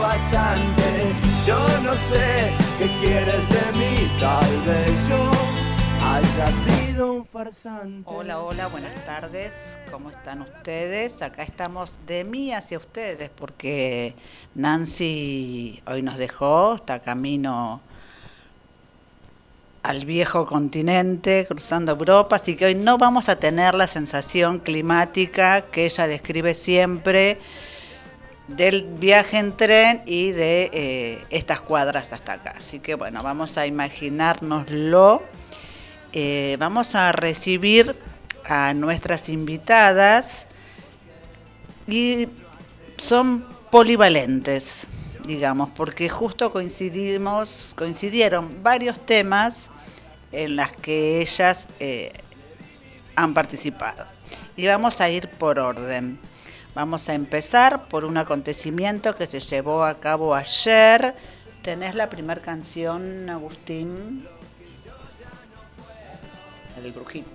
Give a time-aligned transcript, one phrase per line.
[0.00, 1.12] bastante.
[1.46, 5.30] Yo no sé qué quieres de mí, tal vez yo
[6.02, 8.02] haya sido un farsante.
[8.06, 9.78] Hola, hola, buenas tardes.
[9.90, 11.22] ¿Cómo están ustedes?
[11.22, 14.14] Acá estamos de mí hacia ustedes porque
[14.54, 17.80] Nancy hoy nos dejó, está camino
[19.82, 25.60] al viejo continente, cruzando Europa, así que hoy no vamos a tener la sensación climática
[25.60, 27.38] que ella describe siempre
[28.48, 32.54] del viaje en tren y de eh, estas cuadras hasta acá.
[32.58, 35.22] Así que bueno, vamos a imaginárnoslo.
[36.12, 37.96] Eh, vamos a recibir
[38.44, 40.46] a nuestras invitadas
[41.86, 42.28] y
[42.96, 44.86] son polivalentes,
[45.26, 49.70] digamos, porque justo coincidimos, coincidieron varios temas
[50.30, 52.12] en las que ellas eh,
[53.16, 54.06] han participado.
[54.56, 56.18] Y vamos a ir por orden.
[56.74, 61.14] Vamos a empezar por un acontecimiento que se llevó a cabo ayer.
[61.62, 64.26] ¿Tenés la primera canción, Agustín?
[66.76, 67.30] El brujito.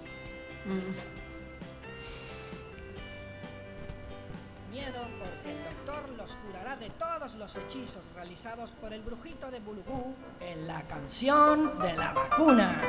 [4.70, 9.62] Miedo porque el doctor los curará de todos los hechizos realizados por el brujito de
[9.62, 12.82] Bulugú en la canción de la vacuna.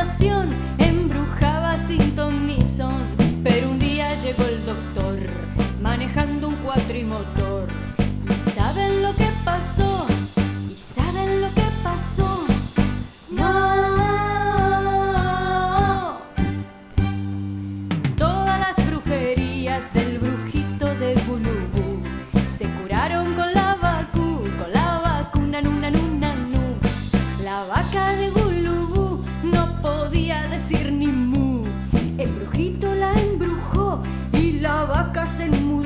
[0.00, 0.69] La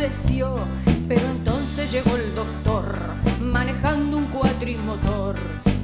[0.04, 2.84] Pero entonces llegó el doctor
[3.40, 5.34] manejando un cuatrimotor.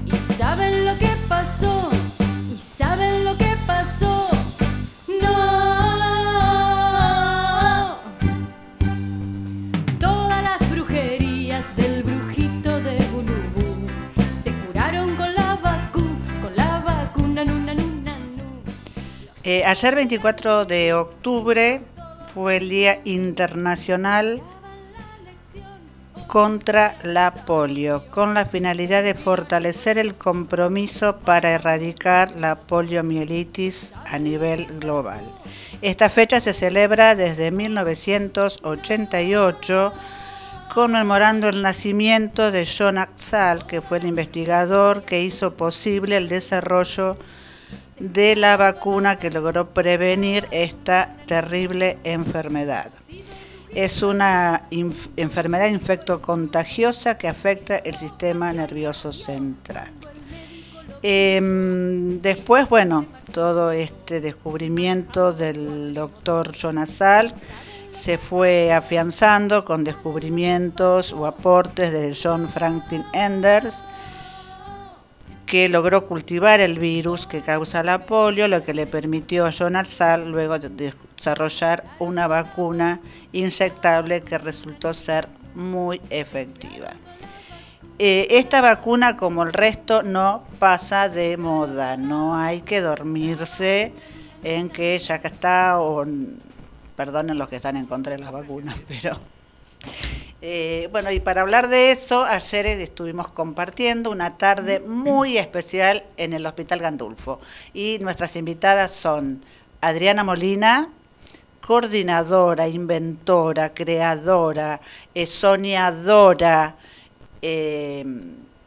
[0.05, 1.89] ¿Y saben lo que pasó?
[2.53, 4.29] ¿Y saben lo que pasó?
[5.23, 5.31] No.
[9.99, 13.87] Todas las brujerías del brujito de Gulubú
[14.43, 16.03] se curaron con la vacu,
[16.43, 18.63] con la vacuna, nuna, nuna, nu.
[19.45, 21.90] Eh, ayer 24 de octubre
[22.35, 24.43] fue el Día Internacional
[26.29, 34.21] contra la polio, con la finalidad de fortalecer el compromiso para erradicar la poliomielitis a
[34.21, 35.21] nivel global.
[35.83, 39.93] Esta fecha se celebra desde 1988
[40.73, 47.15] conmemorando el nacimiento de John Axal, que fue el investigador que hizo posible el desarrollo
[47.15, 47.40] de
[48.01, 52.91] la vacuna que logró prevenir esta terrible enfermedad.
[53.75, 59.93] Es una inf- enfermedad infectocontagiosa que afecta el sistema nervioso central.
[61.03, 67.33] Em, después, bueno, todo este descubrimiento del doctor Jonasal
[67.91, 73.83] se fue afianzando con descubrimientos o aportes de John Franklin Enders,
[75.51, 79.75] que logró cultivar el virus que causa la polio, lo que le permitió a John
[79.75, 83.01] Alsal luego de desarrollar una vacuna
[83.33, 86.93] inyectable que resultó ser muy efectiva.
[87.99, 93.93] Eh, esta vacuna, como el resto, no pasa de moda, no hay que dormirse
[94.45, 96.07] en que ya está, o
[96.95, 99.19] perdonen los que están en contra de las vacunas, pero
[100.43, 106.33] eh, bueno, y para hablar de eso, ayer estuvimos compartiendo una tarde muy especial en
[106.33, 107.41] el Hospital Gandulfo.
[107.75, 109.45] Y nuestras invitadas son
[109.83, 110.89] Adriana Molina,
[111.61, 114.81] coordinadora, inventora, creadora,
[115.15, 116.77] eh, soñadora
[117.43, 118.05] eh,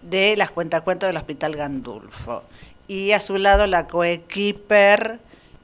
[0.03, 2.43] de las cuentacuentos del Hospital Gandulfo.
[2.87, 5.19] Y a su lado la coequiper,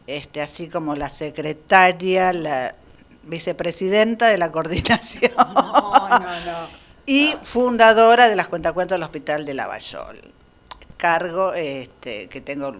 [0.07, 2.73] este, así como la secretaria, la
[3.29, 5.31] vicepresidenta de la coordinación.
[7.05, 10.19] Y fundadora de las cuentacuentos del Hospital de Lavallol.
[10.97, 12.75] Cargo este, que tengo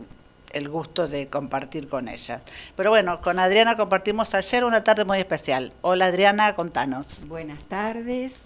[0.52, 2.42] el gusto de compartir con ellas.
[2.76, 5.74] Pero bueno, con Adriana compartimos ayer una tarde muy especial.
[5.82, 7.26] Hola Adriana, contanos.
[7.28, 8.46] Buenas tardes,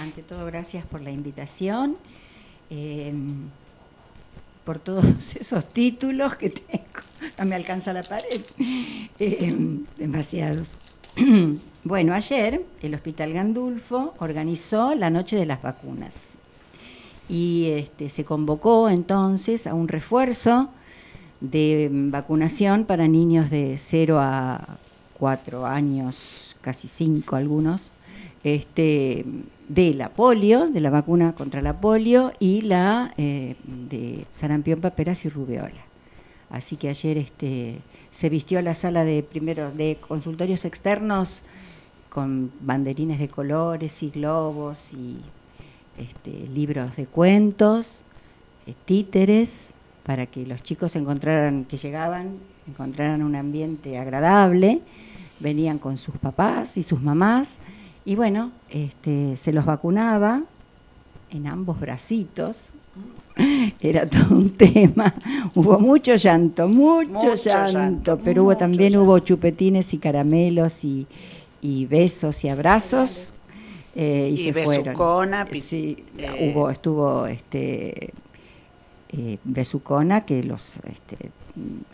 [0.00, 1.96] ante todo gracias por la invitación,
[2.70, 3.14] eh,
[4.64, 5.04] por todos
[5.40, 6.84] esos títulos que tengo,
[7.38, 8.40] no me alcanza la pared,
[9.18, 9.54] Eh,
[9.96, 10.76] demasiados.
[11.84, 16.34] Bueno, ayer el Hospital Gandulfo organizó la Noche de las Vacunas
[17.28, 20.70] y este, se convocó entonces a un refuerzo
[21.42, 24.78] de vacunación para niños de 0 a
[25.18, 27.92] 4 años, casi 5 algunos,
[28.44, 29.26] este,
[29.68, 35.26] de la polio, de la vacuna contra la polio y la eh, de sarampión, paperas
[35.26, 35.84] y rubeola.
[36.48, 37.78] Así que ayer este,
[38.14, 41.42] se vistió la sala de primero de consultorios externos
[42.10, 45.18] con banderines de colores y globos y
[45.98, 48.04] este, libros de cuentos,
[48.68, 49.74] eh, títeres,
[50.04, 52.38] para que los chicos encontraran, que llegaban,
[52.68, 54.80] encontraran un ambiente agradable,
[55.40, 57.58] venían con sus papás y sus mamás,
[58.04, 60.44] y bueno, este, se los vacunaba
[61.30, 62.68] en ambos bracitos.
[63.80, 65.14] Era todo un tema.
[65.54, 71.06] Hubo mucho llanto, mucho, llanto, pero hubo también hubo chupetines y caramelos y,
[71.60, 73.32] y besos y abrazos.
[73.96, 78.12] Eh, y, se besucona, sí, eh, hubo, estuvo este
[79.10, 81.30] eh, Besucona que los este,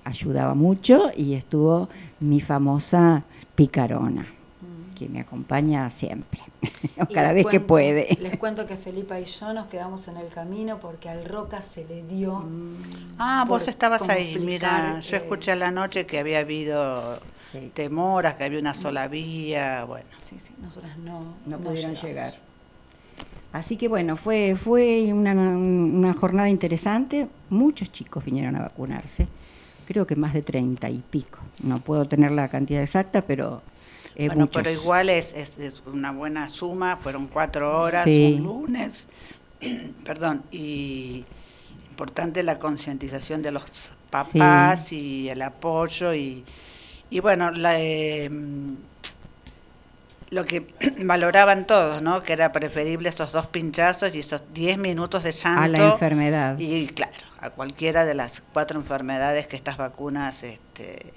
[0.05, 1.91] ayudaba mucho y estuvo
[2.21, 4.95] mi famosa picarona mm.
[4.95, 6.41] que me acompaña siempre,
[7.15, 8.17] cada vez que puede.
[8.21, 11.85] Les cuento que Felipa y yo nos quedamos en el camino porque al Roca se
[11.85, 12.41] le dio.
[12.41, 13.15] Mm.
[13.19, 17.19] Ah, vos estabas ahí, mira, yo escuché a la noche que había habido
[17.75, 20.09] temoras, que había una sola vía, bueno.
[20.21, 22.33] Sí, sí, nosotras no, no, pudieron llegar.
[23.53, 27.29] Así que bueno, fue, fue una, una, jornada interesante.
[27.49, 29.27] Muchos chicos vinieron a vacunarse,
[29.89, 31.41] creo que más de treinta y pico.
[31.63, 33.63] No puedo tener la cantidad exacta, pero...
[34.21, 39.09] Eh, bueno, pero igual es, es, una buena suma, fueron cuatro horas, un lunes,
[40.05, 41.25] perdón, y
[41.91, 46.45] importante la concientización de los papás y el apoyo y
[47.11, 48.31] y bueno, eh,
[50.31, 50.67] lo que
[51.05, 52.23] valoraban todos, ¿no?
[52.23, 55.63] Que era preferible esos dos pinchazos y esos 10 minutos de llanto.
[55.63, 56.59] A la enfermedad.
[56.59, 61.13] Y claro, a cualquiera de las cuatro enfermedades que estas vacunas este,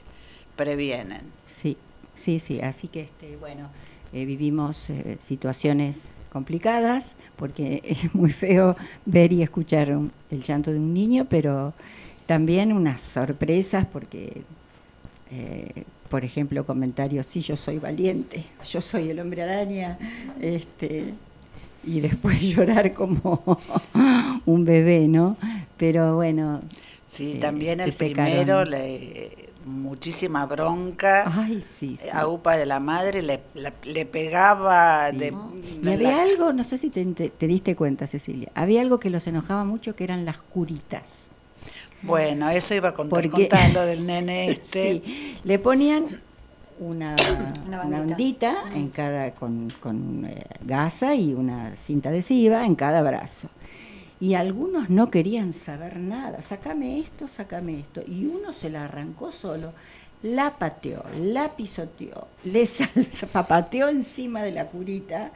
[0.56, 1.32] previenen.
[1.46, 1.78] Sí,
[2.16, 2.62] sí, sí.
[2.62, 3.70] Así que, este, bueno,
[4.14, 8.76] eh, vivimos eh, situaciones complicadas porque es muy feo
[9.06, 11.74] ver y escuchar el llanto de un niño, pero
[12.26, 14.44] también unas sorpresas porque
[15.32, 15.84] eh,
[16.14, 19.98] por ejemplo, comentarios, sí, yo soy valiente, yo soy el hombre araña,
[20.40, 21.16] este,
[21.84, 23.42] y después llorar como
[24.46, 25.38] un bebé, ¿no?
[25.76, 26.62] Pero bueno.
[27.08, 29.32] Sí, también el primero, le,
[29.66, 31.32] muchísima bronca.
[31.36, 33.42] Ay, sí, A UPA de la madre le,
[33.84, 35.12] le, pegaba.
[35.12, 35.34] De,
[35.82, 39.28] y había algo, no sé si te, te, diste cuenta, Cecilia, había algo que los
[39.28, 41.30] enojaba mucho que eran las curitas.
[42.02, 43.26] Bueno, eso iba a contar,
[43.74, 45.02] lo del nene este.
[45.06, 46.06] sí, le ponían
[46.80, 47.16] una,
[47.68, 53.50] una, ondita en cada, con, con eh, gasa y una cinta adhesiva en cada brazo.
[54.24, 58.02] Y algunos no querían saber nada, sacame esto, sacame esto.
[58.08, 59.74] Y uno se la arrancó solo,
[60.22, 62.66] la pateó, la pisoteó, le
[63.34, 65.32] papateó encima de la curita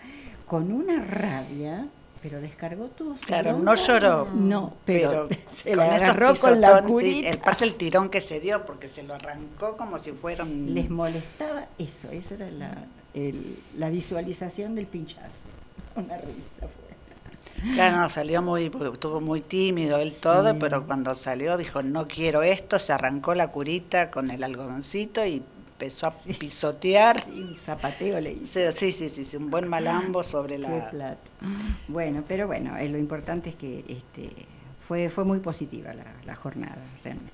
[0.46, 1.86] con una rabia
[2.22, 4.30] pero descargó todo Claro, no lloró.
[4.34, 7.30] No, pero, se la agarró con la curita.
[7.30, 10.90] el parte del tirón que se dio porque se lo arrancó como si fueran les
[10.90, 12.88] molestaba eso, esa era la
[13.78, 15.48] la visualización del pinchazo.
[15.96, 16.87] Una risa fue.
[17.74, 22.08] Claro, no, salió muy, porque estuvo muy tímido él todo, pero cuando salió dijo, no
[22.08, 25.44] quiero esto, se arrancó la curita con el algodoncito y
[25.80, 27.24] empezó a pisotear.
[27.24, 28.72] Sí, un zapateo le hizo.
[28.72, 31.18] Sí, sí, sí, sí, un buen malambo sobre la...
[31.88, 34.32] Bueno, pero bueno, eh, lo importante es que este,
[34.88, 35.92] fue, fue muy positiva
[36.26, 37.34] la, jornada, realmente.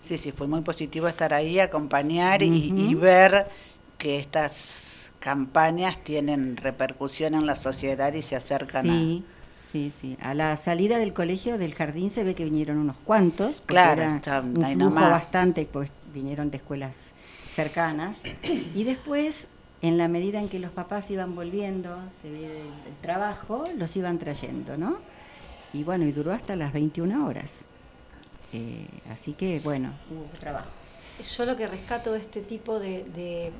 [0.00, 3.46] Sí, sí, fue muy positivo estar ahí, acompañar y, ver
[4.04, 9.24] que estas campañas tienen repercusión en la sociedad y se acercan sí.
[9.58, 10.18] Sí, sí.
[10.20, 13.62] A la salida del colegio, del jardín, se ve que vinieron unos cuantos.
[13.64, 17.14] Claro, está, un flujo bastante, pues vinieron de escuelas
[17.48, 18.20] cercanas.
[18.74, 19.48] Y después,
[19.80, 24.18] en la medida en que los papás iban volviendo, se ve el, trabajo, los iban
[24.18, 24.98] trayendo, ¿no?
[25.72, 27.64] Y bueno, y duró hasta las 21 horas.
[28.52, 30.68] Eh, así que, bueno, hubo trabajo.
[31.36, 33.50] Yo lo que rescato de este tipo de, de,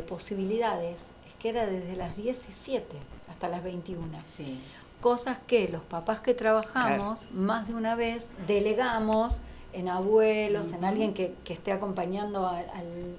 [0.00, 2.96] posibilidades es que era desde las 17
[3.28, 4.06] hasta las 21.
[4.26, 4.60] Sí.
[5.00, 11.14] Cosas que los papás que trabajamos más de una vez delegamos en abuelos, en alguien
[11.14, 12.66] que, esté acompañando al,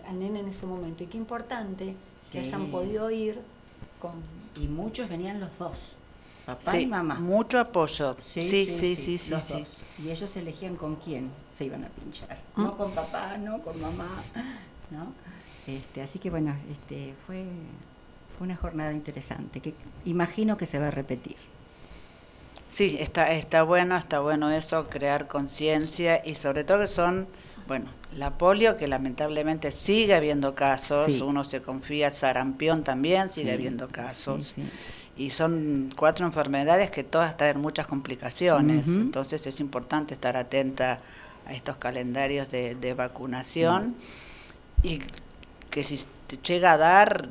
[0.07, 1.03] al, nene en ese momento.
[1.03, 1.95] Y qué importante
[2.31, 3.39] que hayan podido ir
[3.99, 4.13] con...
[4.55, 5.97] Y muchos venían los dos,
[6.45, 7.15] papá y mamá.
[7.15, 8.15] Mucho apoyo.
[8.19, 9.65] Sí, sí, sí, sí, sí,
[10.03, 12.37] Y ellos elegían con quién se iban a pinchar.
[12.55, 12.63] ¿Mm?
[12.63, 14.09] No con papá, no con mamá,
[14.91, 15.13] ¿no?
[15.67, 17.43] Este, así que bueno, este, fue,
[18.37, 19.73] fue una jornada interesante que
[20.05, 21.35] imagino que se va a repetir.
[22.69, 27.27] Sí, está, está bueno, está bueno eso, crear conciencia y sobre todo que son,
[27.67, 31.21] bueno, la polio que lamentablemente sigue habiendo casos, Sí.
[31.21, 34.53] uno se confía, sarampión también sigue Sí, habiendo casos.
[34.55, 34.63] sí.
[35.15, 40.99] Y son cuatro enfermedades que todas traen muchas complicaciones, entonces es importante estar atenta
[41.45, 43.95] a estos calendarios de, de vacunación
[44.81, 44.99] y
[45.73, 47.27] que si te llega a dar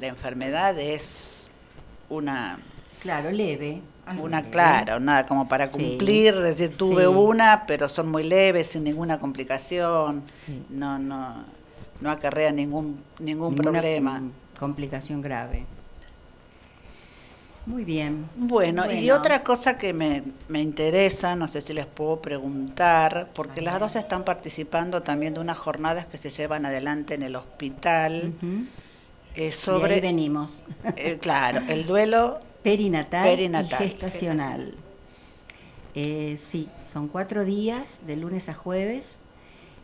[0.00, 1.50] la enfermedad es
[2.08, 2.58] una
[3.02, 3.82] Claro, leve.
[4.18, 4.50] una, leve.
[4.50, 5.72] claro, nada como para Sí.
[5.76, 7.08] cumplir, es decir, tuve Sí.
[7.08, 10.64] una, pero son muy leves, sin ninguna complicación, Sí.
[10.70, 11.44] no, no,
[12.00, 14.14] no acarrea ningún, ningún Ninguna problema.
[14.18, 15.66] com- complicación grave.
[17.68, 18.30] Muy bien.
[18.34, 23.60] Bueno, y otra cosa que me, me interesa, no sé si les puedo preguntar, porque
[23.60, 28.32] las dos están participando también de unas jornadas que se llevan adelante en el hospital
[29.34, 30.64] eh, De ahí sobre, venimos.
[30.96, 33.84] eh, claro, el duelo Perinatal, Perinatal.
[33.84, 34.74] y gestacional.
[35.94, 39.18] Eh, sí, son cuatro días, de lunes a jueves,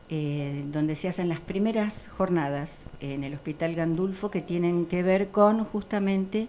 [0.08, 5.28] eh, donde se hacen las primeras jornadas en el Hospital Gandulfo que tienen que ver
[5.28, 6.48] con justamente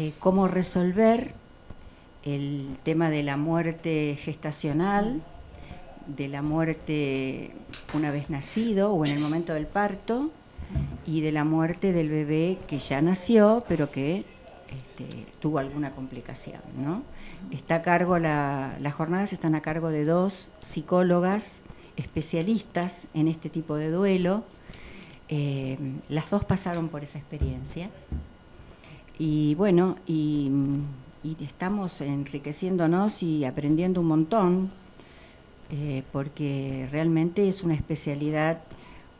[0.00, 1.32] eh, cómo resolver
[2.24, 5.20] el tema de la muerte gestacional,
[6.06, 7.50] de la muerte
[7.94, 10.30] una vez nacido o en el momento del parto
[11.06, 14.24] y de la muerte del bebé que ya nació pero que
[14.70, 16.60] este, tuvo alguna complicación.
[17.50, 21.60] Está a cargo, la- las jornadas están a cargo de dos psicólogas
[21.96, 24.44] especialistas en este tipo de duelo.
[25.28, 25.78] Eh,
[26.08, 27.90] las dos pasaron por esa experiencia.
[29.20, 30.50] Y bueno, y,
[31.22, 34.70] y estamos enriqueciéndonos y aprendiendo un montón,
[35.70, 38.60] eh, porque realmente es una especialidad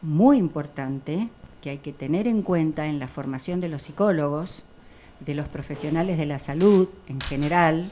[0.00, 1.28] muy importante
[1.60, 4.62] que hay que tener en cuenta en la formación de los psicólogos,
[5.20, 7.90] de los profesionales de la salud en general,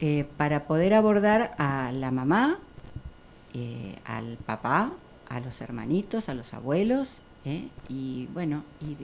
[0.00, 2.60] eh, para poder abordar a la mamá,
[3.54, 4.92] eh, al papá,
[5.28, 7.18] a los hermanitos, a los abuelos,
[7.88, 8.96] y bueno, y,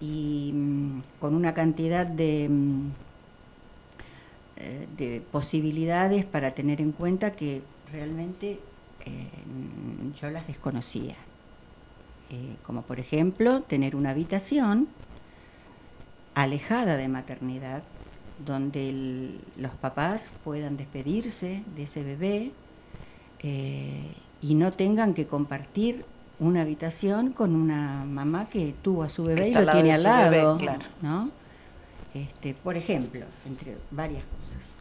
[0.00, 2.90] y, mm, con una cantidad de, mm,
[4.56, 8.60] eh, de posibilidades para tener en cuenta que realmente
[9.06, 9.28] eh,
[10.20, 11.16] yo las desconocía.
[12.30, 14.88] Eh, como por ejemplo tener una habitación
[16.34, 17.82] alejada de maternidad,
[18.44, 22.52] donde los papás puedan despedirse de ese bebé
[23.42, 26.04] y no tengan que compartir
[26.40, 30.02] una habitación con una mamá que tuvo a su bebé y al lo tiene al
[30.02, 30.80] bebé, lado, claro.
[31.02, 31.30] ¿no?
[32.14, 34.80] Este, por ejemplo, entre varias cosas.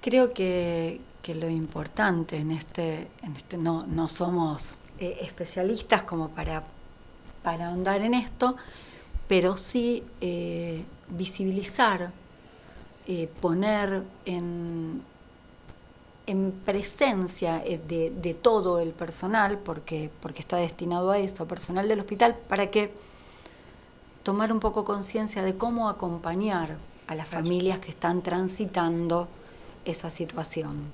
[0.00, 6.30] Creo que, que lo importante en este, en este no, no somos eh, especialistas como
[6.30, 6.64] para,
[7.42, 8.56] para ahondar en esto,
[9.28, 12.12] pero sí eh, visibilizar,
[13.06, 15.02] eh, poner en,
[16.28, 21.88] en presencia eh, de, de todo el personal, porque, porque está destinado a eso, personal
[21.88, 22.92] del hospital, para que
[24.22, 29.26] tomar un poco conciencia de cómo acompañar a las familias que están transitando
[29.86, 30.92] esa situación,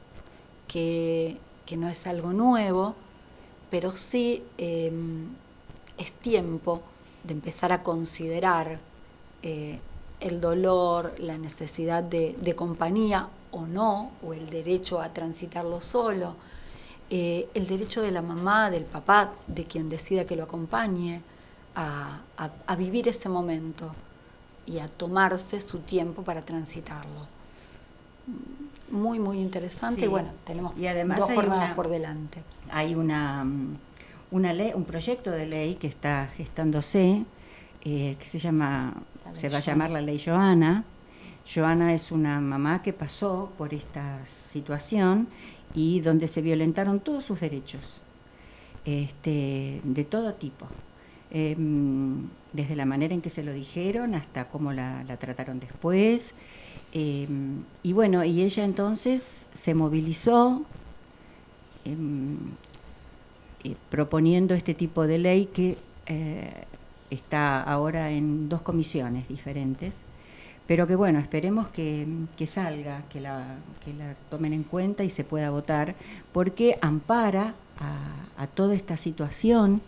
[0.68, 2.94] que, que no es algo nuevo,
[3.70, 4.92] pero sí eh,
[5.98, 6.80] es tiempo
[7.24, 8.78] de empezar a considerar
[9.42, 9.80] eh,
[10.20, 16.37] el dolor, la necesidad de, de compañía o no, o el derecho a transitarlo solo,
[17.11, 21.23] eh, el derecho de la mamá, del papá, de quien decida que lo acompañe,
[21.76, 23.94] a, a- a vivir ese momento
[24.66, 27.26] y a tomarse su tiempo para transitarlo.
[28.90, 30.04] Muy, muy interesante Sí.
[30.06, 32.42] y bueno, tenemos Y además dos hay jornadas una- por delante.
[32.70, 33.76] hay una, mm,
[34.30, 37.25] una ley, un proyecto de ley que está gestándose,
[37.82, 38.94] eh, que se llama,
[39.34, 40.84] se va a llamar la ley Joana.
[41.52, 45.28] Joana es una mamá que pasó por esta situación
[45.74, 48.00] y donde se violentaron todos sus derechos,
[48.84, 50.66] este, de todo tipo.
[51.34, 56.34] Mm, desde la manera en que se lo dijeron hasta cómo la, trataron después.
[56.92, 57.26] Eh,
[57.82, 60.62] y bueno, y ella entonces se movilizó
[61.84, 62.36] em,
[63.64, 66.52] eh, proponiendo este tipo de ley que eh,
[67.10, 70.04] está ahora en dos comisiones diferentes,
[70.66, 72.06] pero que bueno, esperemos que,
[72.37, 75.94] que salga, que la, que la tomen en cuenta y se pueda votar,
[76.33, 79.83] porque ampara a, a toda esta situación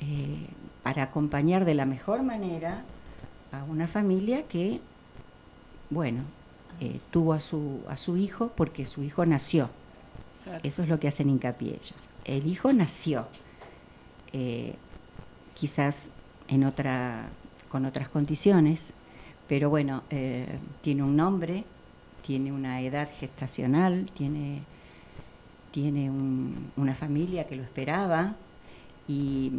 [0.00, 0.46] eh,
[0.82, 2.84] para acompañar de la mejor manera
[3.52, 4.80] a una familia que,
[5.90, 6.22] bueno,
[6.80, 9.70] eh, tuvo a su, a su hijo porque su hijo nació.
[10.62, 12.08] Eso es lo que hacen hincapié ellos.
[12.24, 13.28] El hijo nació,
[14.32, 14.76] eh,
[15.54, 16.10] quizás
[16.46, 17.28] en otra,
[17.68, 18.94] con otras condiciones,
[19.48, 20.46] pero bueno, eh,
[20.80, 21.64] tiene un nombre
[22.26, 24.60] tiene una edad gestacional, tiene,
[25.72, 28.34] tiene un- una familia que lo esperaba
[29.08, 29.50] y,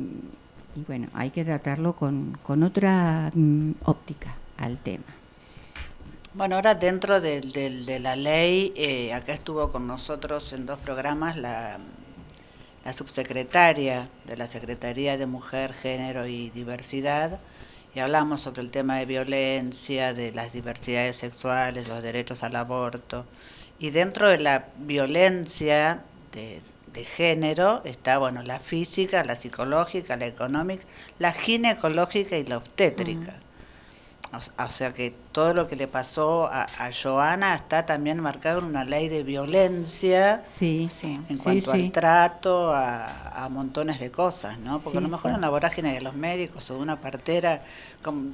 [0.87, 5.05] bueno, hay que tratarlo con, con otra mm, óptica al tema.
[6.35, 10.77] Bueno, ahora dentro de, de- de la ley, eh, acá estuvo con nosotros en dos
[10.77, 11.79] programas la,
[12.85, 17.39] la subsecretaria de la Secretaría de Mujer, Género y Diversidad,
[17.95, 23.25] y hablamos sobre el tema de violencia, de las diversidades sexuales, los derechos al aborto.
[23.79, 26.61] Y dentro de la violencia de,
[26.93, 30.85] de género está, bueno, la física, la psicológica, la económica,
[31.17, 33.35] la ginecológica y la obstétrica.
[34.31, 38.65] O sea que todo lo que le pasó a, a Joana está también marcado en
[38.65, 41.19] una ley de violencia Sí, Sí.
[41.29, 41.81] en cuanto sí.
[41.81, 44.79] al trato, a, a montones de cosas, ¿no?
[44.81, 45.35] Porque a lo mejor sí.
[45.35, 47.63] en la vorágine de los médicos o de una partera,
[48.03, 48.31] como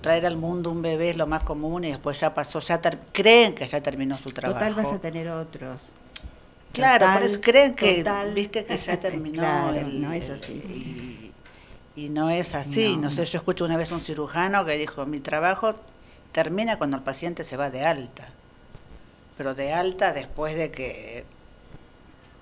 [0.00, 3.00] traer al mundo un bebé es lo más común y después ya pasó, ya ter-
[3.12, 4.60] creen que ya terminó su trabajo.
[4.60, 5.80] Total vas a tener otros.
[6.72, 8.32] Claro, Total, por eso creen que, total.
[8.32, 9.34] viste, que ya terminó.
[9.42, 10.52] Claro, el- no es el- así.
[10.52, 11.21] Y,
[11.96, 12.96] y no es así.
[12.96, 13.02] No.
[13.04, 13.10] No.
[13.10, 15.74] sé, yo escucho una vez a un cirujano que dijo, mi trabajo
[16.32, 18.26] termina cuando el paciente se va de alta.
[19.36, 21.24] Pero de alta después de que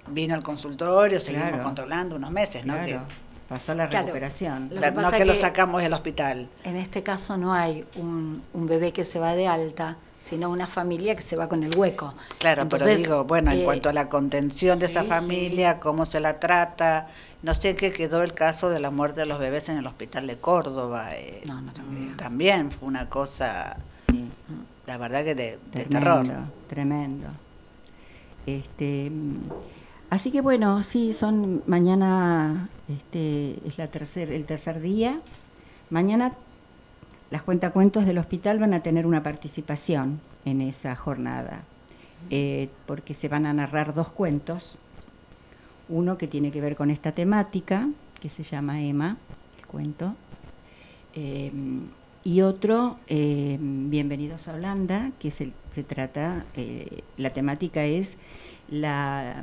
[0.09, 1.65] vino al consultorio, seguimos Claro.
[1.65, 2.75] controlando unos meses, ¿no?
[2.75, 3.15] Claro, Que,
[3.49, 4.07] pasó la Claro.
[4.07, 4.69] recuperación.
[4.73, 6.49] Lo que no pasa que lo que- sacamos del hospital.
[6.65, 10.69] En este caso no hay un, un bebé que se va de alta, sino una
[10.69, 12.15] familia que se va con el hueco.
[12.39, 15.81] Claro, pero Entonces, digo, bueno, en eh, cuanto a la contención de esa sí, familia,
[15.81, 17.09] cómo se la trata,
[17.43, 20.27] no sé qué quedó el caso de la muerte de los bebés en el hospital
[20.29, 21.17] de Córdoba.
[21.17, 22.17] eh, No, no tengo idea.
[22.17, 24.31] También fue una cosa, Sí,
[24.87, 26.27] la verdad que de, de tremendo, terror.
[26.69, 27.29] tremendo.
[28.47, 29.11] Este,
[30.11, 35.21] así que bueno, sí, son mañana este es la tercer, el tercer día.
[35.91, 36.35] Mañana
[37.31, 41.63] las cuentacuentos del hospital van a tener una participación en esa jornada,
[42.31, 44.77] eh, porque se van a narrar dos cuentos.
[45.89, 47.89] Uno que tiene que ver con esta temática,
[48.21, 49.17] que se llama Emma,
[49.59, 50.15] el cuento,
[51.15, 51.53] eh,
[52.23, 56.45] y otro, eh, Bienvenidos a Holanda, que se, se trata,
[57.17, 58.19] la temática es
[58.71, 59.43] la,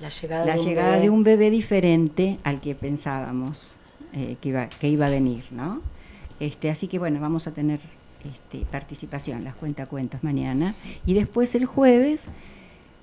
[0.00, 1.02] La llegada, la de, un llegada bebé.
[1.02, 3.76] de un bebé diferente al que pensábamos
[4.12, 5.80] que, iba, que iba a venir, ¿no?
[6.42, 7.78] Este, así que bueno, vamos a tener
[8.24, 10.74] este, participación, las cuentacuentos mañana.
[11.06, 12.30] Y después el jueves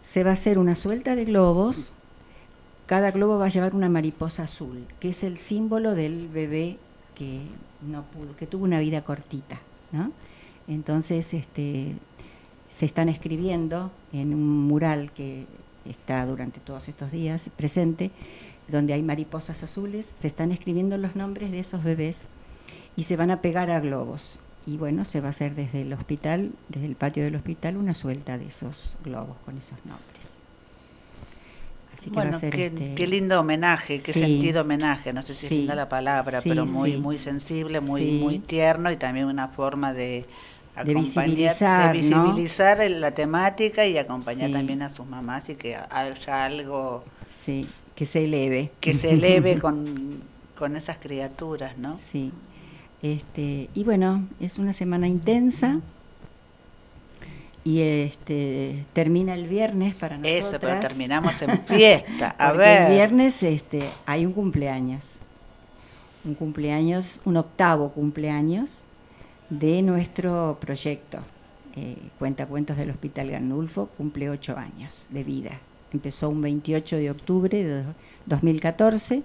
[0.03, 1.93] se va a hacer una suelta de globos.
[2.85, 6.79] Cada globo va a llevar una mariposa azul, que es el símbolo del bebé
[7.15, 7.43] que
[7.81, 9.61] no pudo, que tuvo una vida cortita.
[10.67, 11.95] Entonces, este,
[12.67, 15.45] se están escribiendo en un mural que
[15.85, 18.11] está durante todos estos días presente,
[18.67, 22.27] donde hay mariposas azules, se están escribiendo los nombres de esos bebés
[22.95, 24.33] y se van a pegar a globos.
[24.65, 27.93] Y bueno, se va a hacer desde el hospital, desde el patio del hospital, una
[27.93, 30.05] suelta de esos globos con esos nombres.
[31.93, 34.19] Así que va Bueno, a ser qué, este- qué lindo homenaje, qué Sí.
[34.19, 35.57] sentido homenaje, no sé si es Sí.
[35.59, 39.91] linda la palabra, Sí, pero muy, muy sensible, muy, muy tierno y también una forma
[39.93, 40.25] de
[40.85, 42.23] De visibilizar, de ¿no?
[42.23, 44.53] visibilizar el- la temática y acompañar Sí.
[44.53, 48.71] también a sus mamás y que haya algo Sí, que se eleve.
[48.79, 50.21] que se eleve con,
[50.55, 51.97] con esas criaturas, ¿no?
[51.97, 52.31] Sí.
[53.01, 55.79] Este, y bueno, es una semana intensa.
[57.63, 60.47] Y este termina el viernes para nosotras.
[60.47, 62.35] Eso, pero terminamos en fiesta.
[62.39, 62.83] A ver.
[62.83, 65.19] el viernes este, hay un cumpleaños.
[66.25, 68.85] Un cumpleaños, un octavo cumpleaños
[69.49, 71.19] de nuestro proyecto.
[71.75, 75.59] Eh, Cuenta Cuentos del Hospital Gandulfo cumple ocho años de vida.
[75.93, 77.83] Empezó un 28 de octubre de
[78.25, 79.21] 2014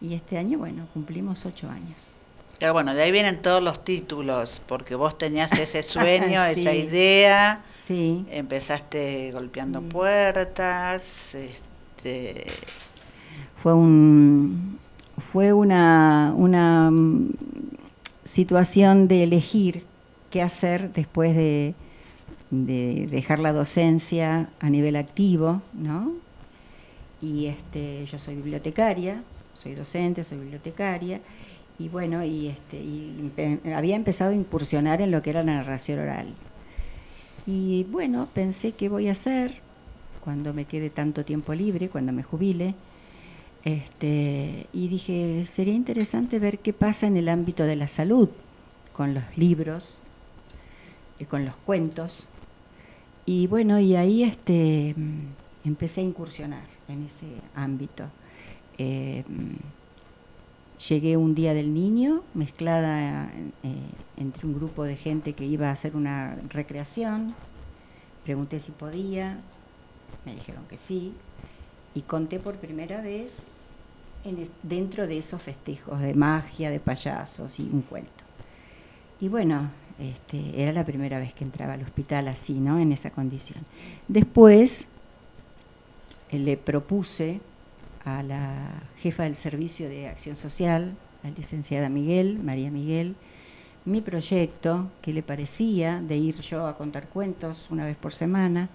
[0.00, 2.15] y este año, bueno, cumplimos ocho años.
[2.58, 6.60] Pero bueno, de ahí vienen todos los títulos, porque vos tenías ese sueño, Sí.
[6.60, 12.46] esa idea, Sí, empezaste golpeando puertas, este,
[13.62, 14.78] fue un
[15.18, 17.30] fue una, una mm,
[18.24, 19.84] situación de elegir
[20.30, 21.74] qué hacer después de,
[22.50, 26.12] de dejar la docencia a nivel activo, ¿no?
[27.22, 29.22] Y este, yo soy bibliotecaria,
[29.54, 31.20] soy docente, soy bibliotecaria,
[31.78, 32.84] y bueno, y este,
[33.74, 36.28] había empezado a incursionar en lo que era la narración oral.
[37.46, 39.52] Y bueno, pensé qué voy a hacer
[40.24, 42.74] cuando me quede tanto tiempo libre, cuando me jubile.
[43.64, 48.28] Este, y dije, sería interesante ver qué pasa en el ámbito de la salud,
[48.92, 50.00] con los libros,
[51.18, 52.28] y con los cuentos.
[53.24, 58.04] Y bueno, y ahí este, mm, empecé a incursionar en ese ámbito.
[58.78, 59.85] Eh, mm,
[60.88, 63.30] llegué un día del niño, mezclada
[63.62, 63.74] eh,
[64.16, 67.28] entre un grupo de gente que iba a hacer una recreación,
[68.24, 69.38] pregunté si podía,
[70.24, 71.12] me dijeron que sí,
[71.94, 73.44] y conté por primera vez
[74.62, 78.24] dentro de esos festejos de magia, de payasos y un cuento.
[79.20, 82.78] Y bueno, este, era la primera vez que entraba al hospital así, ¿no?
[82.78, 83.64] En esa condición.
[84.08, 84.88] Después
[86.30, 87.40] eh, le propuse
[88.06, 93.16] a la jefa del Servicio de Acción Social, la licenciada Miguel, María Miguel,
[93.84, 98.68] mi proyecto, que le parecía de ir yo a contar cuentos una vez por semana,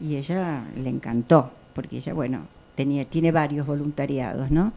[0.00, 4.72] y ella le encantó, porque ella, bueno, tenía, tiene varios voluntariados, ¿no?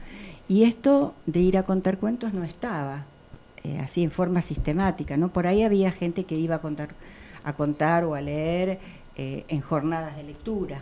[0.48, 3.06] Y esto de ir a contar cuentos no estaba
[3.64, 5.30] eh, así en forma sistemática, ¿no?
[5.30, 6.90] Por ahí había gente que iba a contar,
[7.44, 8.80] a contar o a leer
[9.16, 10.82] eh, en jornadas de lectura,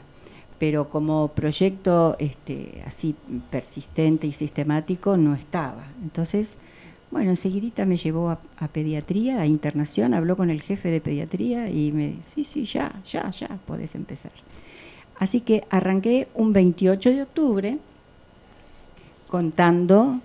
[0.59, 3.15] pero como proyecto este, así
[3.49, 5.87] persistente y sistemático no estaba.
[6.03, 6.57] Entonces,
[7.11, 11.69] bueno, enseguidita me llevó a, a pediatría, a internación, habló con el jefe de pediatría
[11.69, 14.33] y me dice, sí, sí, ya, ya, ya, podés empezar.
[15.17, 17.77] Así que arranqué un 28 de octubre
[19.27, 20.19] contando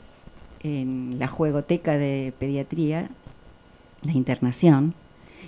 [0.63, 3.09] en la juegoteca de pediatría,
[4.03, 4.95] la internación,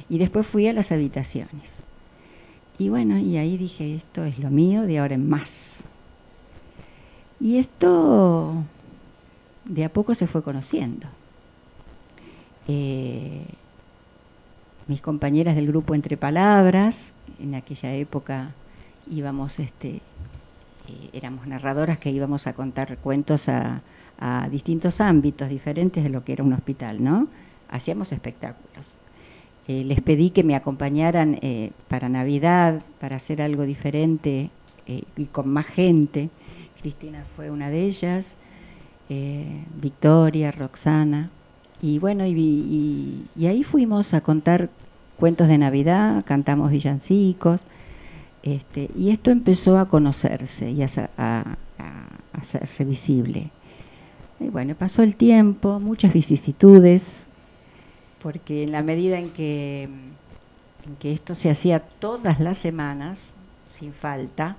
[0.09, 1.83] y después fui a las habitaciones.
[2.78, 5.84] Y bueno, y ahí dije, esto es lo mío de ahora en más.
[7.40, 8.64] Y esto
[9.64, 11.06] de a poco se fue conociendo.
[12.68, 13.44] Eh,
[14.88, 18.52] mis compañeras del grupo Entre Palabras, en aquella época
[19.10, 23.82] íbamos, este, eh, éramos narradoras que íbamos a contar cuentos a,
[24.18, 27.28] a distintos ámbitos diferentes de lo que era un hospital, ¿no?
[27.68, 28.95] Hacíamos espectáculos.
[29.68, 34.50] Eh, les pedí que me acompañaran eh, para Navidad, para hacer algo diferente
[34.87, 36.31] eh, y con más gente.
[36.81, 38.37] Cristina fue una de ellas,
[39.81, 41.31] Victoria, Roxana.
[41.83, 44.68] Y bueno, y, ahí fuimos a contar
[45.18, 47.64] cuentos de Navidad, cantamos villancicos.
[48.42, 51.57] Este, y esto empezó a conocerse y a- a
[52.33, 53.50] hacerse visible.
[54.38, 57.26] Y bueno, pasó el tiempo, muchas vicisitudes,
[58.26, 63.34] porque en la medida en que, en que esto se hacía todas las semanas,
[63.70, 64.56] sin falta,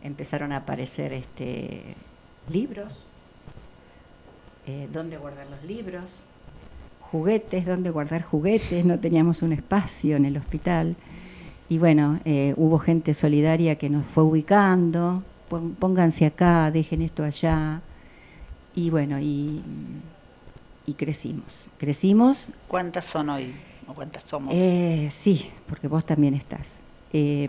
[0.00, 1.82] empezaron a aparecer este,
[2.48, 3.04] libros,
[4.68, 6.26] eh, dónde guardar los libros,
[7.00, 10.94] juguetes, dónde guardar juguetes, no teníamos un espacio en el hospital.
[11.68, 15.24] Y bueno, eh, hubo gente solidaria que nos fue ubicando,
[15.80, 17.82] pónganse acá, dejen esto allá.
[18.76, 19.64] Y bueno, y,
[20.86, 21.66] y crecimos.
[21.78, 23.50] Crecimos ¿Cuántas son hoy?
[23.86, 24.54] ¿O cuántas somos?
[24.54, 26.80] eh, sí, porque vos también estás.
[27.12, 27.48] Eh,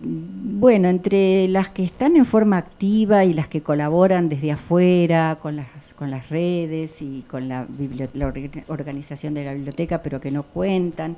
[0.00, 5.56] bueno, entre las que están en forma activa y las que colaboran desde afuera con
[5.56, 7.66] las, con las redes y con la,
[8.14, 11.16] la orga- organización de la biblioteca, pero que no cuentan,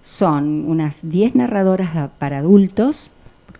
[0.00, 3.12] son unas 10 narradoras para adultos,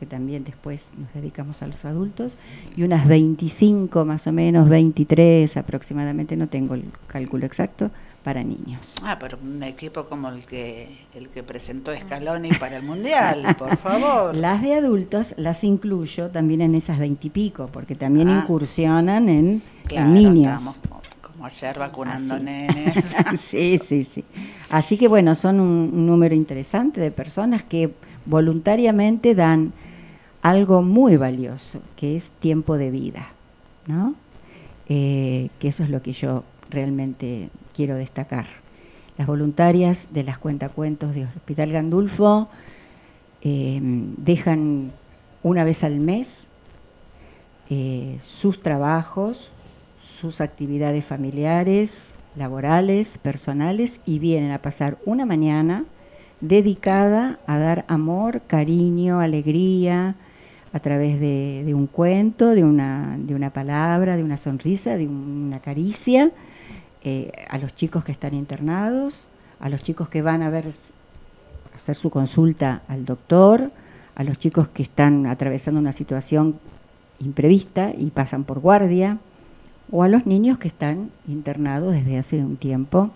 [0.03, 2.33] porque también después nos dedicamos a los adultos,
[2.77, 7.93] y unas 25 más o menos, 23 aproximadamente, no tengo el cálculo exacto,
[8.25, 8.97] para niños.
[9.05, 13.77] Ah, pero un equipo como el que el que presentó Scaloni para el Mundial, por
[13.77, 14.35] favor.
[14.37, 18.41] Las de adultos las incluyo también en esas veintipico, porque también Ah.
[18.43, 20.53] incursionan en, en Claro, niños.
[20.53, 22.43] Estamos como, como ayer vacunando Así.
[22.45, 23.17] nenes.
[23.41, 24.25] sí, sí, sí.
[24.71, 27.93] Así que bueno, son un, un número interesante de personas que
[28.25, 29.73] voluntariamente dan
[30.42, 33.28] algo muy valioso, que es tiempo de vida,
[33.87, 34.14] ¿no?
[34.88, 38.46] Eh, que eso es lo que yo realmente quiero destacar.
[39.16, 42.48] Las voluntarias de las cuentacuentos de Hospital Gandulfo
[43.40, 44.92] eh, dejan
[45.44, 46.48] una vez al mes
[47.70, 49.50] eh, sus trabajos,
[50.20, 55.85] sus actividades familiares, laborales, personales y vienen a pasar una mañana
[56.40, 60.16] dedicada a dar amor, cariño, alegría
[60.73, 65.07] a través de, de un cuento, de una, de una palabra, de una sonrisa, de
[65.07, 66.31] una caricia,
[67.05, 69.27] eh, a los chicos que están internados,
[69.61, 70.67] a los chicos que van a ver
[71.75, 73.73] hacer su consulta al doctor,
[74.15, 76.59] a los chicos que están atravesando una situación
[77.19, 79.19] imprevista y pasan por guardia,
[79.91, 83.11] o a los niños que están internados desde hace un tiempo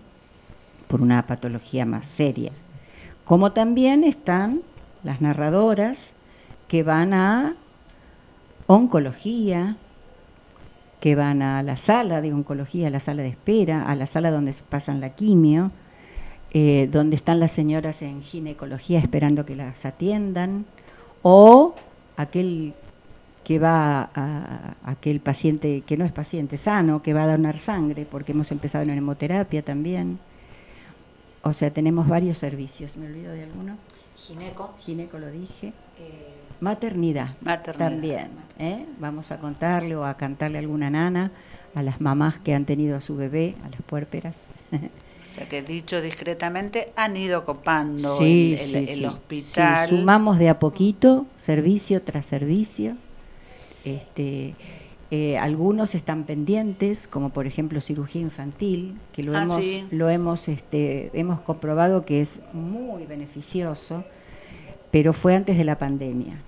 [0.89, 2.53] por una patología más seria.
[3.25, 4.63] Como también están
[5.05, 6.16] las narradoras
[6.69, 7.55] que van a
[8.67, 9.77] oncología,
[11.01, 14.31] que van a la sala de oncología, a la sala de espera, a la sala
[14.31, 15.71] donde se pasan la quimio,
[16.53, 20.65] eh, donde están las señoras en ginecología esperando que las atiendan,
[21.23, 21.75] o
[22.17, 22.75] aquel
[23.45, 27.59] que va a, a- aquel paciente que no es paciente sano, que va a donar
[27.59, 30.19] sangre, porque hemos empezado en hemoterapia también.
[31.43, 32.97] O sea, tenemos varios servicios.
[32.97, 33.77] ¿Me olvido de alguno?
[34.17, 34.75] Gineco.
[34.81, 35.73] Gineco lo dije.
[36.01, 37.91] eh, Maternidad, Maternidad.
[37.91, 38.29] también.
[38.59, 38.87] ¿eh?
[38.99, 41.31] Vamos a contarle o a cantarle a alguna nana
[41.75, 44.37] a las mamás que han tenido a su bebé, a las puérperas.
[45.27, 49.05] O sea que dicho discretamente, han ido copando Sí, el, sí, el sí.
[49.07, 49.89] hospital.
[49.89, 52.97] Sumamos de a poquito, servicio tras servicio.
[53.85, 54.55] Este,
[55.11, 60.47] eh, algunos están pendientes, como por ejemplo cirugía infantil, que lo Ah, hemos, lo hemos,
[60.47, 64.05] este, hemos comprobado que es muy beneficioso,
[64.93, 66.41] pero fue antes de la pandemia.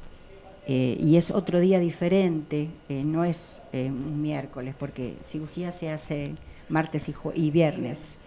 [0.71, 5.91] Eh, y es otro día diferente, eh, no es eh, un miércoles, porque cirugía se
[5.91, 6.35] hace
[6.69, 8.19] martes y, y viernes.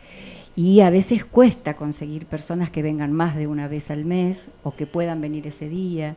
[0.55, 4.75] Y a veces cuesta conseguir personas que vengan más de una vez al mes o
[4.75, 6.15] que puedan venir ese día.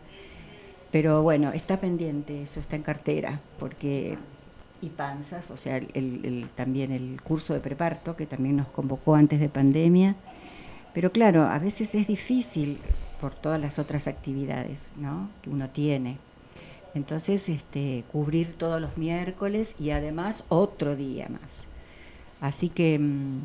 [0.91, 4.17] Pero bueno, está pendiente, eso está en cartera, porque
[4.81, 9.15] y panzas, o sea, el- el- también el curso de preparto que también nos convocó
[9.15, 10.17] antes de pandemia.
[10.95, 12.79] Pero claro, a veces es difícil
[13.25, 15.31] por todas las otras actividades ¿no?
[15.41, 16.19] que uno tiene.
[16.95, 21.65] Entonces, este, cubrir todos los miércoles y además otro día más.
[22.43, 23.41] Así que, mm,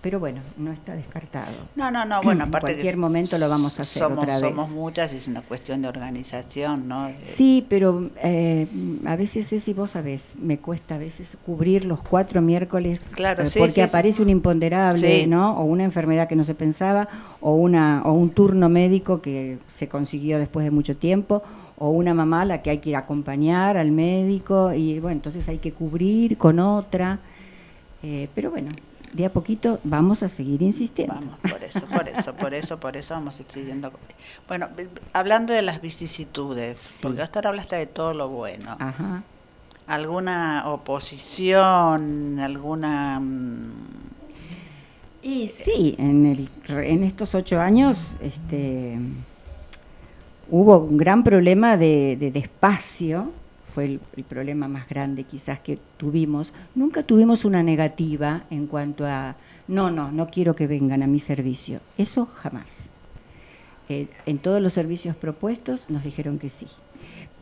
[0.00, 1.52] pero bueno, no está descartado.
[1.76, 4.40] No, no, no, bueno, En aparte cualquier que momento lo vamos a hacer somos, otra
[4.40, 4.50] vez.
[4.50, 7.08] Somos muchas es una cuestión de organización, ¿no?
[7.08, 8.66] Eh, Sí, pero eh,
[9.06, 13.42] a veces es, y vos sabés, me cuesta a veces cubrir los cuatro miércoles Claro,
[13.42, 13.86] eh, sí, porque sí, sí.
[13.86, 15.26] aparece un imponderable.
[15.26, 15.56] ¿no?
[15.56, 17.08] O una enfermedad que no se pensaba,
[17.40, 21.42] o una o un turno médico que se consiguió después de mucho tiempo,
[21.78, 25.16] o una mamá a la que hay que ir a acompañar al médico y bueno,
[25.16, 27.18] entonces hay que cubrir con otra.
[28.02, 28.70] Eh, pero bueno,
[29.12, 31.14] de a poquito vamos a seguir insistiendo.
[31.14, 33.92] Vamos, por eso, por eso, por eso, por eso vamos siguiendo.
[34.46, 34.68] Bueno,
[35.12, 36.98] hablando de las vicisitudes, Sí.
[37.02, 38.76] porque hasta ahora hablaste de todo lo bueno.
[38.78, 39.22] Ajá.
[39.86, 43.18] ¿Alguna oposición, alguna...
[43.20, 43.72] mm,
[45.22, 48.98] Y sí, en, el, en estos ocho años este,
[50.50, 53.32] hubo un gran problema de, de, de espacio,
[53.78, 56.52] fue el, problema más grande quizás que tuvimos.
[56.74, 59.36] Nunca tuvimos una negativa en cuanto a,
[59.68, 61.78] no, no, no quiero que vengan a mi servicio.
[61.96, 62.90] Eso jamás.
[63.88, 66.66] Eh, en todos los servicios propuestos nos dijeron que sí.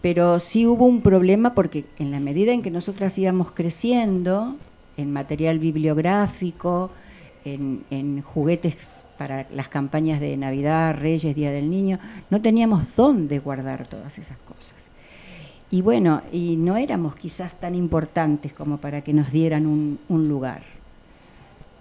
[0.03, 4.57] Pero sí hubo un problema porque en la medida en que nosotras íbamos creciendo,
[4.99, 6.91] en material bibliográfico,
[7.47, 13.87] en juguetes para las campañas de Navidad, Reyes, Día del Niño, no teníamos dónde guardar
[13.87, 14.86] todas esas cosas.
[15.77, 20.27] Y bueno, y no éramos quizás tan importantes como para que nos dieran un, un
[20.27, 20.63] lugar.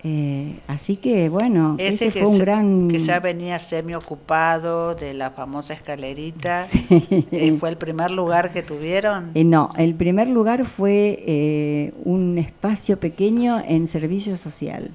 [0.03, 2.88] Eh, así que bueno, ese, que, fue un se- gran...
[2.89, 6.86] que ya venía semi ocupado de la famosa escalerita, Sí.
[7.31, 9.31] eh, fue el primer lugar que tuvieron.
[9.34, 14.91] Eh, no, el primer lugar fue eh, un espacio pequeño en servicio social,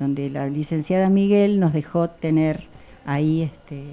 [0.00, 2.64] donde la licenciada Miguel nos dejó tener
[3.06, 3.84] ahí este,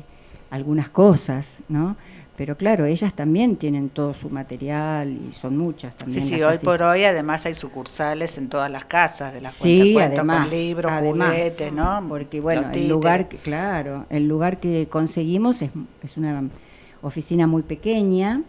[0.50, 1.96] algunas cosas, ¿no?
[2.40, 6.26] Pero claro, ellas también tienen todo su material y son muchas Sí, también.
[6.26, 9.50] sí, las hoy así- por hoy además hay sucursales en todas las casas de la
[9.50, 12.06] Sí, cuenta además, con libros, además, juguetes, ¿no?
[12.08, 15.72] Porque bueno, el lugar, que- claro, el lugar que conseguimos es,
[16.02, 16.42] es una
[17.02, 18.42] oficina muy pequeña,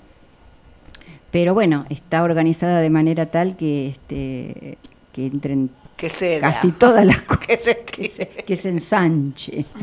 [1.33, 4.79] pero bueno, está organizada de manera tal que este
[5.13, 6.09] que entren que
[6.41, 9.65] casi todas las cosas, que se que se, que se ensanche.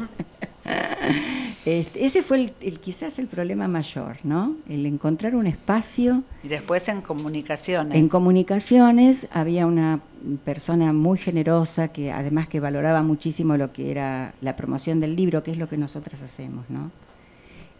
[1.65, 4.55] Este, ese fue el, el- quizás el problema mayor, ¿no?
[4.69, 7.93] El encontrar un espacio y después en comunicaciones.
[7.97, 9.99] en comunicaciones había una
[10.45, 15.43] persona muy generosa que además que valoraba muchísimo lo que era la promoción del libro,
[15.43, 16.89] que es lo que nosotras hacemos, ¿no?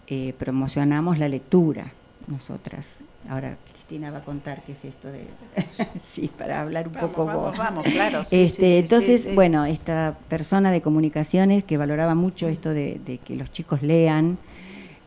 [0.08, 1.94] Eh, promocionamos la lectura,
[2.28, 3.00] nosotras.
[3.30, 5.26] Ahora Cristina va a contar qué es esto de...
[6.04, 7.58] sí, para hablar un Vamos, poco vamos, vos.
[7.58, 8.24] vamos, claro.
[8.26, 9.36] sí, Este, sí, entonces, sí.
[9.36, 14.38] bueno, esta persona de comunicaciones que valoraba mucho esto de, de que los chicos lean,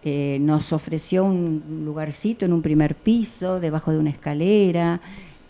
[0.02, 5.00] eh, nos ofreció un lugarcito en un primer piso, debajo de una escalera,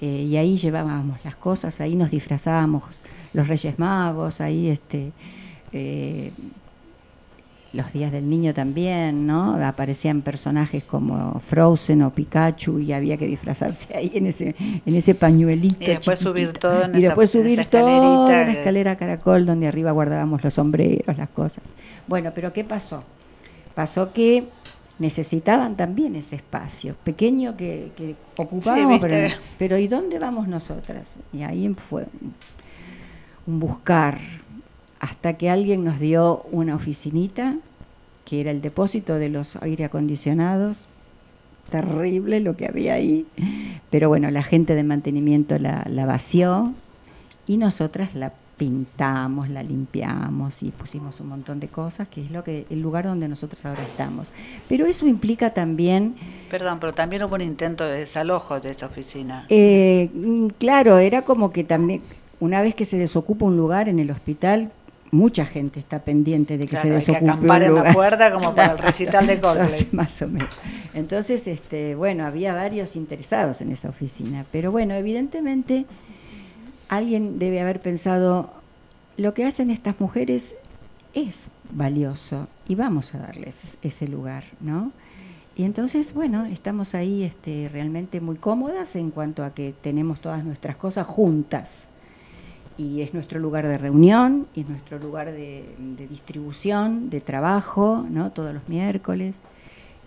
[0.00, 3.00] eh, y ahí llevábamos las cosas, ahí nos disfrazábamos
[3.32, 5.12] los Reyes Magos, ahí este,
[5.72, 6.32] eh,
[7.72, 9.54] los días del niño también, ¿no?
[9.64, 15.14] Aparecían personajes como Frozen o Pikachu y había que disfrazarse ahí en ese, en ese
[15.14, 15.76] pañuelito.
[15.84, 19.68] Y después subir todo en Y esa- después esa subir toda la escalera caracol donde
[19.68, 21.62] arriba guardábamos los sombreros, las cosas.
[22.08, 23.04] Bueno, pero ¿qué pasó?
[23.74, 24.48] Pasó que
[24.98, 31.16] necesitaban también ese espacio pequeño que, que ocupábamos, pero, pero ¿y dónde vamos nosotras?
[31.32, 32.06] Y ahí fue
[33.46, 34.18] un buscar
[35.00, 37.56] hasta que alguien nos dio una oficinita
[38.24, 40.86] que era el depósito de los aire acondicionados.
[41.68, 43.26] Terrible lo que había ahí.
[43.90, 46.72] Pero bueno, la gente de mantenimiento la, la vació
[47.48, 52.44] y nosotras la pintamos, la limpiamos y pusimos un montón de cosas, que es lo
[52.44, 54.30] que el lugar donde nosotros ahora estamos.
[54.68, 56.14] Pero eso implica también
[56.50, 59.46] Perdón, pero también hubo un intento de desalojo de esa oficina.
[59.48, 62.02] Eh, mm, claro, era como que también,
[62.38, 64.70] una vez que se desocupa un lugar en el hospital,
[65.10, 68.32] mucha gente está pendiente de que Claro, se hay que desocupe acampar en la puerta
[68.32, 69.66] como para el recital de Coldplay.
[69.66, 70.48] Entonces, más o menos.
[70.94, 75.86] Entonces, este, bueno, había varios interesados en esa oficina, pero bueno, evidentemente
[76.88, 78.52] alguien debe haber pensado,
[79.16, 80.56] lo que hacen estas mujeres
[81.14, 84.92] es valioso y vamos a darles ese lugar, ¿no?
[85.56, 90.44] Y entonces, bueno, estamos ahí este, realmente muy cómodas en cuanto a que tenemos todas
[90.44, 91.89] nuestras cosas juntas.
[92.80, 98.06] Y es nuestro lugar de reunión, y es nuestro lugar de, de distribución, de trabajo,
[98.08, 98.30] ¿no?
[98.30, 99.36] Todos los miércoles.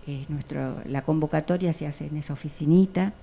[0.07, 3.13] Es nuestro, la convocatoria se hace en esa oficinita.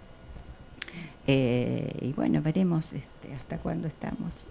[1.27, 4.47] Eh, y bueno, veremos este, hasta cuándo estamos.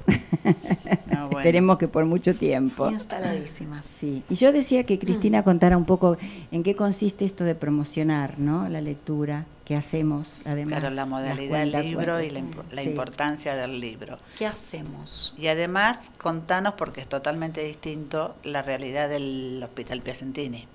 [1.11, 1.39] No, bueno.
[1.39, 2.89] Esperemos que por mucho tiempo.
[2.89, 3.85] Instaladísimas.
[3.85, 6.17] Sí, y yo decía que Cristina contara un poco
[6.51, 8.67] en qué consiste esto de promocionar ¿no?
[8.67, 10.79] la lectura que hacemos, además.
[10.79, 12.89] Claro, la modalidad del cuentas- libro y la, impo- la Sí.
[12.89, 14.17] importancia del libro.
[14.35, 15.35] ¿Qué hacemos?
[15.37, 20.67] Y además, contanos, porque es totalmente distinto, la realidad del Hospital Piacentini.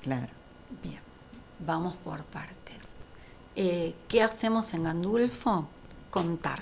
[0.00, 0.28] Claro.
[0.82, 1.00] Bien,
[1.58, 2.96] vamos por partes.
[3.54, 5.68] Eh, ¿Qué hacemos en Gandulfo?
[6.08, 6.60] Contar.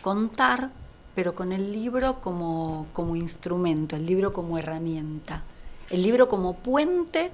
[0.00, 0.70] Contar,
[1.14, 5.42] pero con el libro como, como instrumento, el libro como herramienta,
[5.90, 7.32] el libro como puente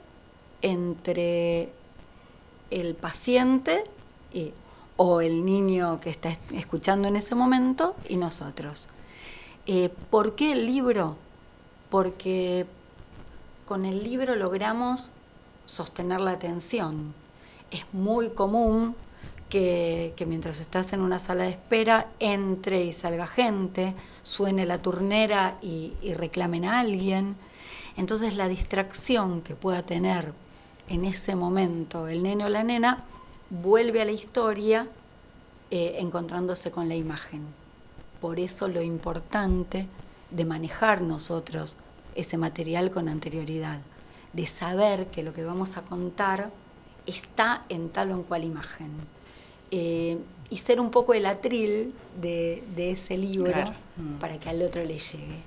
[0.63, 1.73] entre
[2.81, 3.85] el paciente
[4.97, 8.89] o el niño que está es- escuchando en ese momento y nosotros.
[9.67, 11.17] Eh, ¿Por qué el libro?
[11.91, 12.67] Porque
[13.67, 15.13] con el libro logramos
[15.67, 17.15] sostener la atención.
[17.71, 18.95] Es muy común
[19.49, 25.57] que, mientras estás en una sala de espera entre y salga gente, suene la turnera
[25.63, 27.37] y reclamen a alguien.
[27.97, 30.33] Entonces la distracción que pueda tener
[30.93, 33.05] en ese momento el nene o la nena
[33.49, 34.89] vuelve a la historia
[35.71, 37.47] eh, encontrándose con la imagen.
[38.21, 39.89] Por eso lo importante
[40.31, 41.79] de manejar nosotros
[42.15, 43.81] ese material con anterioridad,
[44.35, 46.51] de saber que lo que vamos a contar
[47.07, 48.91] está en tal o en cual imagen.
[49.71, 50.19] Eh,
[50.51, 53.73] y ser un poco el atril de, de ese libro Claro.
[54.21, 55.43] para que al otro le llegue.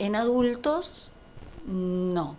[0.00, 1.12] En adultos,
[1.66, 2.36] no.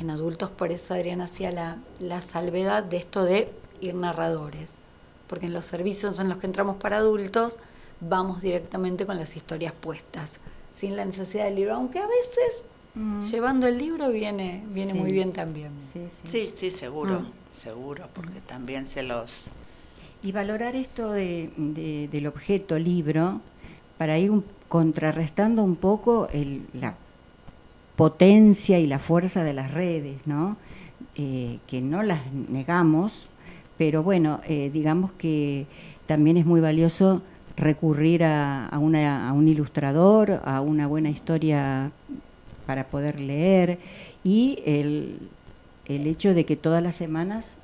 [0.00, 4.78] En adultos, por eso Adriana hacía la, la salvedad de esto de ir narradores.
[5.26, 7.58] Porque en los servicios en los que entramos para adultos,
[8.00, 12.64] vamos directamente con las historias puestas, sin la necesidad del libro, aunque a veces
[13.30, 14.98] llevando el libro viene, viene Sí.
[14.98, 15.70] muy bien también.
[15.92, 16.20] Sí, sí.
[16.24, 17.26] Sí, sí, seguro, Mm.
[17.52, 19.44] seguro, porque también se los...
[20.22, 23.42] Y valorar esto de- de- del objeto libro
[23.98, 26.96] para ir un- contrarrestando un poco el- la
[28.00, 30.56] potencia y la fuerza de las redes, ¿no?
[31.16, 33.28] Eh, que no las negamos,
[33.76, 35.66] pero bueno, eh, digamos que
[36.06, 37.20] también es muy valioso
[37.56, 41.92] recurrir a, a una- a un ilustrador, a una buena historia
[42.66, 43.78] para poder leer
[44.24, 45.28] y el,
[45.84, 47.58] el hecho de que todas las semanas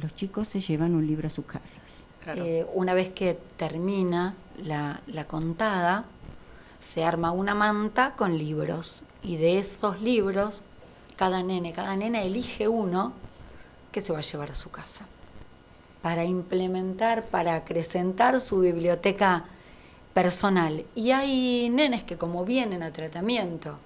[0.00, 2.06] los chicos se llevan un libro a sus casas.
[2.24, 2.42] Claro.
[2.44, 4.34] Eh, una vez que termina
[4.64, 6.04] la, la contada,
[6.80, 10.64] se arma una manta con libros y de esos libros
[11.16, 13.12] cada nene, cada nena elige uno
[13.90, 15.06] que se va a llevar a su casa
[16.02, 19.46] para implementar, para acrecentar su biblioteca
[20.14, 20.84] personal.
[20.94, 23.78] Y hay nenes que como vienen a tratamiento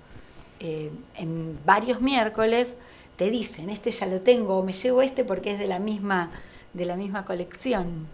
[0.58, 2.76] eh, en varios miércoles,
[3.16, 6.30] te dicen, este ya lo tengo, o me llevo este porque es de la misma,
[6.74, 8.06] de la misma colección.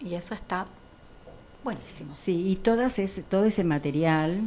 [0.00, 0.66] Y eso está
[1.74, 2.14] buenísimo.
[2.14, 4.40] Sí, y todas ese, todo ese material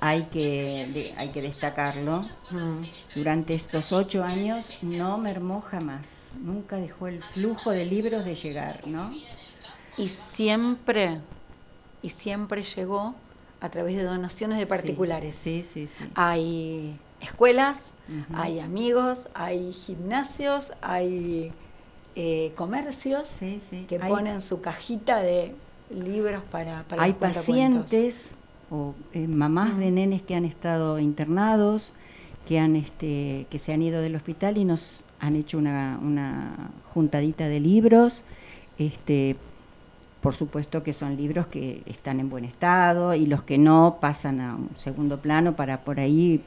[0.00, 2.22] hay que, de- hay que destacarlo.
[2.50, 2.82] Mm.
[3.14, 8.86] Durante estos ocho años no mermó jamás, nunca dejó el flujo de libros de llegar,
[8.86, 9.12] ¿no?
[9.96, 11.20] Y siempre,
[12.02, 13.14] y siempre llegó
[13.60, 15.34] a través de donaciones de particulares.
[15.36, 16.04] Sí, sí, sí.
[16.16, 17.92] Hay escuelas,
[18.34, 21.52] hay amigos, hay gimnasios, hay
[22.16, 23.84] eh, comercios Sí, sí.
[23.88, 25.54] que Hay- ponen su cajita de
[25.90, 28.34] libros para, para Hay pacientes
[28.70, 31.92] o eh, mamás de nenes que han estado internados,
[32.46, 36.70] que han este, que se han ido del hospital y nos han hecho una, una
[36.92, 38.24] juntadita de libros.
[38.78, 39.36] Este,
[40.20, 44.40] por supuesto que son libros que están en buen estado y los que no pasan
[44.40, 46.42] a un segundo plano para por ahí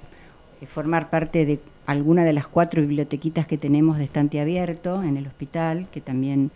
[0.61, 5.17] eh, formar parte de alguna de las cuatro bibliotequitas que tenemos de estante abierto en
[5.17, 6.51] el hospital, que también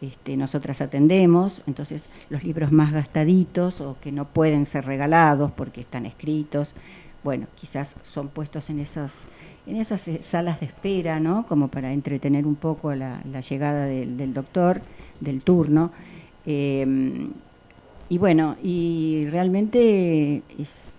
[0.00, 5.82] este, nosotras atendemos, entonces los libros más gastaditos o que no pueden ser regalados porque
[5.82, 6.74] están escritos,
[7.22, 9.26] bueno, quizás son puestos en esas,
[9.66, 11.46] en esas eh, salas de espera, ¿no?
[11.46, 14.80] Como para entretener un poco la, llegada del, doctor,
[15.20, 15.92] del turno.
[16.46, 17.28] Eh,
[18.08, 20.96] y bueno, y realmente es,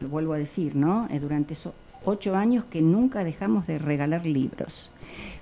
[0.00, 1.06] lo vuelvo a decir, ¿no?
[1.10, 1.74] Eh, durante esos
[2.04, 4.90] ocho años que nunca dejamos de regalar libros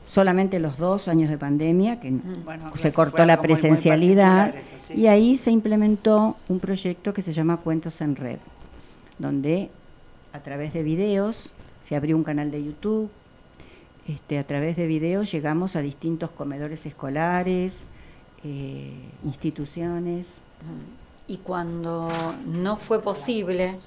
[0.06, 4.94] solamente los dos años de pandemia, que bueno, se cortó la presencialidad, sí.
[5.00, 8.38] y ahí se implementó un proyecto que se llama Cuentos en Red,
[9.18, 9.70] donde
[10.32, 13.10] a través de videos se abrió un canal de YouTube,
[14.08, 17.86] este, a través de videos llegamos a distintos comedores escolares,
[18.44, 18.92] eh,
[19.24, 20.40] instituciones.
[21.28, 22.08] Y cuando
[22.46, 23.78] no fue posible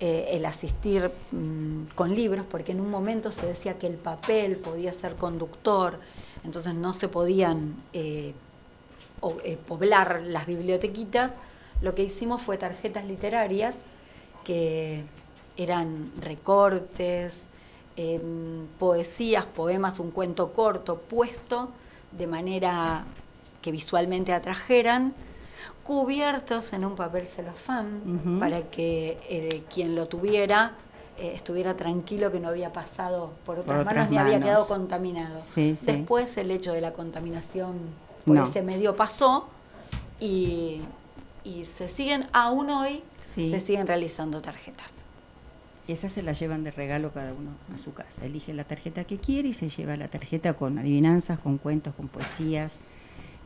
[0.00, 4.56] eh, el asistir mmm, con libros, porque en un momento se decía que el papel
[4.56, 6.00] podía ser conductor,
[6.44, 8.34] entonces no se podían eh,
[9.44, 11.36] eh, poblar las bibliotequitas,
[11.82, 13.76] lo que hicimos fue tarjetas literarias
[14.44, 15.04] que
[15.56, 17.48] eran recortes,
[17.96, 18.20] eh,
[18.78, 21.68] poesías, poemas, un cuento corto puesto
[22.12, 23.04] de manera
[23.60, 25.12] que visualmente atrajeran,
[25.84, 28.38] cubiertos en un papel celofán uh -huh.
[28.38, 30.74] para que eh, quien lo tuviera
[31.20, 34.66] eh, estuviera tranquilo que no había pasado por otras, por otras manos, ni había quedado
[34.66, 35.42] contaminado.
[35.42, 35.84] Sí, sí.
[35.84, 37.76] Después el hecho de la contaminación
[38.24, 38.44] por no.
[38.44, 39.46] ese medio pasó
[40.18, 40.80] y,
[41.44, 43.50] y, se siguen, aún hoy, sí.
[43.50, 45.04] se siguen realizando tarjetas.
[45.86, 48.24] Y esas se las llevan de regalo cada uno a su casa.
[48.24, 52.08] Elige la tarjeta que quiere y se lleva la tarjeta con adivinanzas, con cuentos, con
[52.08, 52.78] poesías.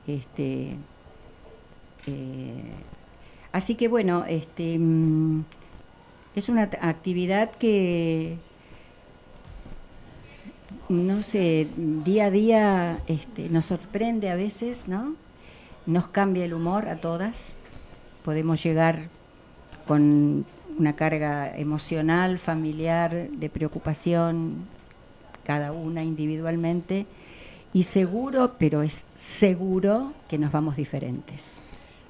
[0.06, 0.76] Este,
[2.06, 2.70] eh,
[3.52, 5.44] así que bueno, este, mm,
[6.34, 8.36] es una actividad que,
[10.88, 15.14] no sé, día a día este, nos sorprende a veces, ¿no?
[15.86, 17.56] Nos cambia el humor a todas.
[18.24, 19.08] Podemos llegar
[19.86, 20.44] con
[20.78, 24.66] una carga emocional, familiar, de preocupación,
[25.44, 27.06] cada una individualmente,
[27.72, 31.60] y seguro, pero es seguro que nos vamos diferentes.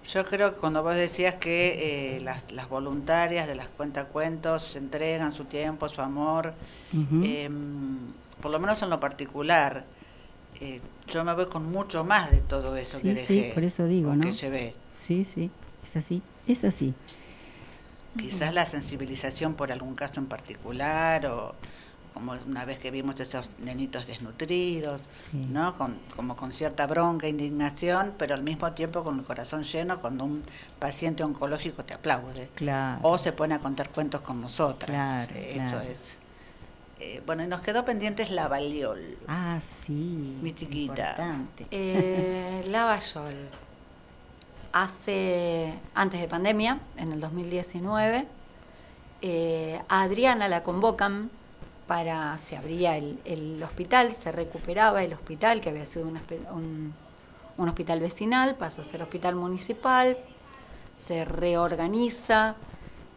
[0.06, 4.78] Yo creo que cuando vos decías que eh, las, las, voluntarias de las cuentacuentos se
[4.78, 6.52] entregan su tiempo, su amor,
[6.92, 7.22] uh -huh.
[7.24, 7.50] eh,
[8.40, 9.86] por lo menos en lo particular,
[10.60, 13.26] eh, yo me voy con mucho más de todo eso sí, que dejé.
[13.26, 14.24] Sí, por eso digo, ¿no?
[14.24, 14.74] Que llevé.
[14.92, 15.50] Sí, sí,
[15.82, 16.94] es así, es así.
[18.18, 21.54] Quizás la sensibilización por algún caso en particular o
[22.14, 25.48] como una vez que vimos esos nenitos desnutridos, sí.
[25.50, 25.76] ¿no?
[25.76, 30.24] Con, como con cierta bronca, indignación, pero al mismo tiempo con el corazón lleno cuando
[30.24, 30.44] un
[30.78, 32.48] paciente oncológico te aplaude.
[32.54, 33.00] Claro.
[33.02, 35.26] O se pone a contar cuentos con nosotras.
[35.26, 35.88] Claro, eh, Eso claro.
[35.90, 36.18] es.
[37.00, 39.18] Eh, bueno, y nos quedó pendientes la Valiol.
[39.26, 40.38] Ah, sí.
[40.40, 41.36] Mi chiquita.
[41.72, 43.48] Eh, la Valiol.
[44.72, 48.28] Hace, antes de pandemia, en el 2019,
[49.22, 51.30] eh, a Adriana la convocan
[51.86, 56.20] para, se abría el, el, hospital, se recuperaba el hospital, que había sido un,
[56.52, 56.94] un,
[57.56, 60.16] un, hospital vecinal, pasa a ser hospital municipal,
[60.94, 62.56] se reorganiza,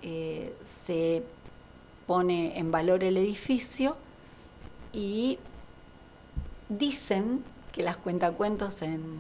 [0.02, 1.24] eh, se
[2.06, 3.98] pone en valor el edificio
[4.94, 5.40] y
[6.70, 9.20] dicen que las cuentacuentos en,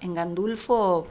[0.00, 1.06] en Gandulfo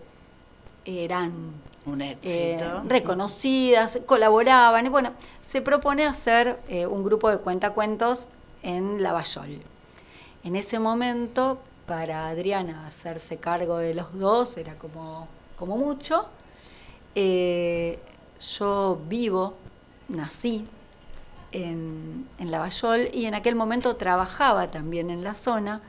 [0.85, 1.53] eran
[1.87, 2.27] un éxito.
[2.29, 4.85] Eh, reconocidas, colaboraban.
[4.85, 8.29] Y bueno, se propone hacer eh, un grupo de cuentacuentos
[8.63, 9.61] en Lavallol.
[10.43, 15.27] En ese momento, para Adriana hacerse cargo de los dos era como,
[15.57, 16.27] como mucho.
[17.15, 17.99] Eh,
[18.59, 19.55] yo vivo,
[20.09, 20.67] nací
[21.51, 25.81] en, en Lavallol y en aquel momento trabajaba también en la zona.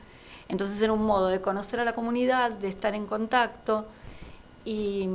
[0.47, 3.85] Entonces era un modo de conocer a la comunidad, de estar en contacto
[4.65, 5.07] y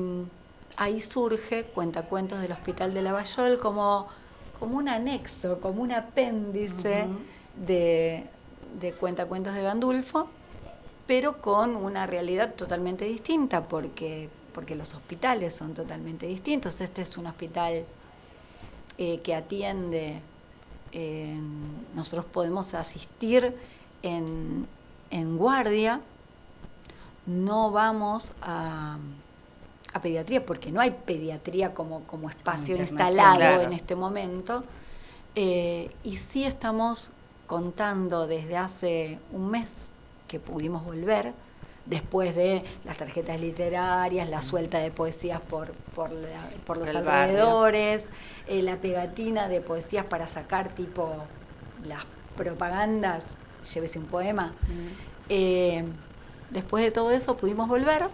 [0.76, 4.08] ahí surge Cuentacuentos del Hospital de Lavallol como,
[4.58, 7.66] como un anexo, como un apéndice uh -huh.
[7.66, 8.26] de,
[8.80, 10.28] de Cuentacuentos de Gandulfo,
[11.06, 16.80] pero con una realidad totalmente distinta, porque, porque los hospitales son totalmente distintos.
[16.80, 17.84] Este es un hospital
[18.98, 20.20] eh, que atiende,
[20.92, 21.38] eh,
[21.94, 23.54] nosotros podemos asistir
[24.02, 24.66] en,
[25.10, 26.00] en guardia,
[27.26, 28.98] no vamos a
[29.94, 33.62] a pediatría, porque no hay pediatría como, como espacio instalado claro.
[33.62, 34.64] en este momento.
[35.36, 37.12] Eh, y sí estamos
[37.46, 39.90] contando desde hace un mes
[40.26, 41.32] que pudimos volver,
[41.86, 46.96] después de las tarjetas literarias, la suelta de poesías por, por, la, por los El
[46.96, 48.08] alrededores,
[48.48, 51.08] eh, la pegatina de poesías para sacar tipo
[51.84, 52.04] las
[52.36, 53.36] propagandas,
[53.72, 54.48] llévese un poema.
[54.48, 54.88] Mm.
[55.28, 55.84] Eh,
[56.50, 58.08] después de todo eso pudimos volver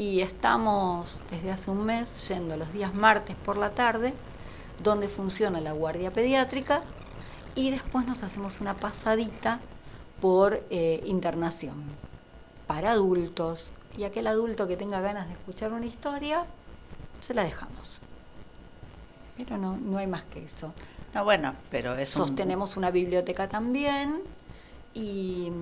[0.00, 4.14] y estamos desde hace un mes yendo los días martes por la tarde,
[4.82, 6.80] donde funciona la guardia pediátrica,
[7.54, 9.60] y después nos hacemos una pasadita
[10.22, 11.74] por eh, internación
[12.66, 13.74] para adultos.
[13.98, 16.46] Y aquel adulto que tenga ganas de escuchar una historia,
[17.20, 18.00] se la dejamos.
[19.36, 20.72] Pero no, no hay más que eso.
[21.12, 24.22] No, bueno, pero es un- Sostenemos una biblioteca también
[24.94, 25.52] y,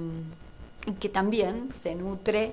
[0.86, 2.52] y que también se nutre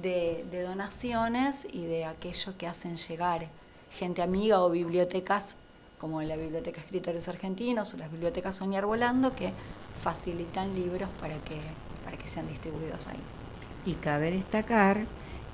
[0.00, 3.48] de, de donaciones y de aquello que hacen llegar
[3.92, 5.56] gente amiga o bibliotecas
[5.98, 9.52] como la Biblioteca Escritores Argentinos o las bibliotecas Soñar Volando que
[10.02, 11.58] facilitan libros para que,
[12.04, 13.20] para que sean distribuidos ahí.
[13.86, 15.06] Y cabe destacar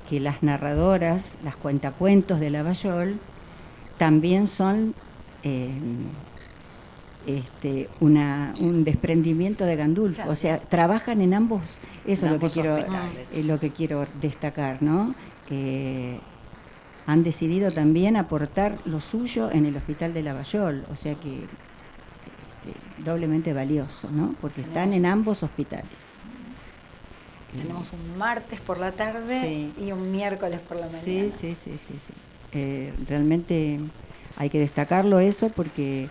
[0.08, 3.20] que las narradoras, las cuentacuentos de Lavallol,
[3.96, 4.94] también son
[5.44, 5.70] eh,
[7.26, 10.16] este, una, un desprendimiento de Gandulfo.
[10.16, 10.32] Claro.
[10.32, 12.76] O sea, trabajan en ambos, eso es lo que quiero,
[13.32, 15.14] es lo que quiero destacar, ¿no?
[15.50, 16.18] Eh,
[17.06, 22.78] han decidido también aportar lo suyo en el hospital de Lavallol, o sea que este,
[23.04, 24.34] doblemente valioso, ¿no?
[24.40, 26.14] Porque están en ambos hospitales.
[27.56, 29.72] Tenemos un martes por la tarde Sí.
[29.84, 31.02] y un miércoles por la mañana.
[31.02, 32.12] Sí, sí, sí, sí, sí.
[32.52, 33.80] Eh, realmente
[34.36, 36.08] hay que destacarlo eso porque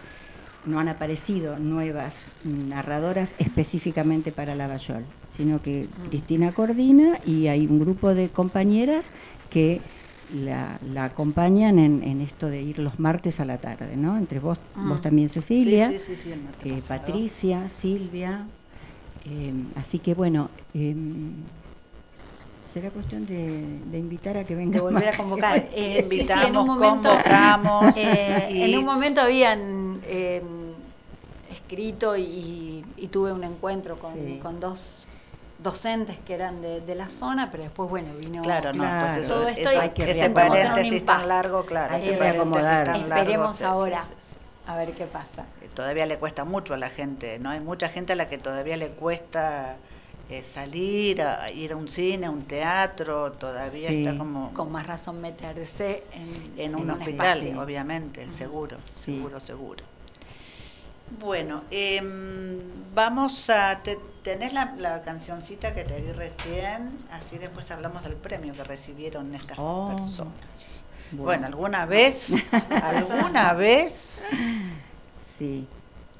[0.65, 7.79] no han aparecido nuevas narradoras específicamente para Lavallol, sino que Cristina coordina y hay un
[7.79, 9.11] grupo de compañeras
[9.49, 9.81] que
[10.33, 14.17] la, la acompañan en, en esto de ir los martes a la tarde, ¿no?
[14.17, 16.87] Entre vos, vos también Cecilia, Sí, sí, sí, el martes eh.
[16.87, 18.45] Patricia, Silvia.
[19.25, 20.95] eh, así que bueno, eh,
[22.71, 25.57] será cuestión de, de invitar a que venga de volver a convocar.
[25.73, 27.97] Eh, sí, sí, en Invitamos, un momento, convocamos.
[27.97, 30.43] eh, y- en un momento habían eh,
[31.51, 35.07] escrito y, y tuve un encuentro con dos
[35.61, 38.41] docentes que eran de, de la zona, pero después, bueno, vino...
[38.41, 39.07] Claro, no, Claro.
[39.07, 42.67] pues eso, Todo esto eso- hay que ese paréntesis tan largo, claro, Hay ese paréntesis
[42.67, 43.15] tan largo.
[43.15, 44.01] Esperemos sí, ahora.
[44.01, 44.35] sí, sí, sí.
[44.67, 45.45] A ver qué pasa.
[45.73, 47.49] Todavía le cuesta mucho a la gente, ¿no?
[47.49, 49.77] Hay mucha gente a la que todavía le cuesta
[50.29, 54.85] eh, salir, a, ir a un cine, a un teatro, todavía está como Con más
[54.85, 57.61] razón meterse en, en un hospital, espacio.
[57.61, 59.83] obviamente, seguro, seguro, seguro.
[61.19, 62.57] Bueno, em,
[62.93, 63.79] vamos a...
[63.81, 66.97] Te, ¿Tenés la, la cancioncita que te di recién?
[67.11, 69.87] Así después hablamos del premio que recibieron estas Oh.
[69.95, 70.85] personas.
[71.11, 71.23] Bueno.
[71.23, 72.33] Bueno, ¿alguna vez?
[72.83, 74.25] ¿Alguna vez?
[75.37, 75.65] Sí,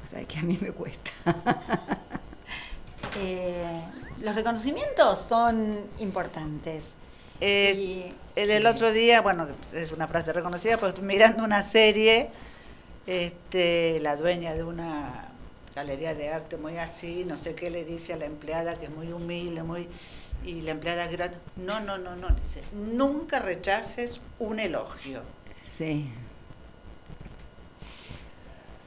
[0.04, 1.12] o sea que a mí me cuesta.
[3.18, 3.82] Eh,
[4.20, 6.84] los reconocimientos son importantes.
[7.42, 12.30] Eh, Y- el, el otro día, bueno, es una frase reconocida, pues mirando una serie,
[13.10, 15.30] este, la dueña de una
[15.76, 18.92] galería de arte muy así, no sé qué le dice a la empleada que es
[18.92, 19.88] muy humilde, muy
[20.46, 25.22] y la empleada gran, no, no, no, no, dice, nunca rechaces un elogio.
[25.64, 26.08] Sí,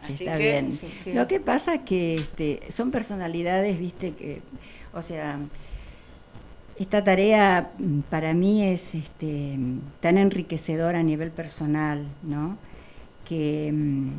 [0.02, 0.72] Así está que bien.
[0.72, 1.12] sí, sí.
[1.12, 4.40] Lo que pasa es que este, son personalidades, viste, que,
[4.92, 5.38] o sea,
[6.78, 9.58] esta tarea mm, para mí es este,
[10.00, 12.56] tan enriquecedora a nivel personal, ¿no?
[13.24, 14.10] Que mm,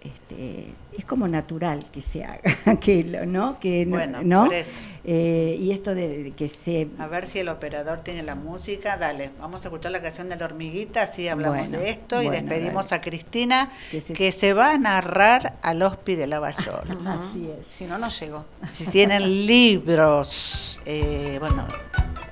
[0.00, 2.40] este, es como natural que se haga,
[2.80, 3.58] que lo- ¿no?
[3.58, 4.44] Que no- Bueno, ¿no?
[4.46, 4.82] por eso.
[5.04, 8.96] Eh, y esto de, de que se A ver si el operador tiene la música.
[8.96, 12.28] Dale, vamos a escuchar la canción de la hormiguita, así hablamos Bueno, de esto y
[12.28, 12.96] despedimos dale.
[12.96, 17.06] a Cristina, Que que se- se, va a narrar al Hospi de Lavallol.
[17.06, 17.66] así es.
[17.66, 18.44] Si no, no llego.
[18.66, 21.66] si tienen libros, eh, bueno,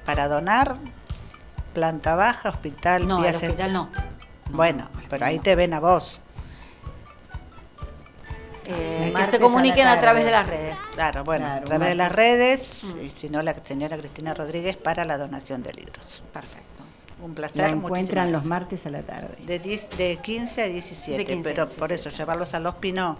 [0.05, 0.77] para donar,
[1.73, 3.91] planta baja, hospital, No, hospital no.
[4.51, 6.21] Bueno, pero ahí te ven a vos.
[8.69, 10.77] Eh, que se a comuniquen la a, través de las redes.
[10.95, 14.77] Claro, bueno, Claro, a través de las redes, y si no, la señora Cristina Rodríguez
[14.77, 16.23] para la donación de libros.
[16.33, 16.67] Perfecto.
[17.23, 19.35] Un La placer, encuentran muchísimas los martes a la tarde.
[19.47, 21.95] De, 10 de 15 a 17, De 15 a pero por 17.
[21.95, 23.19] eso llevarlos a los Pino,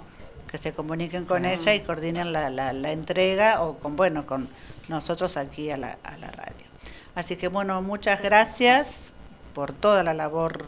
[0.51, 4.49] que se comuniquen con ella y coordinen la, la- la entrega o con bueno con
[4.89, 6.67] nosotros aquí a la, a la radio.
[7.15, 9.13] Así que bueno, muchas gracias
[9.55, 10.67] por toda la labor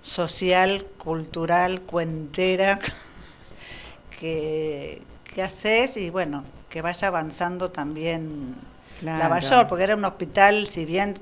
[0.00, 2.78] social, cultural, cuentera
[4.18, 8.54] que, que haces y bueno, que vaya avanzando también
[9.00, 9.18] Claro.
[9.18, 11.14] Lavallol, porque era un hospital, si bien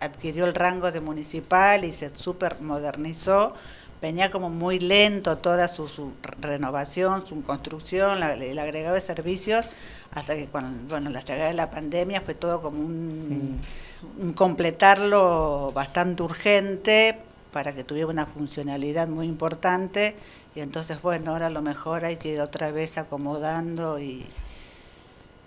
[0.00, 3.52] adquirió el rango de municipal y se super modernizó,
[4.00, 9.66] venía como muy lento toda su, su renovación, su construcción, la- el agregado de servicios,
[10.12, 13.60] hasta que cuando bueno, la llegada de la pandemia fue todo como un,
[14.18, 17.20] un completarlo bastante urgente
[17.52, 20.14] para que tuviera una funcionalidad muy importante
[20.54, 24.24] y entonces bueno, ahora a lo mejor hay que ir otra vez acomodando y,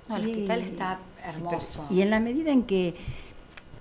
[0.09, 1.85] No, el Y- hospital está hermoso.
[1.89, 2.95] y en la medida en que,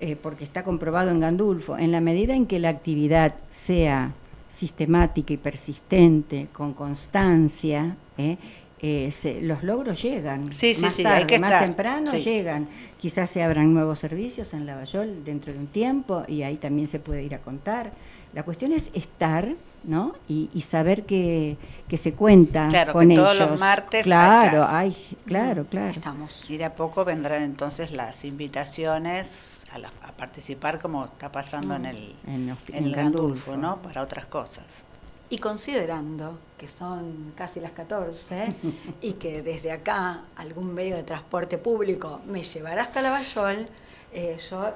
[0.00, 4.12] eh, porque está comprobado en Gandulfo, en la medida en que la actividad sea
[4.48, 8.36] sistemática y persistente, con constancia, ¿eh?
[8.82, 10.50] Eh, se- los logros llegan.
[10.52, 12.22] Sí, sí, más sí, tarde, hay que más estar, temprano sí.
[12.22, 12.66] llegan.
[12.98, 16.98] Quizás se abran nuevos servicios en Lavallol dentro de un tiempo y ahí también se
[16.98, 17.92] puede ir a contar.
[18.32, 19.48] La cuestión es estar,
[19.82, 20.14] ¿no?
[20.28, 21.56] Y, y saber que,
[21.88, 23.24] que se cuenta Claro, con que ellos.
[23.36, 24.66] todos los martes, ah, Claro, claro.
[24.68, 25.88] ay, claro, claro.
[25.90, 26.48] Estamos.
[26.48, 31.74] Y de a poco vendrán entonces las invitaciones a, la- a participar como está pasando
[31.74, 33.56] en el, En hospi- en en el Gandulfo, Gandulfo.
[33.56, 33.82] ¿no?
[33.82, 34.84] Para otras cosas.
[35.28, 38.52] Y considerando que son casi las 14
[39.00, 43.68] y que desde acá algún medio de transporte público me llevará hasta Lavallol,
[44.12, 44.72] eh, yo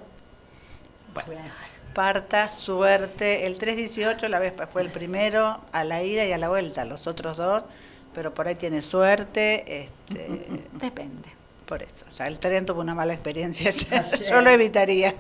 [1.15, 1.74] los voy a dejar.
[1.95, 3.47] Parta, suerte.
[3.47, 7.07] El 318 la vez fue el primero a la ida y a la vuelta, los
[7.07, 7.65] otros dos,
[8.13, 11.29] pero por ahí tiene suerte, este, Depende.
[11.67, 12.05] por eso.
[12.09, 13.71] O sea, el tren tuvo una mala experiencia,
[14.11, 15.15] yo, yo lo evitaría.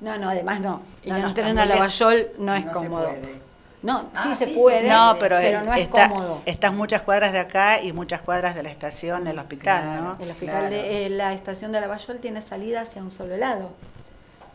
[0.00, 0.82] No, no, además no.
[1.02, 1.66] Ir No, no, en tren a.
[1.66, 3.08] Lavallol no es No se cómodo.
[3.08, 3.40] puede.
[3.82, 6.42] No, Ah, sí se sí se puede, No, pero, pero es- no es está, cómodo.
[6.44, 10.02] estás muchas cuadras de acá y muchas cuadras de la estación, del hospital, Claro.
[10.02, 10.16] ¿no?
[10.24, 10.70] El hospital Claro.
[10.70, 13.72] de eh, la estación de Lavallol tiene salida hacia un solo lado.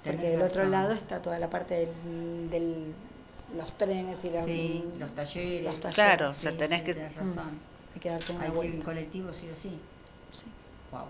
[0.05, 2.93] Porque del otro lado está toda la parte del, del-
[3.55, 5.63] los trenes y la, Sí, los talleres.
[5.63, 5.95] Los talleres.
[5.95, 6.93] Claro, o Sí, sea, sí, tenés que...
[6.93, 7.59] tenés razón.
[7.93, 8.85] Hay que darte una Hay que ir en vuelta.
[8.85, 9.79] colectivo sí o sí.
[10.31, 10.45] Sí.
[10.91, 11.05] Wow.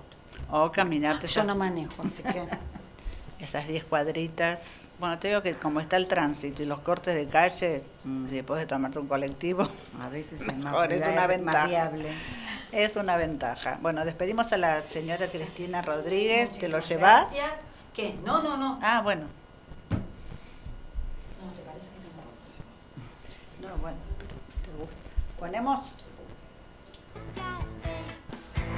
[0.66, 2.46] O caminarte Yo esas, no manejo, así que
[3.44, 4.94] esas 10 cuadritas.
[5.00, 8.28] Bueno, te digo que como está el tránsito y los cortes de calle, Mm.
[8.28, 9.68] si puedes tomarte un colectivo,
[10.02, 11.92] A veces es más, Mejor, es una ventaja.
[12.72, 13.80] es una ventaja.
[13.82, 17.28] Bueno, despedimos a la señora Cristina Rodríguez, ¿te lo llevas?
[17.96, 18.20] ¿Qué?
[18.26, 18.78] No, no, no.
[18.84, 19.22] Ah, bueno.
[19.92, 22.10] No, ¿te parece que
[23.64, 23.70] no?
[23.70, 23.98] No, bueno,
[24.66, 24.96] te gusta.
[25.40, 25.96] Ponemos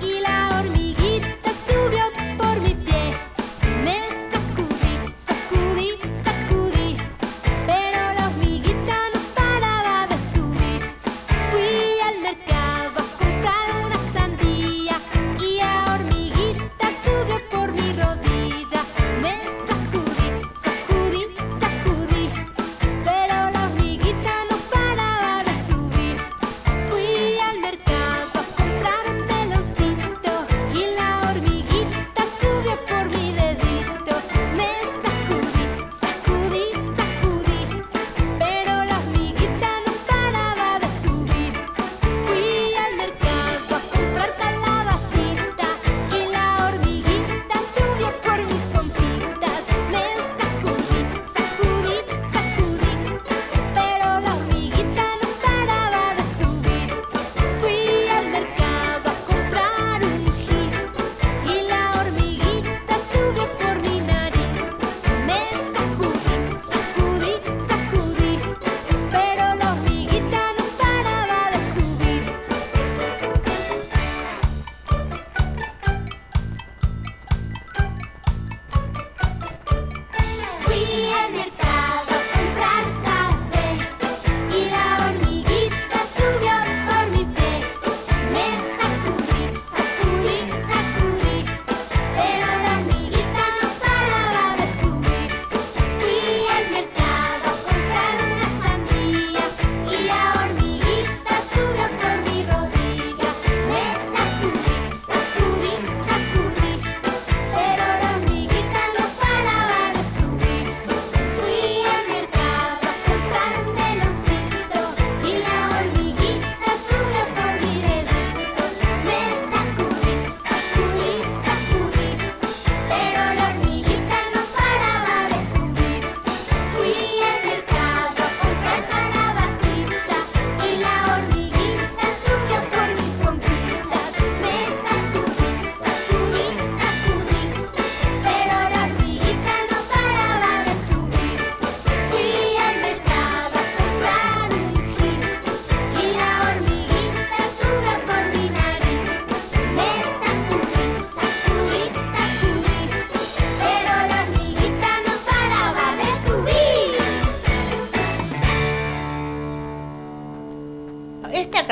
[0.02, 2.04] Y la hormiguita subió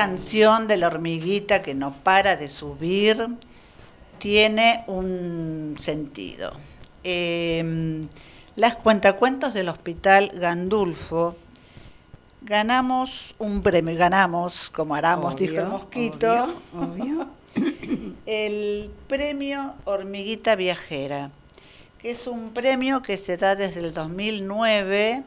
[0.05, 3.27] canción de la hormiguita que no para de subir
[4.19, 6.51] tiene un sentido.
[7.03, 8.05] Eh,
[8.55, 11.35] las cuentacuentos del Hospital Gandulfo
[12.41, 18.15] ganamos un premio, ganamos, como Aramos, dijo el mosquito, obvio, obvio.
[18.27, 21.31] el premio Hormiguita Viajera,
[21.97, 25.23] que es un premio que se da desde el 2009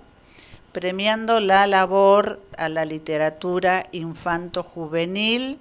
[0.73, 5.61] premiando la labor a la literatura infanto-juvenil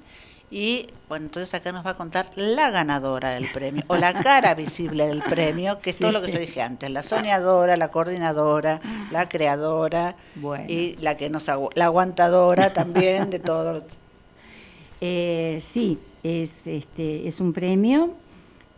[0.49, 4.55] y bueno, entonces acá nos va a contar la ganadora del premio, o la cara
[4.55, 8.81] visible del premio, que es todo lo que yo dije antes, la soñadora, la coordinadora,
[9.11, 10.15] la creadora
[10.67, 13.85] y la que nos la aguantadora también de todo.
[14.99, 18.13] Eh, sí, es, este, es un premio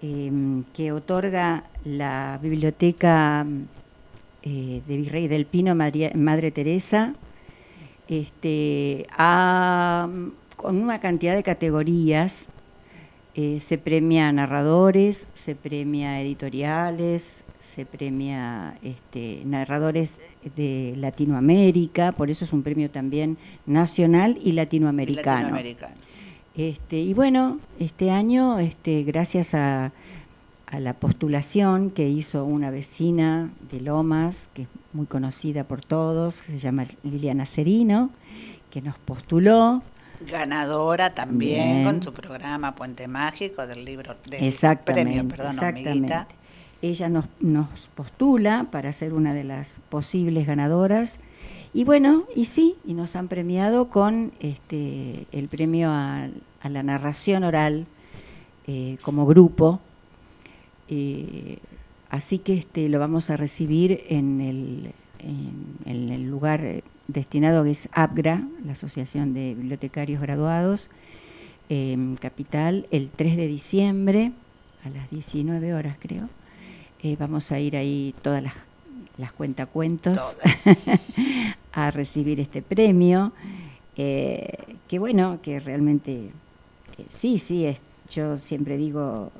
[0.02, 3.46] em, que otorga la biblioteca
[4.44, 7.16] eh, de Virrey del Pino, Madre Teresa,
[8.08, 10.08] este, a
[10.56, 12.50] con una cantidad de categorías.
[13.36, 20.20] Eh, se premia narradores, se premia editoriales, se premia este, narradores
[20.58, 25.58] de Latinoamérica, por eso es un premio también nacional y latinoamericano.
[26.56, 29.94] Este, y bueno, este año, este, gracias a,
[30.72, 36.42] a la postulación que hizo una vecina de Lomas, que es muy conocida por todos,
[36.42, 38.12] que se llama Liliana Cerino,
[38.70, 39.82] que nos postuló
[40.30, 44.54] ganadora también con su programa Puente Mágico del libro del
[44.84, 46.16] premio, perdón, exactamente.
[46.82, 51.20] Ella nos, nos postula para ser una de las posibles ganadoras
[51.74, 56.30] y bueno, y sí, y nos han premiado con este el premio a,
[56.64, 57.86] la narración oral
[58.68, 59.80] eh, como grupo.
[60.90, 61.60] Eh,
[62.10, 64.92] así que este lo vamos a recibir en el,
[65.86, 70.90] en el lugar destinado que es APGRA, la Asociación de Bibliotecarios Graduados,
[71.70, 74.32] en Capital, el 3 de diciembre,
[74.84, 76.30] a las 19 horas creo.
[77.02, 78.54] Eh, vamos a ir ahí todas las,
[79.18, 80.38] las cuentacuentos
[81.72, 83.32] a recibir este premio.
[83.96, 86.32] Eh, que bueno, que realmente,
[86.98, 89.32] eh, sí, sí, es, yo siempre digo,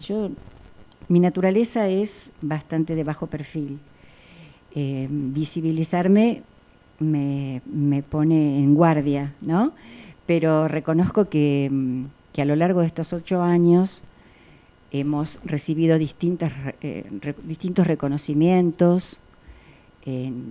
[0.00, 0.30] yo,
[1.08, 3.78] mi naturaleza es bastante de bajo perfil.
[4.74, 6.42] visibilizarme
[7.00, 9.72] me, pone en guardia, ¿no?
[10.26, 14.02] Pero reconozco que, mm, que, a lo largo de estos ocho años
[14.90, 17.04] hemos recibido eh,
[17.44, 19.20] distintos reconocimientos,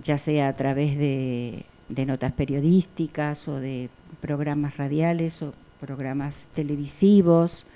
[0.04, 1.64] ya sea a través de,
[2.06, 3.88] notas periodísticas o de
[4.20, 7.66] programas radiales o programas televisivos.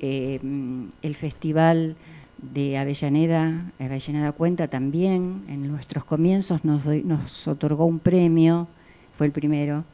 [0.00, 1.96] Eh, mm, el festival
[2.38, 8.68] de Avellaneda, Avellaneda Cuenta también, en nuestros comienzos nos, nos otorgó un premio,
[9.16, 9.84] fue el primero.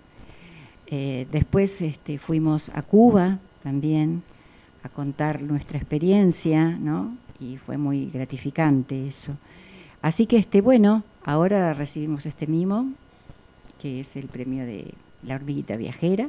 [0.86, 4.22] Eh, después este, fuimos a Cuba también
[4.82, 7.16] a contar nuestra experiencia, ¿no?
[7.40, 9.36] Y fue muy gratificante eso.
[10.02, 12.90] Así que, este, bueno, ahora recibimos este mimo,
[13.80, 14.92] que es el premio de
[15.22, 16.28] la hormiguita viajera.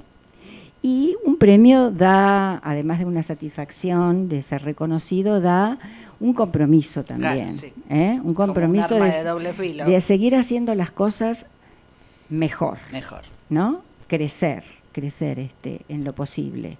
[0.87, 5.79] Y un premio da, además de una satisfacción de ser reconocido, da
[6.19, 7.55] un compromiso también.
[7.89, 8.19] ¿eh?
[8.23, 11.47] Un compromiso de, seguir haciendo las cosas
[12.29, 12.77] mejor.
[12.91, 13.21] Mejor.
[13.49, 13.81] ¿No?
[14.05, 16.77] Crecer, crecer este, en lo posible.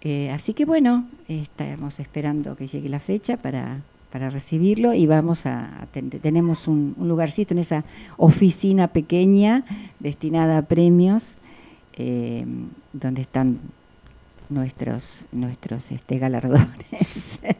[0.00, 5.46] Eh, así que bueno, estamos esperando que llegue la fecha para, para recibirlo y vamos
[5.46, 5.86] a,
[6.20, 7.84] tenemos un, lugarcito en esa
[8.16, 9.64] oficina pequeña
[10.00, 11.36] destinada a premios
[11.96, 12.46] eh,
[12.92, 13.58] donde están
[14.48, 17.40] nuestros, nuestros este, galardones.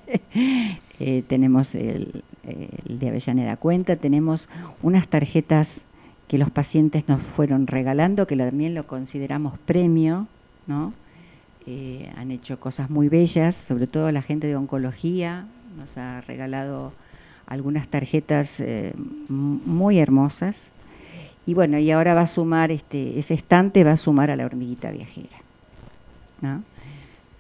[1.05, 2.23] Eh, tenemos el,
[2.85, 4.49] de Avellaneda Cuenta, tenemos
[4.83, 5.83] unas tarjetas
[6.29, 10.29] que los pacientes nos fueron regalando, que también lo consideramos premio,
[10.69, 10.95] ¿no?
[11.67, 16.93] Eh, han hecho cosas muy bellas, sobre todo la gente de oncología nos ha regalado
[17.47, 18.93] algunas tarjetas eh,
[19.29, 20.73] muy hermosas.
[21.47, 24.45] Y bueno, y ahora va a sumar, este, ese estante va a sumar a la
[24.45, 25.43] hormiguita viajera.
[26.41, 26.63] ¿no?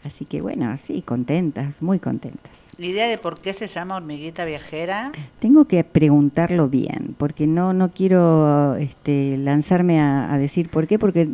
[0.05, 2.71] Así que bueno, sí, contentas, muy contentas.
[2.79, 5.13] ¿La idea de por qué se llama hormiguita viajera?
[5.39, 11.29] Tengo que preguntarlo bien, porque no, no quiero este, lanzarme a, decir por qué, porque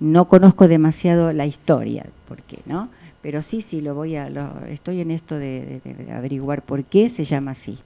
[0.00, 2.90] no conozco demasiado la historia, por qué, ¿no?
[3.22, 7.08] Pero sí, sí, lo voy a, lo, estoy en esto de, de averiguar por qué
[7.08, 7.78] se llama así.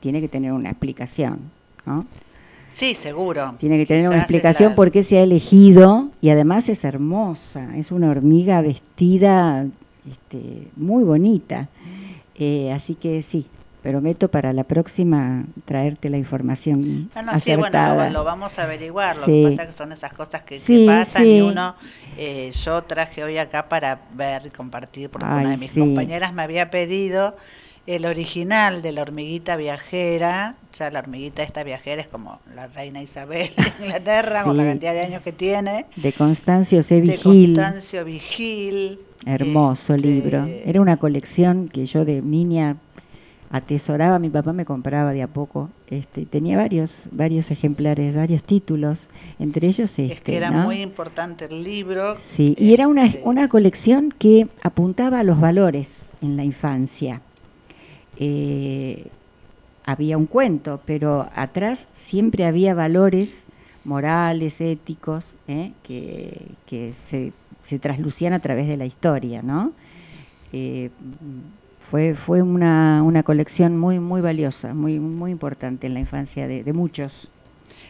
[0.00, 1.38] Tiene que tener una explicación,
[1.84, 2.06] ¿no?
[2.68, 3.54] Sí, seguro.
[3.58, 7.90] Tiene que tener una explicación por qué se ha elegido y además es hermosa, es
[7.90, 9.66] una hormiga vestida
[10.10, 11.68] este, muy bonita.
[12.38, 13.46] Eh, así que sí,
[13.82, 18.06] prometo para la próxima traerte la información Ah, no, sí, bueno, acertada.
[18.08, 19.16] lo, lo vamos a averiguar.
[19.16, 21.36] Lo que pasa es que son esas cosas que, pasan sí.
[21.36, 21.74] y uno,
[22.18, 26.34] eh, yo traje hoy acá para ver y compartir, porque Ay, una de mis compañeras
[26.34, 27.36] me había pedido
[27.86, 30.56] el original de la hormiguita viajera.
[30.72, 34.92] Ya la hormiguita esta viajera es como la reina Isabel de Inglaterra, con la cantidad
[34.92, 35.86] de años que tiene.
[35.96, 36.96] de Constancio C.
[36.96, 37.54] De Vigil.
[37.54, 39.00] Constancio Vigil.
[39.24, 40.44] Hermoso Este, libro.
[40.64, 42.76] Era una colección que yo de niña
[43.50, 45.70] atesoraba, mi papá me compraba de a poco.
[45.88, 49.06] Este, tenía varios, varios ejemplares, varios títulos,
[49.38, 50.12] entre ellos este.
[50.12, 50.64] Es que era ¿no?
[50.64, 52.16] muy importante el libro.
[52.20, 57.22] Sí, y era una, Este, una colección que apuntaba a los valores en la infancia.
[58.18, 59.08] Eh,
[59.84, 63.46] había un cuento, pero atrás siempre había valores
[63.84, 65.72] morales, éticos, ¿eh?
[65.84, 69.72] que, que se, se traslucían a través de la historia, ¿no?
[70.52, 70.90] Eh,
[71.78, 76.64] fue fue una, una colección muy muy valiosa, muy muy importante en la infancia de,
[76.64, 77.28] de muchos.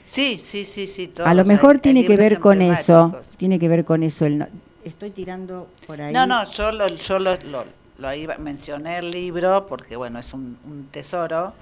[0.03, 1.11] Sí, sí, sí, sí.
[1.25, 4.27] A lo mejor hay- hay tiene que ver con eso, tiene que ver con eso.
[4.27, 4.49] El no-
[4.85, 6.13] estoy tirando por ahí.
[6.13, 7.65] No, no, yo lo, yo lo, lo,
[7.99, 11.55] lo iba, mencioné el libro porque, bueno, es un, un tesoro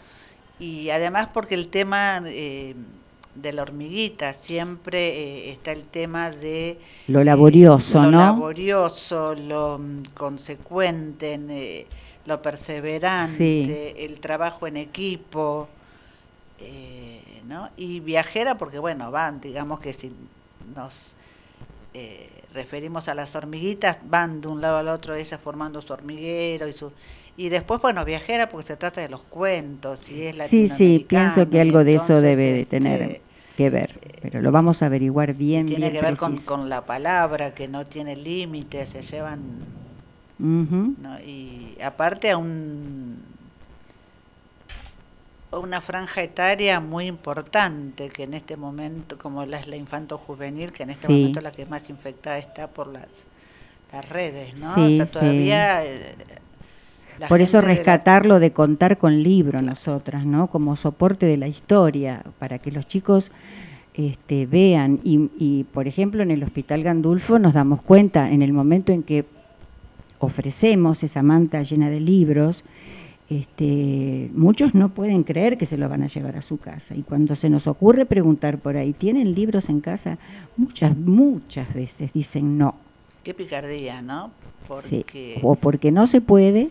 [0.58, 2.74] y además porque el tema eh,
[3.34, 6.78] de la hormiguita siempre eh, está el tema de
[7.08, 8.18] Lo laborioso, lo ¿no?
[8.18, 11.86] laborioso, lo mm, consecuente, en, eh,
[12.26, 13.92] lo perseverante, Sí.
[13.98, 15.68] el trabajo en equipo,
[16.60, 17.68] eh, ¿no?
[17.76, 20.12] Y viajera porque, bueno, van, digamos que si
[20.74, 21.14] nos
[21.92, 26.68] eh, referimos a las hormiguitas, van de un lado al otro ellas formando su hormiguero
[26.68, 26.92] y su...
[27.36, 31.50] Y después, bueno, viajera porque se trata de los cuentos y es Sí, sí, pienso
[31.50, 33.20] que algo de eso debe de este, tener
[33.56, 36.86] que ver, pero lo vamos a averiguar bien, tiene bien que ver con, con la
[36.86, 39.42] palabra, que no tiene límites, se llevan...
[41.26, 43.33] Y aparte a un
[45.60, 50.72] una franja etaria muy importante que en este momento, como la es la infanto juvenil,
[50.72, 51.12] que en este Sí.
[51.12, 53.26] momento es la que más infectada está por las,
[53.92, 54.74] las redes, ¿no?
[54.74, 55.12] Sí, o sea, sí.
[55.18, 55.84] todavía...
[55.84, 56.14] eh,
[57.28, 60.48] Por eso gente de la- rescatarlo de contar con libro nosotras, ¿no?
[60.48, 63.30] Como soporte de la historia, para que los chicos
[63.94, 64.98] este, vean.
[65.04, 69.04] Y, y, por ejemplo, en el Hospital Gandulfo nos damos cuenta, en el momento en
[69.04, 69.24] que
[70.18, 72.64] ofrecemos esa manta llena de libros,
[73.30, 76.94] este, muchos no pueden creer que se lo van a llevar a su casa.
[76.94, 80.18] Y cuando se nos ocurre preguntar por ahí, ¿tienen libros en casa?
[80.56, 82.74] Muchas, muchas veces dicen no.
[83.22, 84.30] Qué picardía, ¿no?
[84.78, 85.40] Sí, Porque...
[85.42, 86.68] O porque no se puede,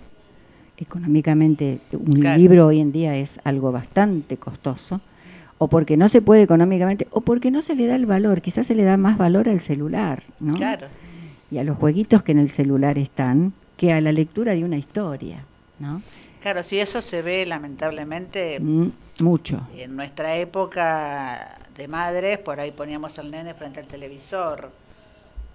[0.78, 2.38] económicamente un Claro.
[2.40, 5.02] libro hoy en día es algo bastante costoso,
[5.58, 8.68] o porque no se puede económicamente, o porque no se le da el valor, quizás
[8.68, 10.54] se le da más valor al celular, ¿no?
[10.56, 10.88] Claro.
[11.52, 14.78] Y a los jueguitos que en el celular están, que a la lectura de una
[14.78, 15.46] historia,
[15.80, 16.02] ¿no?
[16.44, 18.90] Claro, si eso se ve lamentablemente Mm,
[19.22, 19.56] mucho.
[19.78, 24.72] En nuestra época de madres, por ahí poníamos al nene frente al televisor,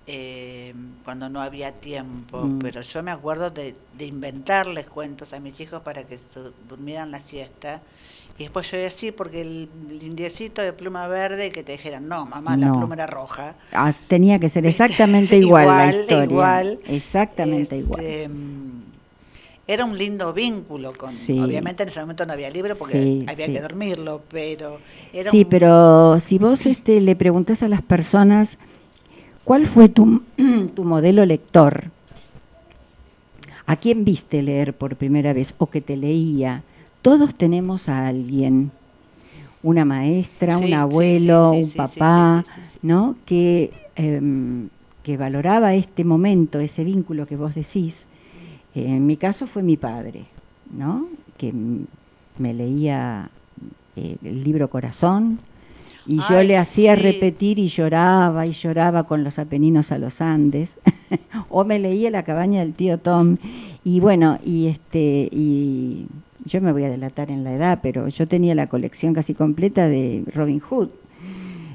[0.07, 0.75] eh,
[1.05, 2.45] cuando no había tiempo.
[2.45, 2.59] Mm.
[2.61, 7.11] Pero yo me acuerdo de, de inventarles cuentos a mis hijos para que su- durmieran
[7.11, 7.83] la siesta.
[8.39, 9.69] Y después yo decía, porque el
[10.01, 13.57] indiecito de pluma verde, que te dijeran, no, mamá, la pluma era roja.
[13.73, 16.25] Ah, tenía que ser exactamente igual, la Igual, historia.
[16.25, 16.81] igual.
[16.87, 18.01] Exactamente igual.
[18.01, 18.31] Este,
[19.71, 21.39] Era un lindo vínculo con, Sí.
[21.39, 23.53] obviamente en ese momento no había libro porque Sí, había sí.
[23.53, 24.79] que dormirlo, pero
[25.13, 28.57] era Sí, un- pero si vos este, le preguntás a las personas
[29.45, 30.23] cuál fue tu,
[30.75, 31.91] tu modelo lector,
[33.67, 36.63] a quién viste leer por primera vez o que te leía,
[37.03, 38.71] todos tenemos a alguien,
[39.63, 42.43] una maestra, un abuelo, un papá.
[42.81, 43.17] ¿no?
[43.27, 44.69] Que, em,
[45.03, 48.07] que valoraba este momento, ese vínculo que vos decís.
[48.87, 50.27] En mi caso fue mi padre,
[50.73, 51.07] ¿no?
[51.37, 51.53] Que
[52.39, 53.31] me leía
[53.97, 55.41] eh, el libro Corazón
[56.07, 57.03] y yo Ay, le hacía sí.
[57.03, 60.79] repetir y lloraba y lloraba con los Apeninos a los Andes
[61.49, 63.37] o me leía La cabaña del tío Tom
[63.85, 66.07] y bueno, y este y
[66.49, 69.87] yo me voy a delatar en la edad, pero yo tenía la colección casi completa
[69.87, 70.89] de Robin Hood.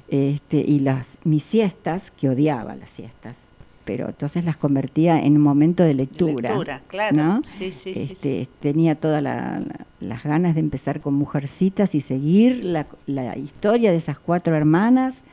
[0.09, 3.49] Este, y las mis siestas, que odiaba las siestas,
[3.85, 6.49] pero entonces las convertía en un momento de lectura.
[6.49, 7.15] Lectura, claro.
[7.15, 7.41] ¿no?
[7.43, 12.01] Sí, sí, sí, Este, Tenía todas la- la- las ganas de empezar con Mujercitas y
[12.01, 15.23] seguir la, la historia de esas cuatro hermanas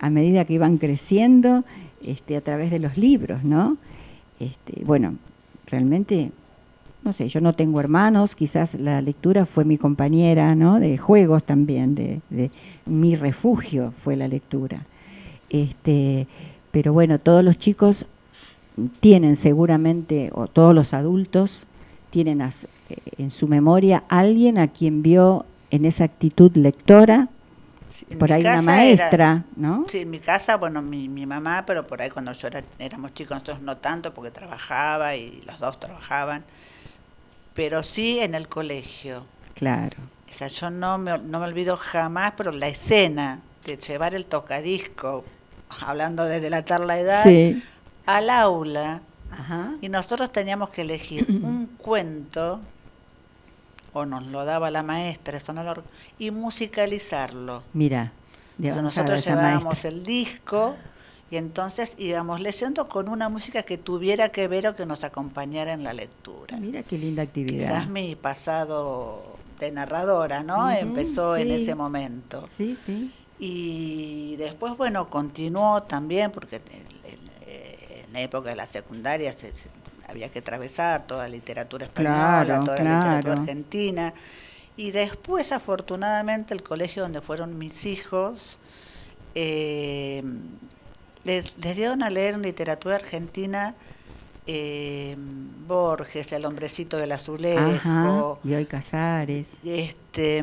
[0.00, 1.64] a medida que iban creciendo
[2.02, 3.76] este, a través de los libros, ¿no?
[4.38, 5.16] Este, bueno,
[5.66, 6.30] realmente,
[7.02, 10.78] no sé, yo no tengo hermanos, quizás la lectura fue mi compañera, ¿no?
[10.78, 12.50] De juegos también, de, de
[12.86, 14.84] mi refugio fue la lectura.
[15.50, 16.26] Este,
[16.70, 18.06] pero bueno, todos los chicos
[19.00, 21.64] tienen seguramente, o todos los adultos
[22.10, 22.50] tienen eh,
[23.18, 27.28] en su memoria alguien a quien vio en esa actitud lectora,
[27.86, 29.86] Sí, por ahí una maestra, era- ¿no?
[29.88, 33.14] Sí, en mi casa, bueno, mi, mi mamá, pero por ahí cuando yo era, éramos
[33.14, 36.44] chicos, nosotros no tanto porque trabajaba y los dos trabajaban,
[37.54, 39.24] pero sí en el colegio.
[39.54, 39.96] Claro.
[40.30, 44.26] O sea, yo no me, no me olvido jamás, pero la escena de llevar el
[44.26, 45.24] tocadisco,
[45.80, 47.62] hablando de delatar la edad, Sí.
[48.06, 49.72] al aula, Ajá.
[49.80, 52.60] y nosotros teníamos que elegir un cuento,
[53.92, 55.82] o nos lo daba la maestra, eso no lo,
[56.18, 57.62] y musicalizarlo.
[57.72, 58.12] Mira,
[58.58, 59.90] Entonces nosotros llevábamos maestra.
[59.90, 60.76] el disco
[61.30, 65.72] y entonces íbamos leyendo con una música que tuviera que ver o que nos acompañara
[65.72, 66.56] en la lectura.
[66.58, 67.58] Mira qué linda actividad.
[67.68, 70.70] Quizás mi pasado de narradora, ¿no?
[70.70, 72.44] Empezó en ese momento.
[72.48, 73.12] Sí, sí.
[73.38, 76.62] Y después, bueno, continuó también, porque en,
[77.12, 79.68] en- en la época de la secundaria se, se-
[80.08, 84.14] había que atravesar toda literatura española, Claro, toda la literatura argentina.
[84.76, 88.58] Y después, afortunadamente, el colegio donde fueron mis hijos,
[89.34, 90.22] eh,
[91.24, 93.74] les, les dieron a leer en literatura argentina
[94.46, 95.14] eh,
[95.66, 98.66] Borges, El hombrecito del azulejo, Ajá.
[98.68, 99.50] Casares.
[99.64, 100.42] este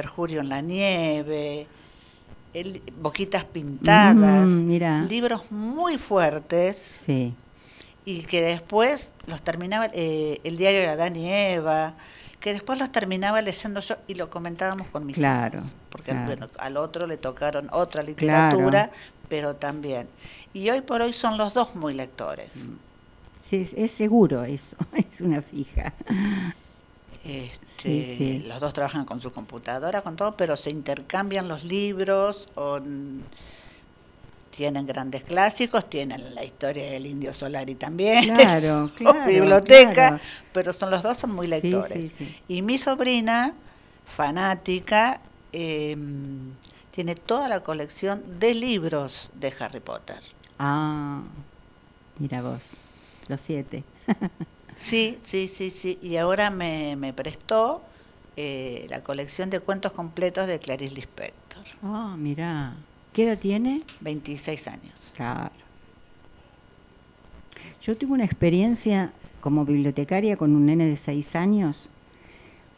[0.00, 1.66] Perjurio en la nieve,
[2.52, 6.76] el- Boquitas pintadas, Mm, libros muy fuertes
[7.06, 7.32] Sí.
[8.04, 11.94] y que después los terminaba eh, el diario de Adán y Eva,
[12.40, 16.26] que después los terminaba leyendo yo y lo comentábamos con mis Claro, hijos, porque claro.
[16.26, 18.90] bueno, al otro le tocaron otra literatura,
[19.30, 20.08] pero también.
[20.52, 22.66] Y hoy por hoy son los dos muy lectores.
[23.40, 25.94] Sí, es, es seguro eso, es una fija.
[27.26, 28.44] Este, Sí, sí.
[28.46, 32.80] Los dos trabajan con su computadora, con todo, pero se intercambian los libros, o,
[34.50, 40.18] tienen grandes clásicos, tienen la historia del Indio Solari también, Claro, claro, biblioteca, claro.
[40.52, 42.12] pero son los dos son muy lectores.
[42.16, 42.40] sí.
[42.48, 43.54] Y mi sobrina,
[44.06, 45.20] fanática,
[45.52, 45.96] eh,
[46.90, 50.20] tiene toda la colección de libros de Harry Potter.
[50.58, 51.20] Ah,
[52.18, 52.72] mira vos,
[53.28, 53.84] los siete.
[54.76, 55.98] Sí, sí, sí, sí.
[56.02, 57.82] Y ahora me, me prestó
[58.36, 61.64] eh, la colección de cuentos completos de Clarice Lispector.
[61.82, 62.76] Ah, mira.
[63.14, 63.80] ¿Qué edad tiene?
[64.00, 65.12] 26 años.
[65.16, 65.50] Claro.
[67.80, 71.88] Yo tuve una experiencia como bibliotecaria con un nene de seis años,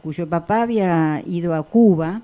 [0.03, 2.23] cuyo papá había ido a Cuba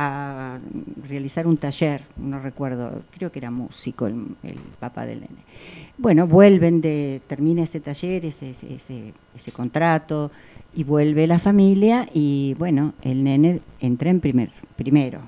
[0.00, 0.60] a
[1.08, 4.36] realizar un taller, no recuerdo, creo que era músico el,
[4.78, 5.42] papá del nene.
[5.98, 10.30] Bueno, vuelven de, termina ese taller, ese, ese, ese, contrato,
[10.72, 15.20] y vuelve la familia y bueno, el nene entra en primer, primero.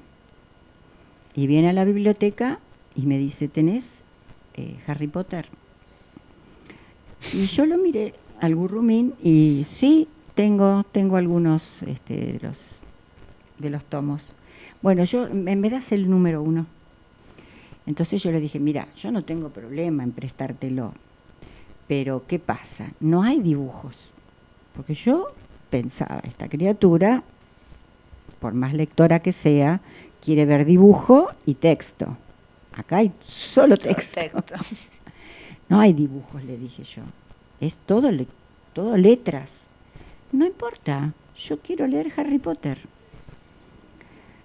[1.34, 2.60] Y viene a la biblioteca
[2.94, 4.04] y me dice, ¿tenés
[4.54, 5.48] eh, Harry Potter?
[7.34, 10.06] Y yo lo miré al gurrumín y sí,
[10.36, 12.84] tengo, tengo algunos este, los,
[13.58, 14.34] de los tomos.
[14.82, 16.66] Bueno, yo, me, me das el número uno.
[17.86, 20.92] Entonces yo le dije, mira, yo no tengo problema en prestártelo,
[21.88, 22.92] pero ¿qué pasa?
[23.00, 24.12] No hay dibujos.
[24.74, 25.28] Porque yo
[25.70, 27.22] pensaba, esta criatura,
[28.38, 29.80] por más lectora que sea,
[30.22, 32.16] quiere ver dibujo y texto.
[32.72, 34.20] Acá hay solo texto.
[34.20, 34.54] Texto.
[35.68, 37.02] No hay dibujos, le dije yo.
[37.60, 38.26] Es todo, le-
[38.72, 39.68] todo letras.
[40.32, 42.76] No importa, yo quiero leer Harry Potter.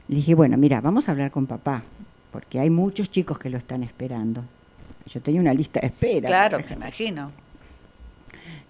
[0.08, 1.84] Le dije, bueno, mira, vamos a hablar con papá,
[2.32, 4.44] porque hay muchos chicos que lo están esperando.
[5.08, 6.28] Yo tenía una lista de espera.
[6.28, 7.32] Claro, me imagino.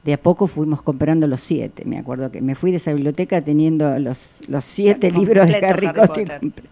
[0.03, 1.83] De a poco fuimos comprando los siete.
[1.85, 5.55] Me acuerdo que me fui de esa biblioteca teniendo los, los siete sea, libros de
[5.55, 6.07] Harry, Harry Potter.
[6.27, 6.39] Potter.
[6.41, 6.69] completo.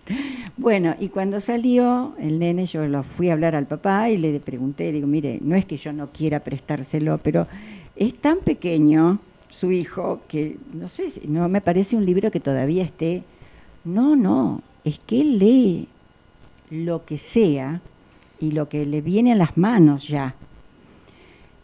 [0.56, 4.40] Bueno, y cuando salió el nene, yo lo fui a hablar al papá y le
[4.40, 7.48] pregunté, digo, mire, no es que yo no quiera prestárselo, pero
[7.96, 12.40] es tan pequeño su hijo que no sé, si- no me parece un libro que
[12.40, 13.24] todavía esté.
[13.84, 15.88] No, no, es que él lee
[16.70, 17.82] lo que sea
[18.40, 20.36] y lo que le viene a las manos ya.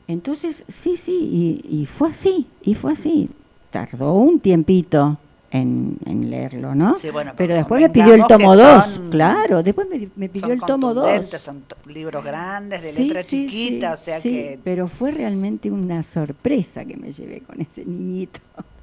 [0.07, 3.29] Entonces, sí, sí, y, y fue así, y fue así.
[3.69, 5.17] Tardó un tiempito
[5.51, 6.97] en, en leerlo, ¿no?
[6.97, 10.09] Sí, bueno, pero pero después me pidió el tomo que 2, son- claro, después me,
[10.15, 11.03] me pidió el tomo 2.
[11.03, 14.59] contundentes, Son libros grandes, de Sí, letra sí, chiquita, sí, o sea sí, que...
[14.63, 18.39] Pero fue realmente una sorpresa que me llevé con ese niñito.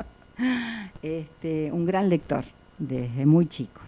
[1.02, 2.44] Este, un gran lector
[2.78, 3.80] desde muy chico.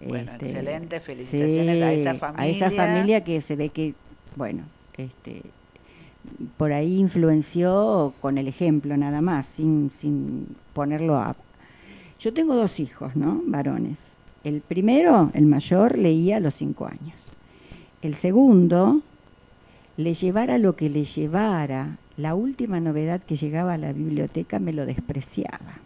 [0.00, 2.86] Este, Bueno, excelente, felicitaciones a esa A esa familia.
[2.86, 3.94] familia que se ve que,
[4.36, 4.62] bueno,
[4.96, 5.42] este,
[6.56, 11.36] por ahí influenció con el ejemplo nada más, sin, sin ponerlo a...
[12.20, 13.42] Yo tengo dos hijos, ¿no?
[13.46, 14.14] Varones.
[14.44, 17.32] El primero, el mayor, leía a los cinco años.
[18.02, 19.02] El segundo,
[19.96, 24.72] le llevara lo que le llevara, la última novedad que llegaba a la biblioteca me
[24.72, 25.80] lo despreciaba.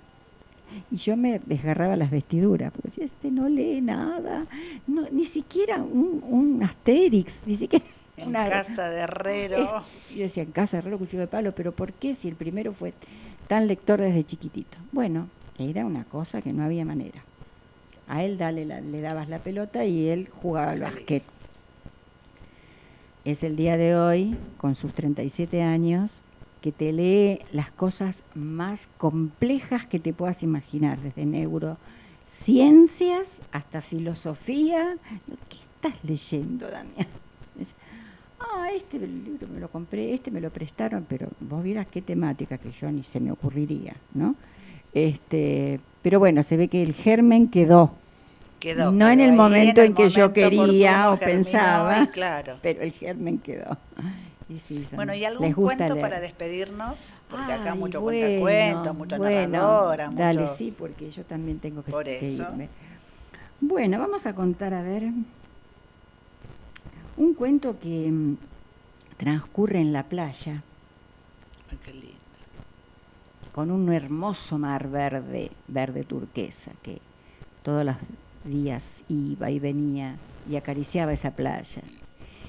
[0.90, 4.46] Y yo me desgarraba las vestiduras, porque decía, este no lee nada,
[4.86, 7.84] no, ni siquiera un, un Asterix, ni siquiera
[8.16, 9.82] En una casa de Herrero.
[10.14, 12.72] yo decía, en casa de Herrero, cuchillo de palo, pero ¿por qué si el primero
[12.72, 12.92] fue
[13.48, 14.76] tan lector desde chiquitito?
[14.92, 17.22] Bueno, era una cosa que no había manera.
[18.08, 21.22] A él dale la- le dabas la pelota y él jugaba al basquet.
[23.24, 26.22] Es el día de hoy, con sus 37 años,
[26.62, 34.96] que te lee las cosas más complejas que te puedas imaginar, desde neurociencias hasta filosofía.
[35.50, 37.06] ¿Qué estás leyendo, Damián?
[38.44, 42.58] Ah, este libro me lo compré, este me lo prestaron, pero vos vieras qué temática
[42.58, 44.34] que yo ni se me ocurriría, ¿no?
[44.92, 47.94] Este, pero bueno, se ve que el germen quedó,
[48.58, 52.58] Quedó, no en el momento en, el que yo quería o germinó pensaba, claro.
[52.62, 53.78] pero el germen quedó.
[54.52, 56.00] Y sí, son- Bueno, ¿y algún cuento leer.
[56.00, 57.22] para despedirnos?
[57.28, 60.22] Porque acá mucho bueno, cuenta mucha bueno, narradora, mucho...
[60.22, 62.42] Dale, sí, porque yo también tengo que, Por que eso.
[62.50, 62.68] irme.
[63.60, 65.04] Bueno, vamos a contar, a ver,
[67.16, 68.36] un cuento que mm,
[69.16, 70.62] transcurre en la playa
[71.70, 72.08] Ay, qué lindo.
[73.54, 77.00] con un hermoso mar verde, verde turquesa, que
[77.62, 77.96] todos los
[78.44, 80.16] días iba y venía
[80.50, 81.82] y acariciaba esa playa.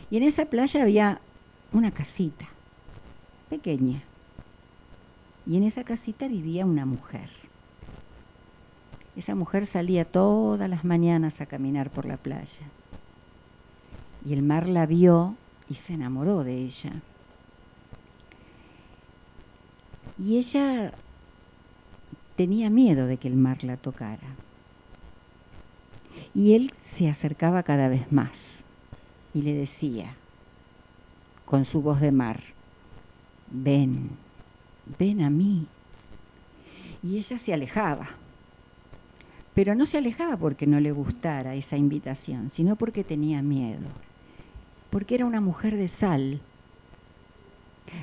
[0.09, 1.21] Y en esa playa había
[1.73, 2.47] una casita
[3.49, 4.01] pequeña.
[5.45, 7.29] Y en esa casita vivía una mujer.
[9.15, 12.65] Esa mujer salía todas las mañanas a caminar por la playa.
[14.25, 15.35] Y el mar la vio
[15.69, 16.93] y se enamoró de ella.
[20.17, 20.93] Y ella
[22.35, 24.35] tenía miedo de que el mar la tocara.
[26.33, 28.65] Y él se acercaba cada vez más
[29.33, 30.15] y le decía,
[31.45, 32.41] con su voz de mar,
[33.51, 34.09] ven,
[34.97, 35.67] ven a mí.
[37.01, 38.09] Y ella se alejaba.
[39.53, 43.87] Pero no se alejaba porque no le gustara esa invitación, sino porque tenía miedo.
[44.89, 46.41] Porque era una mujer de sal.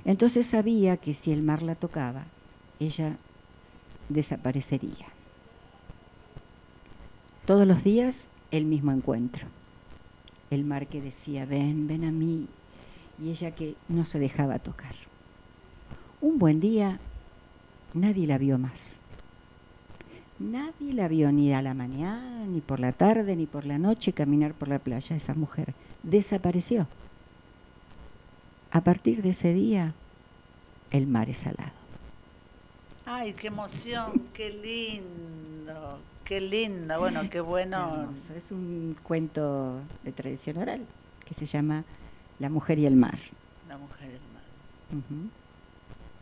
[0.04, 2.24] Entonces sabía que si el mar la tocaba,
[2.78, 3.16] ella
[4.08, 5.08] desaparecería.
[7.46, 9.48] Todos los días el mismo encuentro.
[10.50, 12.48] El mar que decía, ven, ven a mí,
[13.20, 14.94] y ella que no se dejaba tocar.
[16.20, 16.98] Un buen día
[17.94, 19.00] nadie la vio más.
[20.38, 24.12] Nadie la vio ni a la mañana, ni por la tarde, ni por la noche
[24.12, 25.14] caminar por la playa.
[25.14, 26.88] Esa mujer desapareció.
[28.70, 29.92] A partir de ese día,
[30.90, 31.72] el mar es salado.
[33.04, 36.98] Ay, qué emoción, qué lindo, qué lindo.
[36.98, 38.02] Bueno, qué bueno.
[38.02, 38.34] Hermoso.
[38.34, 40.86] Es un cuento de tradición oral
[41.26, 41.84] que se llama
[42.40, 43.18] La mujer y el mar.
[43.68, 44.42] La mujer del mar.
[44.98, 45.28] Ujú.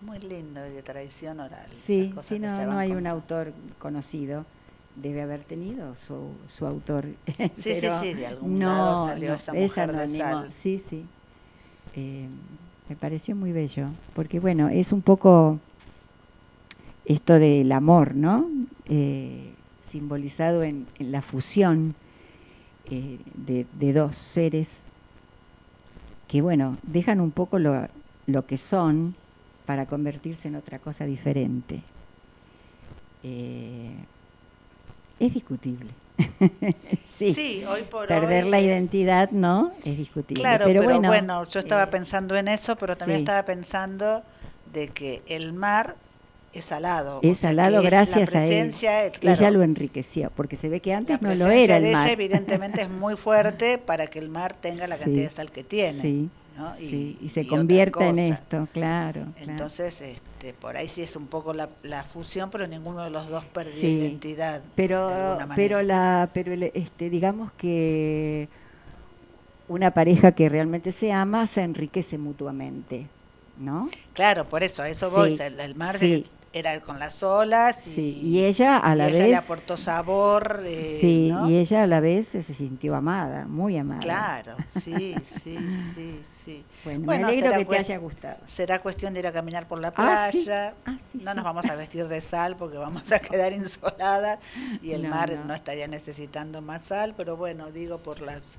[0.01, 1.66] Muy lindo y de tradición oral.
[1.73, 4.45] Sí, sí, no, no hay un autor conocido.
[4.97, 7.07] Debe haber tenido su, su autor.
[7.55, 10.53] Sí, sí, sí, de algún lado salió esa es mujer de sal.
[10.53, 11.07] Sí, sí.
[11.95, 12.29] Eh,
[12.89, 15.61] me pareció muy bello, porque bueno, es un poco
[17.05, 18.49] esto del amor, ¿no?
[18.87, 21.95] Eh, simbolizado en, en la fusión
[22.91, 24.83] eh, de, de dos seres
[26.29, 27.89] que, bueno, dejan un poco lo,
[28.26, 29.14] lo que son
[29.66, 31.83] para convertirse en otra cosa diferente.
[33.24, 33.91] Eh,
[35.18, 35.91] es discutible.
[37.09, 37.33] sí.
[37.35, 39.72] Sí, hoy por Perder hoy la es- identidad, ¿no?
[39.85, 40.43] Es discutible.
[40.43, 43.22] Claro, pero, bueno, yo estaba eh, pensando en eso, pero también sí.
[43.24, 44.22] estaba pensando
[44.72, 45.95] de que el mar
[46.53, 47.18] es salado.
[47.18, 48.70] o es es gracias a él.
[48.82, 51.92] eh, claro, Ella lo enriqueció, porque se ve que antes no lo era de el
[51.94, 52.07] mar.
[52.07, 55.05] ella evidentemente es muy fuerte para que el mar tenga la Sí.
[55.05, 55.92] cantidad de sal que tiene.
[55.92, 56.74] Sí, ¿no?
[56.76, 59.26] sí, y se otra convierta en esto, claro.
[59.36, 59.51] claro.
[59.51, 63.28] Entonces, este, por ahí sí es un poco la, la fusión, pero ninguno de los
[63.28, 63.86] dos perdió Sí.
[63.93, 64.60] identidad.
[64.62, 68.48] de pero pero la pero el- este digamos que
[69.68, 73.06] una pareja que realmente se ama se enriquece mutuamente
[73.59, 75.36] no Claro, por eso, a eso Sí, voy.
[75.40, 76.24] el, el mar sí.
[76.53, 79.77] Era con las olas y, sí y ella a la y ella vez le aportó
[79.77, 80.62] sabor.
[80.65, 81.49] eh, sí ¿no?
[81.51, 85.57] y ella a la vez se sintió amada muy amada Claro, sí, sí,
[85.95, 86.65] sí, sí.
[86.85, 89.69] bueno, Bueno, me alegro será que te haya gustado Será cuestión de ir a caminar
[89.69, 90.45] por la Ah, sí.
[90.45, 90.75] playa.
[90.87, 94.39] Ah, sí, no nos vamos a vestir de sal porque vamos a quedar insoladas
[94.83, 95.45] y el No, mar no.
[95.45, 95.55] no.
[95.55, 98.59] estaría necesitando más sal, pero bueno, digo por las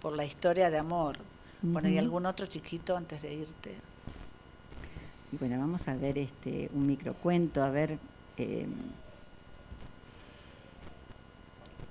[0.00, 1.16] por la historia de amor.
[1.62, 3.74] Bueno, ¿y algún otro chiquito antes de irte?
[5.32, 7.98] Y bueno, vamos a ver este un microcuento, a ver.
[8.36, 8.66] eh,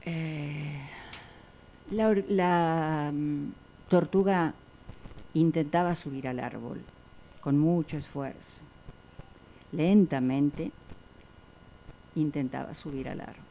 [0.06, 0.80] eh,
[1.92, 3.52] la, mm,
[3.90, 4.54] tortuga
[5.34, 6.82] intentaba subir al árbol
[7.42, 8.62] con mucho esfuerzo.
[9.72, 10.72] Lentamente
[12.16, 13.44] intentaba subir al árbol.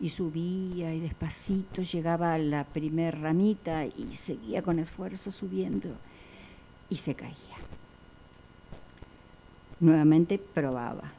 [0.00, 5.90] Y subía y despacito llegaba a la primer ramita y seguía con esfuerzo subiendo
[6.88, 7.51] y se caía.
[9.82, 11.10] Nuevamente probaba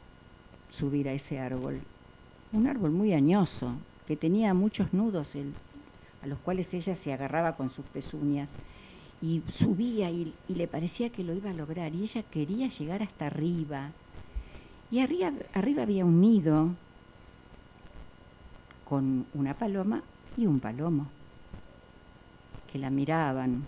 [0.70, 1.82] subir a ese árbol.
[2.50, 3.74] Un árbol muy añoso,
[4.06, 5.36] que tenía muchos nudos
[6.22, 8.56] a los cuales ella se agarraba con sus pezuñas
[9.20, 13.26] y subía y, le parecía que lo iba a lograr y ella quería llegar hasta
[13.26, 13.90] arriba.
[14.90, 16.70] Y arriba, arriba había un nido
[18.88, 20.02] con una paloma
[20.38, 21.08] y un palomo
[22.72, 23.66] que la miraban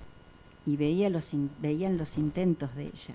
[0.65, 3.15] y veía los, veían los intentos de ella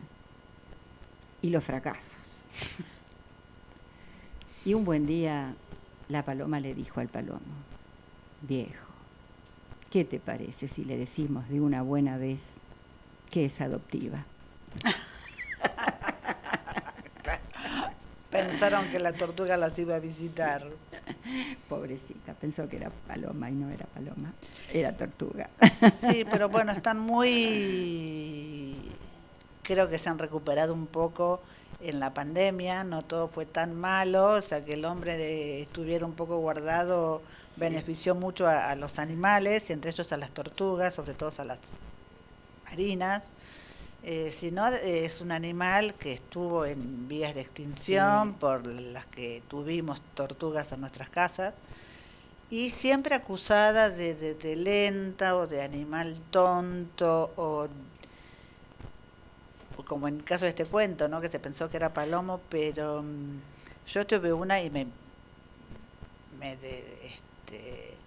[1.41, 2.43] y los fracasos.
[4.65, 5.55] y un buen día
[6.09, 7.39] la paloma le dijo al palomo,
[8.41, 8.85] viejo,
[9.89, 12.55] ¿qué te parece si le decimos de una buena vez
[13.30, 14.26] que es adoptiva?
[18.30, 20.65] Pensaron que la tortuga las iba a visitar.
[21.69, 24.34] Pobrecita, pensó que era paloma y no era paloma,
[24.73, 25.49] era tortuga.
[25.91, 28.76] Sí, pero bueno, están muy...
[29.72, 31.39] Creo que se han recuperado un poco
[31.80, 36.11] en la pandemia, no todo fue tan malo, o sea que el hombre estuviera un
[36.11, 37.22] poco guardado
[37.56, 41.61] benefició mucho a, los animales, y entre ellos a las tortugas, sobre todo a las
[42.65, 43.30] marinas.
[44.03, 49.41] Eh, si no, es un animal que estuvo en vías de extinción por las que
[49.48, 51.53] tuvimos tortugas en nuestras casas.
[52.49, 57.69] Y siempre acusada de, de, lenta o de animal tonto o
[59.85, 61.22] como en el caso de este cuento, ¿no?
[61.22, 63.39] que se pensó que era palomo, pero mm,
[63.88, 64.88] yo tuve una y me,
[66.39, 67.98] me este,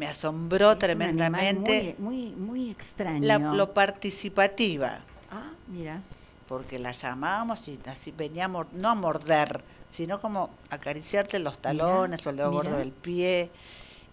[0.00, 1.94] me asombró tremendamente.
[1.98, 3.54] Muy, muy, extraño.
[3.54, 5.00] lo participativa.
[5.30, 6.00] Ah, mira.
[6.48, 12.30] Porque la llamábamos y así veníamos, no a morder, sino como acariciarte los talones o
[12.30, 13.50] el dedo gordo del pie.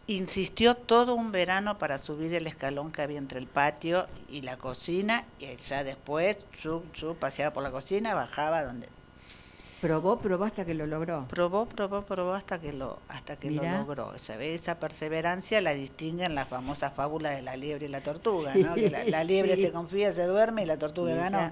[0.08, 4.58] Insistió todo un verano para subir el escalón que había entre el patio y la
[4.58, 8.88] cocina, y ya después su, su paseaba por la cocina, bajaba donde
[9.82, 11.28] Probó, probó hasta que lo logró.
[11.28, 14.18] Probó, probó, probó hasta que lo, hasta que lo logró.
[14.18, 18.56] Se ve esa perseverancia, la distinguen las famosas fábulas de la liebre y la tortuga,
[18.56, 18.74] ¿no?
[18.74, 21.52] Que la, liebre se confía, se duerme y la tortuga ganó.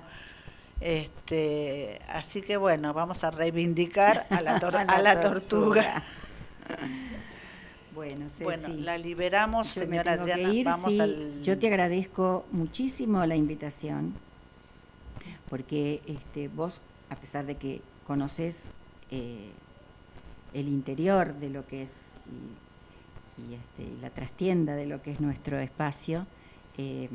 [0.82, 4.54] Este, así que bueno, vamos a reivindicar a la,
[4.88, 6.04] a la, tortuga.
[7.96, 10.72] bueno, bueno, la liberamos, señora Adriana.
[10.72, 11.42] vamos al...
[11.42, 14.14] Yo te agradezco muchísimo la invitación,
[15.50, 18.72] porque este, vos, a pesar de que conoces
[19.12, 19.50] eh,
[20.54, 22.16] el interior de lo que es
[23.38, 26.28] y, este, la trastienda de lo que es nuestro espacio,
[26.78, 27.10] eh,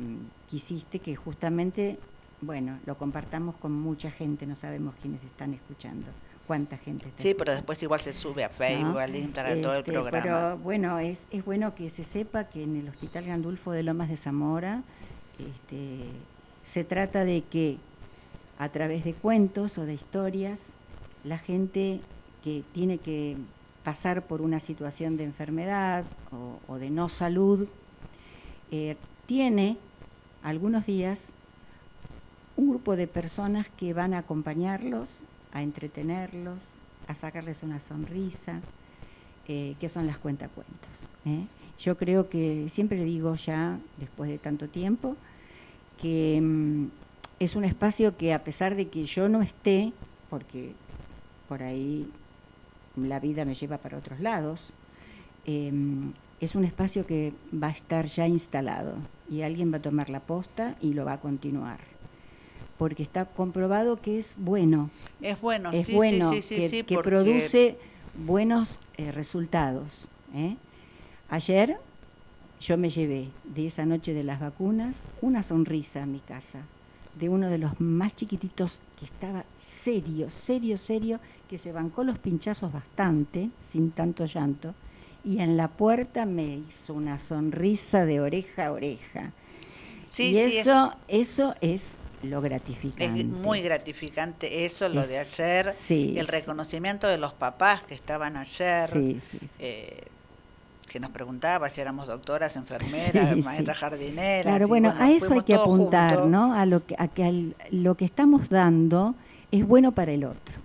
[0.49, 1.99] quisiste que justamente,
[2.41, 6.07] bueno, lo compartamos con mucha gente, no sabemos quiénes están escuchando
[6.51, 9.79] cuánta gente está Sí, pero después igual se sube a Facebook, al Instagram, todo el
[9.79, 10.21] este, programa.
[10.21, 14.09] Pero bueno, es, es bueno que se sepa que en el Hospital Gandulfo de Lomas
[14.09, 14.83] de Zamora
[15.39, 15.99] este,
[16.61, 17.77] se trata de que
[18.59, 20.73] a través de cuentos o de historias
[21.23, 22.01] la gente
[22.43, 23.37] que tiene que
[23.85, 26.03] pasar por una situación de enfermedad
[26.67, 27.65] o, de no salud,
[28.71, 29.77] eh, tiene
[30.43, 31.33] algunos días
[32.57, 35.23] un grupo de personas que van a acompañarlos,
[35.53, 36.75] a entretenerlos,
[37.07, 38.61] a sacarles una sonrisa,
[39.47, 41.09] eh, que son las cuentacuentos.
[41.25, 41.45] ¿eh?
[41.79, 45.15] Yo creo que siempre digo ya, después de tanto tiempo,
[45.99, 46.85] que mm,
[47.39, 49.93] es un espacio que a pesar de que yo no esté,
[50.29, 50.73] porque
[51.49, 52.09] por ahí
[52.95, 54.71] la vida me lleva para otros lados,
[55.45, 58.95] em, es un espacio que va a estar ya instalado
[59.29, 61.90] y alguien va a tomar la posta y lo va a continuar.
[62.81, 64.89] Porque está comprobado que es bueno.
[65.21, 67.77] Es bueno, es bueno, que, que produce
[68.25, 70.07] buenos eh, resultados.
[70.33, 70.57] ¿eh?
[71.29, 71.77] Ayer
[72.59, 76.65] yo me llevé de esa noche de las vacunas una sonrisa a mi casa
[77.19, 82.17] de uno de los más chiquititos que estaba serio, serio, serio, que se bancó los
[82.17, 84.73] pinchazos bastante, sin tanto llanto,
[85.23, 89.33] y en la puerta me hizo una sonrisa de oreja a oreja.
[90.01, 93.21] Sí, y eso, es, eso es lo gratificante.
[93.21, 98.87] Es muy gratificante eso, lo de ayer, el reconocimiento de los papás que estaban ayer.
[98.87, 100.03] Sí, sí, eh,
[100.91, 104.43] que nos preguntaba si éramos doctoras, enfermeras, maestras jardineras.
[104.43, 106.53] Claro, bueno, a eso hay que apuntar, ¿no?
[106.53, 109.15] A lo que, a que lo que estamos dando
[109.51, 110.60] es bueno para el otro.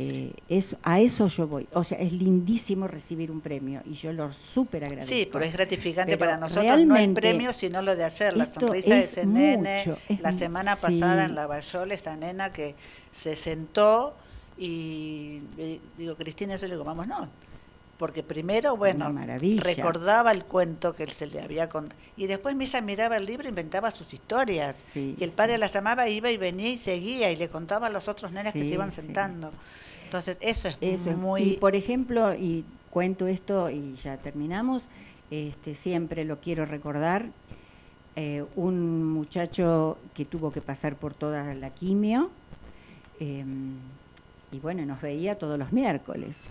[0.00, 1.68] Eh, es, a eso yo voy.
[1.72, 5.14] O sea, es lindísimo recibir un premio y yo lo súper agradezco.
[5.14, 8.46] Sí, pero es gratificante Pero para nosotros no el premio, sino lo de ayer, la
[8.46, 12.74] sonrisa de es ese nene, es la semana pasada en la Bayol, esa nena que
[13.10, 14.14] se sentó
[14.56, 15.40] y
[15.98, 17.28] digo, Cristina, yo le digo, vamos, no.
[18.00, 19.14] Porque primero, bueno,
[19.58, 22.00] recordaba el cuento que él se le había contado.
[22.16, 24.76] Y después ella miraba el libro e inventaba sus historias.
[24.94, 27.90] Sí, y el padre la llamaba, iba y venía y seguía y le contaba a
[27.90, 29.52] los otros nenes que se iban sentando.
[30.10, 31.42] Entonces, eso es Eso muy...
[31.42, 34.88] Y por ejemplo, y cuento esto y ya terminamos,
[35.30, 37.26] este, siempre lo quiero recordar,
[38.16, 42.30] eh, un muchacho que tuvo que pasar por toda la quimio,
[43.20, 43.44] eh,
[44.50, 46.48] y bueno, nos veía todos los miércoles.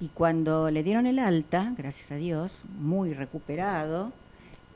[0.00, 4.10] Y cuando le dieron el alta, gracias a Dios, muy recuperado,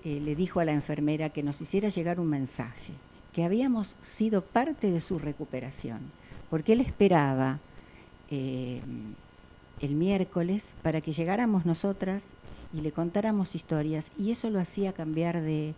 [0.04, 2.92] eh, le dijo a la enfermera que nos hiciera llegar un mensaje,
[3.32, 6.00] que habíamos sido parte de su recuperación,
[6.50, 7.60] porque él esperaba
[8.30, 8.80] eh,
[9.80, 12.28] el miércoles para que llegáramos nosotras
[12.72, 15.74] y le contáramos historias, y eso lo hacía cambiar de,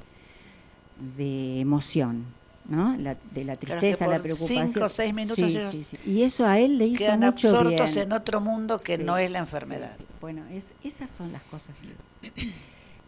[1.16, 2.25] de emoción.
[2.69, 2.95] ¿no?
[2.99, 4.69] La- de la Claro, tristeza, la preocupación.
[4.69, 5.97] cinco o seis minutos Sí, ellos sí, sí.
[6.05, 8.03] Y eso a él le hizo quedan mucho absortos bien.
[8.07, 9.97] en otro mundo que no es la enfermedad.
[10.20, 11.77] Bueno, es, esas son las cosas.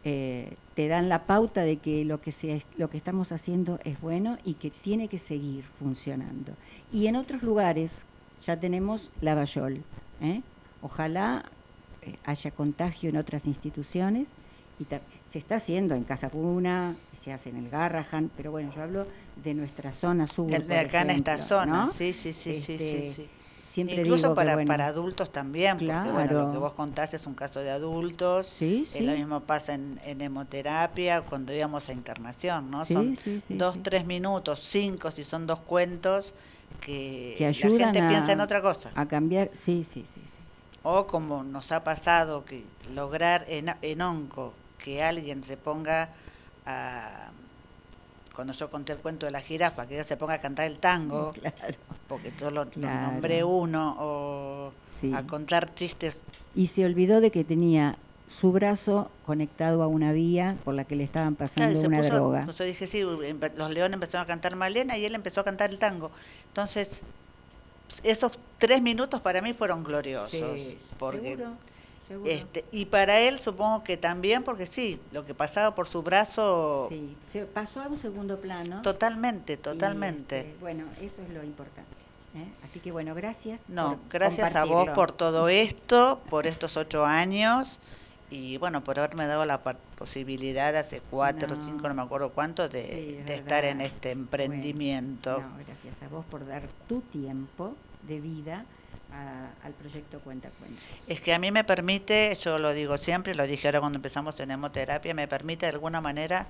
[0.02, 4.00] Eh, te dan la pauta de que lo que, se, lo que estamos haciendo es
[4.00, 6.54] bueno y que tiene que seguir funcionando.
[6.90, 8.06] Y en otros lugares
[8.46, 9.82] ya tenemos la Bayol.
[10.20, 10.42] ¿eh?
[10.82, 11.44] Ojalá
[12.02, 14.32] eh, haya contagio en otras instituciones.
[14.78, 14.86] Y
[15.26, 19.06] se está haciendo en Casa Puna, se hace en el Garrahan, pero bueno, yo hablo
[19.44, 20.50] de nuestra zona sur.
[20.50, 21.88] De, de acá en esta zona, ¿no?
[21.88, 23.28] sí, sí, sí, sí, sí, Este, sí.
[23.62, 27.12] Siempre Incluso digo que, para, bueno, para adultos también, porque bueno, lo que vos contás
[27.14, 29.04] es un caso de adultos, Sí, eh, sí.
[29.04, 32.84] lo mismo pasa en, en hemoterapia cuando íbamos a internación, ¿no?
[32.84, 36.34] Sí, son sí, sí, dos, tres minutos, cinco si son dos cuentos,
[36.80, 38.90] que, que la ayudan gente a, piensa en otra cosa.
[38.94, 40.32] A cambiar, sí, sí, sí, sí.
[40.48, 40.60] sí.
[40.82, 42.64] O como nos ha pasado, que
[42.94, 46.10] lograr en, en onco que alguien se ponga
[46.66, 47.30] a...
[48.34, 50.78] Cuando yo conté el cuento de la jirafa, que ella se ponga a cantar el
[50.78, 51.74] tango, Claro.
[52.08, 53.12] porque solo Claro.
[53.12, 55.12] nombré uno, o Sí.
[55.12, 56.24] a contar chistes.
[56.54, 57.98] Y se olvidó de que tenía
[58.30, 62.44] su brazo conectado a una vía por la que le estaban pasando una puso- droga.
[62.44, 65.70] pues yo dije, sí, los leones empezaron a cantar Malena y él empezó a cantar
[65.70, 66.12] el tango.
[66.46, 67.02] Entonces,
[68.04, 70.30] esos tres minutos para mí fueron gloriosos.
[70.30, 71.50] Sí, porque seguro,
[72.06, 72.30] seguro.
[72.30, 76.86] Este, y para él supongo que también, porque sí, lo que pasaba por su brazo,
[76.88, 78.80] Sí, se pasó a un segundo plano.
[78.82, 80.38] totalmente, y, totalmente.
[80.40, 81.90] este, bueno, eso es lo importante.
[82.36, 82.46] ¿eh?
[82.62, 83.62] Así que bueno, gracias.
[83.68, 87.80] no, gracias a vos por todo esto, por estos ocho años
[88.30, 91.64] y bueno, por haberme dado la posibilidad hace cuatro o No.
[91.64, 95.40] cinco, no me acuerdo cuánto, de, Sí, es de estar en este Bueno, emprendimiento.
[95.40, 97.74] no, gracias a vos por dar tu tiempo
[98.06, 98.64] de vida
[99.12, 100.82] a- al proyecto Cuenta Cuentos.
[101.08, 104.38] Es que a mí me permite, yo lo digo siempre, lo dije ahora cuando empezamos
[104.38, 106.46] en hemoterapia, me permite de alguna manera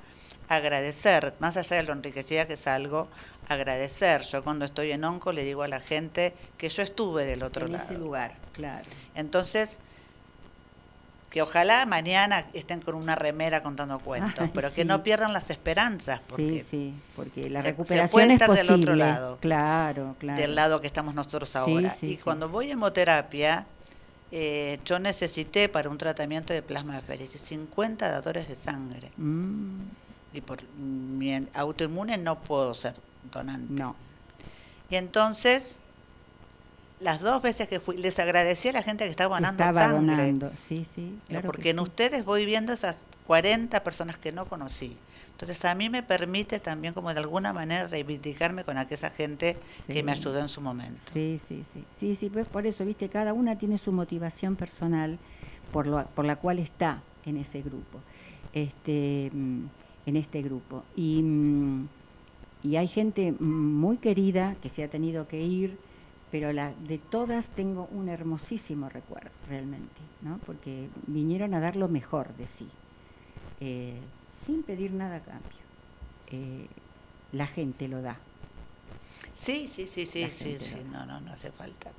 [0.48, 3.08] agradecer, más allá de lo enriquecida que salgo,
[3.48, 4.22] agradecer.
[4.22, 7.66] Yo cuando estoy en onco le digo a la gente que yo estuve del otro
[7.66, 7.84] en lado.
[7.84, 8.84] ese lugar, claro.
[9.14, 9.78] Entonces,
[11.30, 16.26] que ojalá mañana estén con una remera contando cuentos, pero que no pierdan las esperanzas,
[16.30, 18.72] porque Sí, sí, porque la se- se recuperación puede es estar posible.
[18.72, 19.38] del otro lado.
[19.40, 20.40] Claro, claro.
[20.40, 21.90] del lado que estamos nosotros ahora.
[21.90, 22.22] sí, y sí.
[22.22, 23.66] cuando voy a hemoterapia,
[24.32, 29.10] eh, yo necesité para un tratamiento de plasma de féresis 50 dadores de sangre.
[29.16, 29.82] Mm,
[30.32, 32.94] Y por mi autoinmune no puedo ser
[33.32, 33.72] donante.
[33.72, 33.94] no.
[34.88, 35.78] Y entonces,
[37.00, 40.16] las dos veces que fui, les agradecí a la gente que estaba donando Estaba sangre.
[40.16, 41.18] donando, sí, sí.
[41.44, 41.82] porque que en sí.
[41.82, 44.96] ustedes voy viendo esas 40 personas que no conocí.
[45.32, 49.56] Entonces a mí me permite también como de alguna manera reivindicarme con aquella gente
[49.86, 51.00] que me ayudó en su momento.
[51.10, 51.82] Sí, sí, sí.
[51.96, 55.18] Sí, sí, pues por eso, viste, cada una tiene su motivación personal
[55.72, 58.00] por, lo, por la cual está en ese grupo.
[58.52, 59.64] Este, mm,
[60.06, 60.84] en este grupo.
[60.94, 61.88] Y, mm,
[62.64, 65.78] y hay gente mm, muy querida que se ha tenido que ir,
[66.30, 70.38] pero la, de todas tengo un hermosísimo recuerdo, realmente, ¿no?
[70.46, 72.68] Porque vinieron a dar lo mejor de sí,
[73.60, 73.98] eh,
[74.28, 75.50] sin pedir nada a cambio.
[76.32, 76.66] Eh,
[77.32, 78.18] la gente lo da.
[79.32, 81.90] Sí, sí, sí, sí, sí, sí, no, no, no hace falta.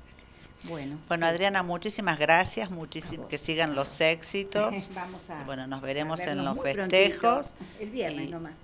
[0.68, 1.32] Bueno, Bueno, sí.
[1.34, 2.88] Adriana, muchísimas gracias, vos.
[2.88, 4.90] que sigan los éxitos.
[4.94, 5.42] Vamos a.
[5.44, 7.54] Bueno, nos veremos en los festejos.
[7.54, 7.80] prontito.
[7.80, 8.58] El viernes Y- nomás.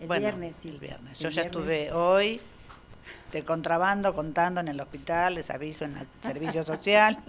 [0.00, 0.68] El bueno, viernes, sí.
[0.68, 1.18] el viernes.
[1.18, 1.46] El Yo ya viernes.
[1.46, 2.40] estuve hoy
[3.32, 7.18] de contrabando contando en el hospital, les aviso en el servicio social.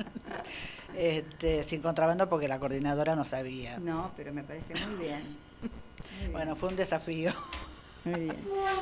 [0.95, 3.77] Este, sin contrabando porque la coordinadora no sabía.
[3.77, 5.37] No, pero me parece muy bien.
[5.61, 5.69] Muy
[6.19, 6.31] bien.
[6.31, 7.31] Bueno, fue un desafío.
[8.05, 8.37] Muy bien.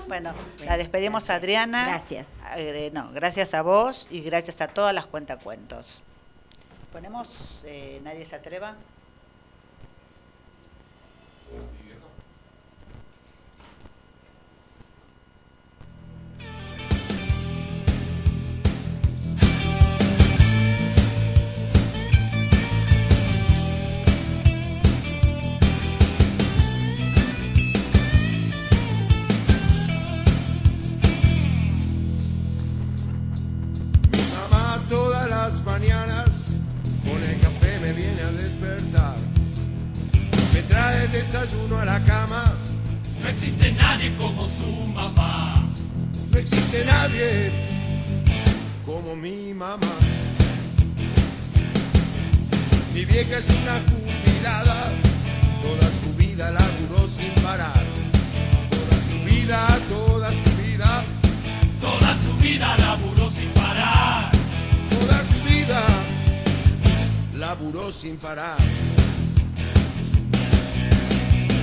[0.08, 0.34] Bueno,
[0.66, 1.86] la despedimos Adriana.
[1.86, 2.30] Gracias.
[2.56, 6.02] Eh, no, gracias a vos y gracias a todas las cuentacuentos.
[6.92, 8.76] Ponemos eh, Nadie se atreva.
[35.48, 36.30] Las mañanas
[37.06, 39.16] con el café me viene a despertar.
[40.54, 42.44] Me trae desayuno a la cama.
[43.22, 45.66] No existe nadie como su mamá.
[46.32, 47.52] No existe nadie
[48.86, 49.96] como mi mamá.
[52.94, 54.92] Mi vieja es una jubilada,
[55.62, 57.86] toda su vida laburó sin parar.
[58.70, 61.04] Toda su vida, toda su vida,
[61.80, 63.57] Toda su vida laburó sin parar.
[65.68, 65.86] Vida
[67.38, 68.58] laburó sin parar.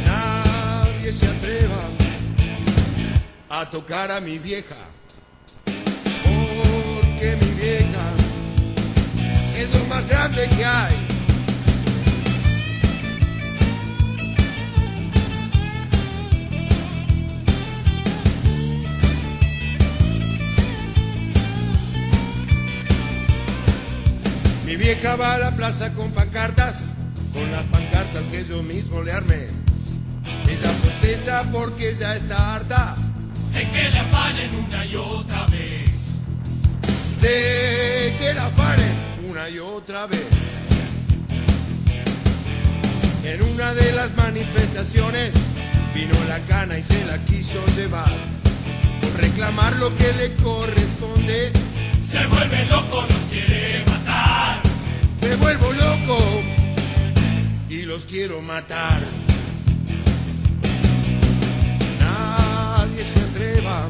[0.07, 1.81] Nadie se atreva
[3.49, 4.77] a tocar a mi vieja,
[5.65, 8.05] porque mi vieja
[9.57, 11.04] es lo más grande que hay.
[24.85, 26.91] Vieja va a la plaza con pancartas,
[27.33, 29.47] con las pancartas que yo mismo le armé.
[30.47, 32.95] Ella protesta porque ya está harta
[33.55, 35.91] De que le afanen una y otra vez.
[37.23, 38.95] de que la paren
[39.31, 40.29] una y otra vez.
[43.25, 45.33] En una de las manifestaciones
[45.95, 48.13] vino la cana y se la quiso llevar.
[49.01, 51.53] Por reclamar lo que le corresponde,
[52.11, 54.04] Se vuelve loco, nos quiere matar.
[55.37, 56.19] Vuelvo loco
[57.69, 58.99] y los quiero matar.
[62.01, 63.89] Nadie se atreva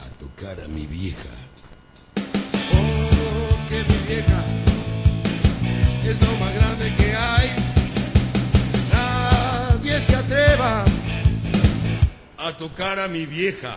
[0.00, 1.30] a tocar a mi vieja.
[2.72, 4.44] Oh, que mi vieja
[6.04, 7.50] es lo más grande que hay.
[8.92, 10.84] Nadie se atreva
[12.38, 13.76] a tocar a mi vieja.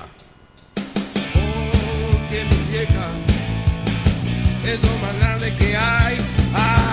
[1.35, 3.30] Oh, que mi vieja
[4.65, 6.17] es lo más grande que hay.
[6.53, 6.91] Ay.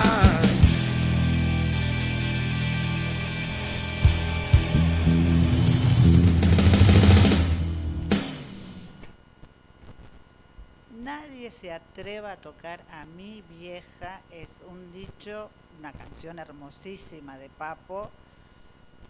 [11.03, 17.49] Nadie se atreva a tocar a mi vieja es un dicho, una canción hermosísima de
[17.49, 18.09] Papo,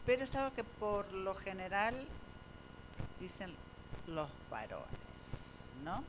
[0.05, 1.95] pero es algo que por lo general
[3.19, 3.53] dicen
[4.07, 6.03] los varones, ¿no?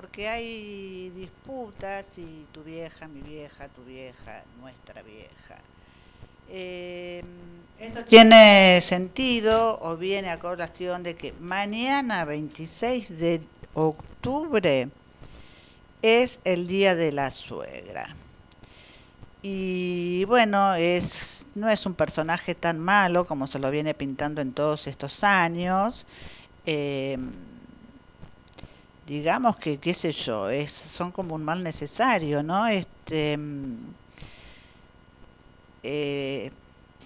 [0.00, 5.56] Porque hay disputas si tu vieja, mi vieja, tu vieja, nuestra vieja.
[6.48, 7.24] Eh,
[7.80, 13.40] esto tiene sentido o viene a colación de que mañana 26 de
[13.74, 14.88] octubre
[16.00, 18.14] es el día de la suegra.
[19.42, 24.52] Y bueno, es, no es un personaje tan malo como se lo viene pintando en
[24.52, 26.06] todos estos años.
[26.66, 27.18] Eh,
[29.08, 32.66] digamos que, qué sé yo, es, son como un mal necesario, ¿no?
[32.66, 33.76] Este, mm,
[35.82, 36.50] eh,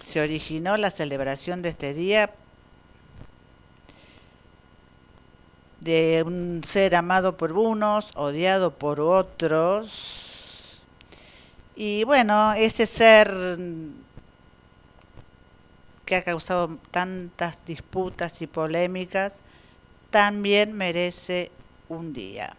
[0.01, 2.29] se originó la celebración de este día
[5.79, 10.81] de un ser amado por unos, odiado por otros.
[11.77, 13.33] Y bueno, ese ser
[16.03, 19.41] que ha causado tantas disputas y polémicas,
[20.09, 21.49] también merece
[21.93, 22.55] un día.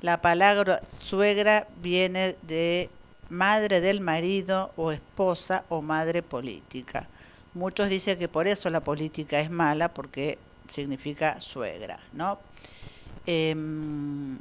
[0.00, 2.90] La palabra suegra viene de
[3.28, 7.08] madre del marido o esposa o madre política.
[7.54, 12.38] Muchos dicen que por eso la política es mala, porque significa suegra, ¿no?
[13.26, 14.38] Em,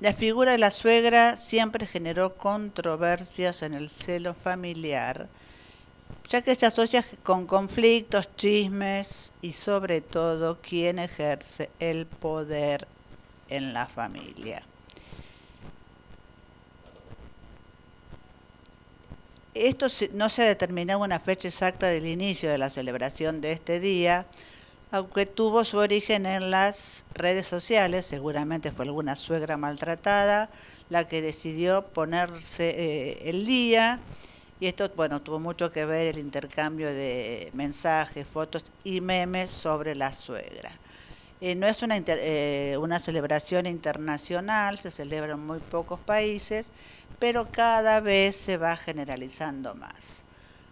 [0.00, 5.28] la figura de la suegra siempre generó controversias en el celo familiar,
[6.28, 12.88] ya que se asocia con conflictos, chismes y sobre todo quién ejerce el poder
[13.48, 14.62] en la familia.
[19.54, 23.80] Esto no se ha determinado una fecha exacta del inicio de la celebración de este
[23.80, 24.26] día,
[24.90, 30.50] aunque tuvo su origen en las redes sociales, seguramente fue alguna suegra maltratada
[30.90, 34.00] la que decidió ponerse eh, el día
[34.58, 39.94] Y esto, bueno, tuvo mucho que ver el intercambio de mensajes, fotos y memes sobre
[39.94, 40.72] la suegra.
[41.42, 46.72] Eh, no es una, eh, una celebración internacional, se celebra en muy pocos países,
[47.18, 50.24] pero cada vez se va generalizando más.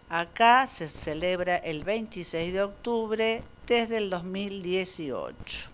[0.09, 5.74] Acá se celebra el 26 de octubre desde el 2018.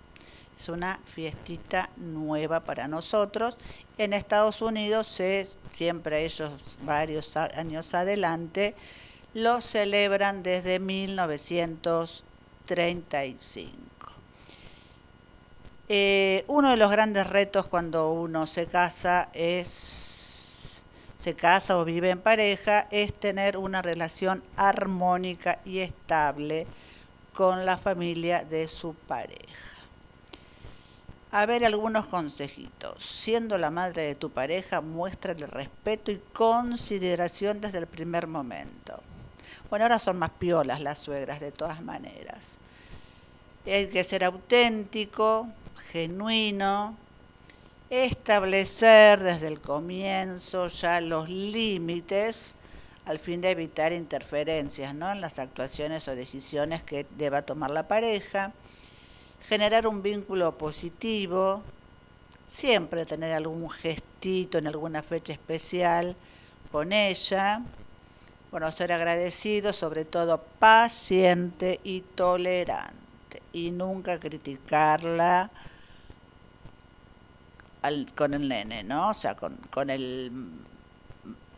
[0.60, 3.56] Es una fiestita nueva para nosotros.
[3.96, 8.74] En Estados Unidos, se, siempre ellos varios años adelante,
[9.32, 13.72] lo celebran desde 1935.
[15.88, 20.82] Eh, uno de los grandes retos cuando uno se casa es
[21.16, 26.66] se casa o vive en pareja es tener una relación armónica y estable
[27.32, 29.69] con la familia de su pareja.
[31.32, 33.04] A ver algunos consejitos.
[33.04, 39.00] Siendo la madre de tu pareja, muéstrale respeto y consideración desde el primer momento.
[39.68, 42.56] Bueno, ahora son más piolas las suegras de todas maneras.
[43.64, 45.46] Hay que ser auténtico,
[45.92, 46.96] genuino,
[47.90, 52.56] establecer desde el comienzo ya los límites
[53.04, 55.10] al fin de evitar interferencias ¿no?
[55.10, 58.52] en las actuaciones o decisiones que deba tomar la pareja,
[59.46, 61.62] generar un vínculo positivo,
[62.46, 66.16] siempre tener algún gestito en alguna fecha especial
[66.72, 67.62] con ella,
[68.50, 75.50] bueno, ser agradecido, sobre todo paciente y tolerante, y nunca criticarla
[78.14, 79.10] con el nene, ¿no?
[79.10, 80.32] O sea, con, con, el,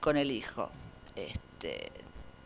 [0.01, 0.71] con el hijo.
[1.17, 1.91] Este,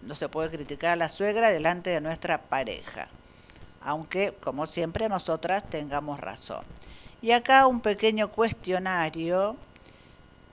[0.03, 3.09] no se puede criticar a la suegra delante de nuestra pareja,
[3.87, 6.65] aunque, como siempre, nosotras tengamos razón.
[7.23, 9.57] Y acá un pequeño cuestionario,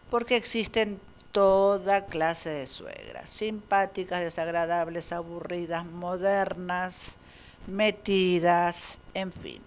[0.10, 1.00] porque existen
[1.32, 7.18] toda clase de suegras, simpáticas, desagradables, aburridas, modernas,
[7.66, 9.62] metidas, en fin.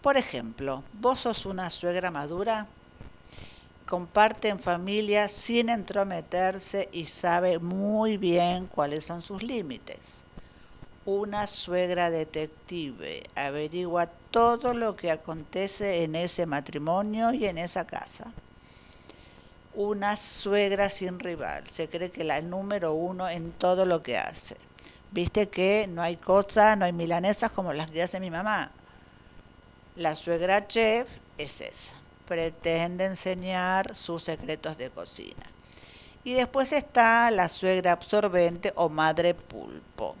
[0.00, 2.68] Por ejemplo, vos sos una suegra madura,
[3.86, 10.21] comparte en familia sin entrometerse y sabe muy bien cuáles son sus límites.
[11.04, 18.32] Una suegra detective averigua todo lo que acontece en ese matrimonio y en esa casa.
[19.74, 24.56] Una suegra sin rival, se cree que la número uno en todo lo que hace.
[25.10, 28.70] Viste que no hay cosas, no hay milanesas como las que hace mi mamá
[29.96, 31.94] la suegra chef es esa,
[32.26, 35.44] pretende enseñar sus secretos de cocina.
[36.24, 40.14] Y después está la suegra absorbente o madre pulpo,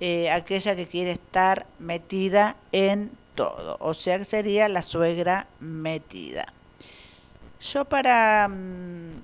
[0.00, 6.46] eh, aquella que quiere estar metida en todo, o sea que sería la suegra metida.
[7.60, 9.20] Yo para mm,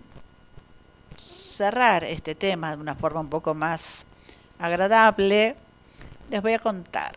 [1.16, 4.06] cerrar este tema de una forma un poco más
[4.58, 5.56] agradable,
[6.28, 7.16] les voy a contar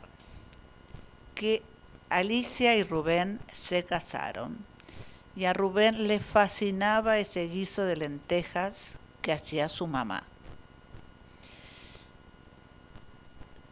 [1.36, 1.62] que
[2.10, 4.58] Alicia y Rubén se casaron
[5.36, 10.24] y a Rubén le fascinaba ese guiso de lentejas que hacía su mamá.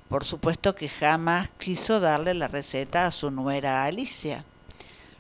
[0.10, 4.46] Por supuesto que jamás quiso darle la receta a su nuera Alicia.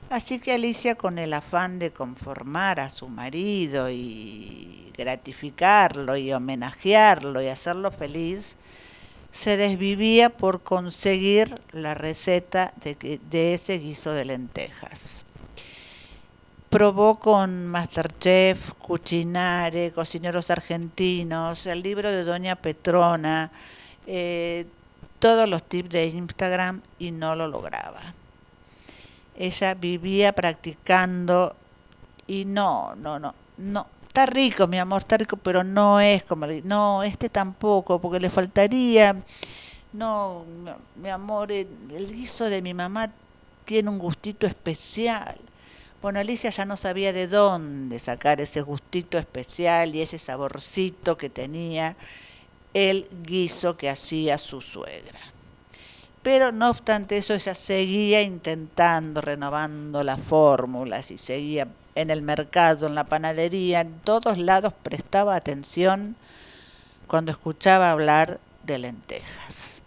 [0.09, 7.41] Así que Alicia, con el afán de conformar a su marido y gratificarlo y homenajearlo
[7.41, 8.55] y hacerlo feliz,
[9.31, 15.25] se desvivía por conseguir la receta de, ese guiso de lentejas.
[16.69, 23.51] Probó con Masterchef, Cucinare, Cocineros Argentinos, el libro de Doña Petrona,
[24.05, 24.65] eh,
[25.19, 28.01] todos los tips de Instagram y no lo lograba.
[29.35, 31.55] Ella vivía practicando
[32.25, 36.47] y no, no, no, no, está rico, mi amor, está rico, pero no es como,
[36.63, 39.15] no, este tampoco, porque le faltaría,
[39.93, 40.43] no,
[40.95, 41.67] mi amor, el,
[42.11, 43.11] guiso de mi mamá
[43.63, 45.37] tiene un gustito especial.
[46.01, 51.29] Bueno, Alicia ya no sabía de dónde sacar ese gustito especial y ese saborcito que
[51.29, 51.95] tenía
[52.77, 55.19] el guiso que hacía su suegra.
[56.21, 62.85] Pero no obstante eso, ella seguía intentando, renovando las fórmulas y seguía en el mercado,
[62.85, 66.15] en la panadería, en todos lados prestaba atención
[67.07, 69.81] cuando escuchaba hablar de lentejas.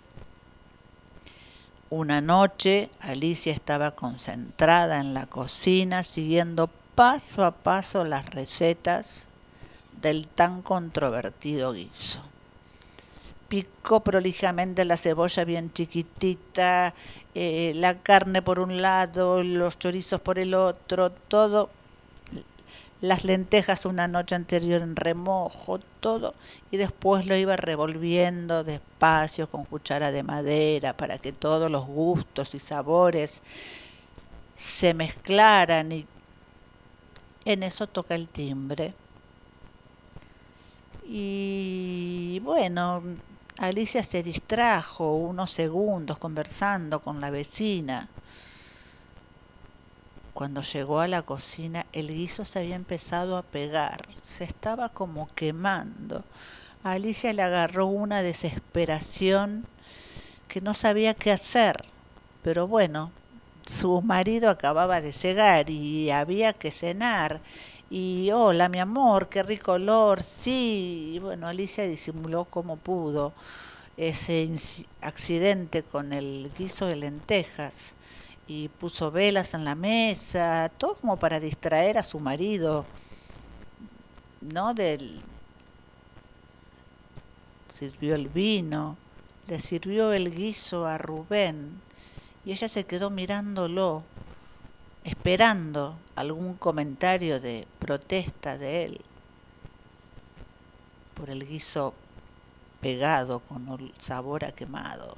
[1.91, 9.29] Una noche Alicia estaba concentrada en la cocina siguiendo paso a paso las recetas
[10.03, 12.21] del tan controvertido guiso.
[13.51, 16.95] Picó prolijamente la cebolla bien chiquitita,
[17.35, 21.69] eh, la carne por un lado, los chorizos por el otro, todo.
[23.01, 26.35] Las lentejas una noche anterior en remojo, todo,
[26.71, 32.55] y después lo iba revolviendo despacio con cuchara de madera para que todos los gustos
[32.55, 33.43] y sabores
[34.55, 35.91] se mezclaran.
[35.91, 36.07] Y
[37.47, 38.95] en eso toca el timbre.
[41.05, 43.03] Y bueno,
[43.61, 48.09] Alicia se distrajo unos segundos conversando con la vecina.
[50.33, 55.29] Cuando llegó a la cocina, el guiso se había empezado a pegar, se estaba como
[55.35, 56.25] quemando.
[56.83, 59.67] Alicia le agarró una desesperación
[60.49, 61.85] que no sabía qué hacer.
[62.43, 63.13] Pero bueno,
[63.67, 67.43] su marido acababa de llegar y había que cenar.
[67.93, 70.23] Y hola, mi amor, qué rico olor.
[70.23, 73.33] Sí, y bueno, Alicia disimuló como pudo
[73.97, 74.49] ese
[75.01, 77.95] accidente con el guiso de lentejas
[78.47, 82.87] y puso velas en la mesa, todo como para distraer a su marido,
[84.41, 84.73] ¿no?
[84.73, 85.21] Del
[87.67, 88.97] sirvió el vino,
[89.49, 91.81] le sirvió el guiso a Rubén
[92.45, 94.05] y ella se quedó mirándolo,
[95.05, 99.01] esperando algún comentario de protesta de él
[101.15, 101.95] por el guiso
[102.81, 105.17] pegado con el sabor a quemado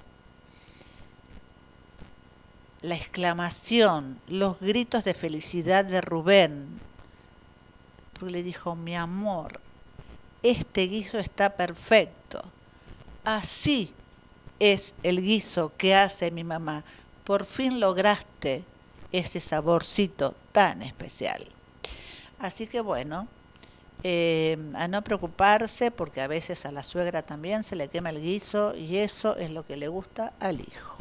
[2.83, 6.81] la exclamación, los gritos de felicidad de Rubén,
[8.13, 9.61] porque le dijo, mi amor,
[10.43, 12.43] este guiso está perfecto.
[13.25, 13.95] Así
[14.59, 16.85] es el guiso que hace mi mamá.
[17.25, 18.65] Por fin lograste
[19.13, 21.47] ese saborcito tan especial.
[22.39, 23.29] Así que bueno,
[24.05, 28.21] eh, a no preocuparse porque a veces a la suegra también se le quema el
[28.21, 30.97] guiso y eso es lo que le gusta al hijo.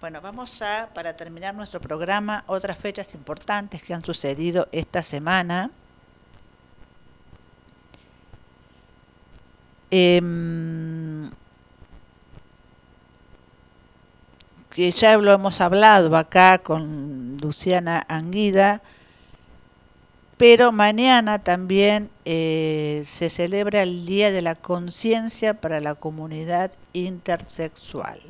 [0.00, 5.70] Bueno, vamos a, para terminar nuestro programa, otras fechas importantes que han sucedido esta semana.
[9.90, 11.30] Em,
[14.76, 18.82] que ya lo hemos hablado acá con Luciana Anguida,
[20.36, 28.20] pero mañana también eh, se celebra el Día de la Conciencia para la Comunidad Intersexual.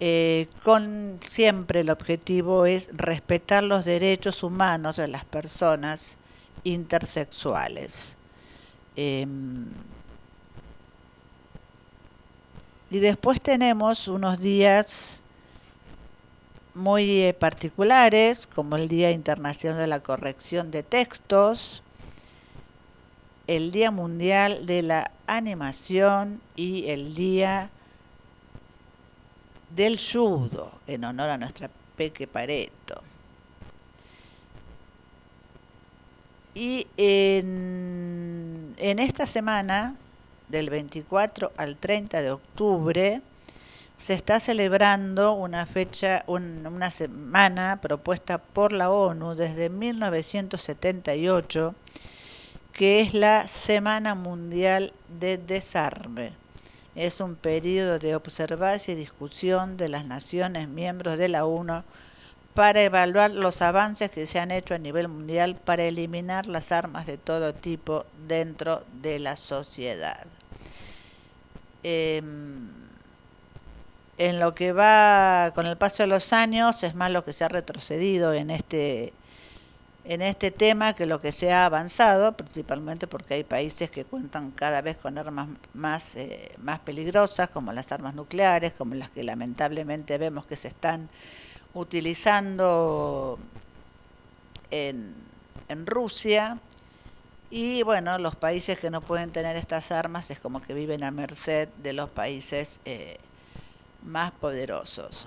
[0.00, 6.18] Eh, con siempre el objetivo es respetar los derechos humanos de las personas
[6.64, 8.16] intersexuales.
[8.96, 9.68] Em,
[12.90, 15.22] y después tenemos unos días
[16.74, 21.82] muy eh, particulares, como el Día Internacional de la Corrección de Textos,
[23.46, 27.70] el Día Mundial de la Animación y el Día
[29.74, 33.02] del judo, en honor a nuestra Peque Pareto.
[36.54, 39.96] Y en, esta semana,
[40.48, 43.22] del 24 al 30 de octubre,
[43.96, 51.74] se está celebrando una fecha, una semana propuesta por la ONU desde 1978,
[52.72, 56.32] que es la Semana Mundial de Desarme
[56.98, 61.84] es un periodo de observancia y discusión de las naciones miembros de la ONU
[62.54, 67.06] para evaluar los avances que se han hecho a nivel mundial para eliminar las armas
[67.06, 70.26] de todo tipo dentro de la sociedad.
[71.82, 72.68] Em,
[74.18, 77.44] en lo que va con el paso de los años, es más lo que se
[77.44, 79.12] ha retrocedido en este
[80.08, 84.52] en este tema que lo que se ha avanzado, principalmente porque hay países que cuentan
[84.52, 89.22] cada vez con armas más, eh, más peligrosas, como las armas nucleares, como las que
[89.22, 91.10] lamentablemente vemos que se están
[91.74, 93.38] utilizando
[94.70, 95.14] en,
[95.68, 96.58] en Rusia.
[97.50, 101.10] Y bueno, los países que no pueden tener estas armas es como que viven a
[101.10, 103.16] merced de los países eh,
[104.02, 105.26] más poderosos.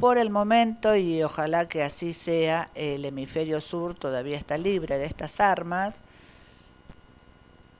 [0.00, 5.04] Por el momento, y ojalá que así sea, el hemisferio sur todavía está libre de
[5.04, 6.02] estas armas.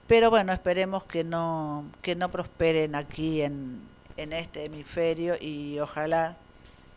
[0.07, 3.81] Pero bueno, esperemos que no, que no prosperen aquí en,
[4.17, 6.37] en este hemisferio y ojalá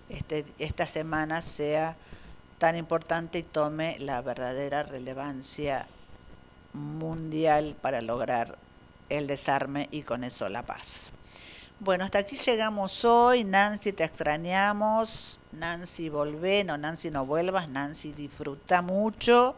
[0.10, 1.98] este, esta semana sea
[2.60, 5.88] tan importante y tome la verdadera relevancia
[6.76, 8.58] mundial para lograr
[9.10, 11.12] el desarme y con eso la paz.
[11.80, 13.44] Bueno, hasta aquí llegamos hoy.
[13.44, 15.42] Nancy, te extrañamos.
[15.52, 16.64] Nancy, volvé.
[16.64, 17.68] No, Nancy, no vuelvas.
[17.68, 19.56] Nancy, disfruta mucho.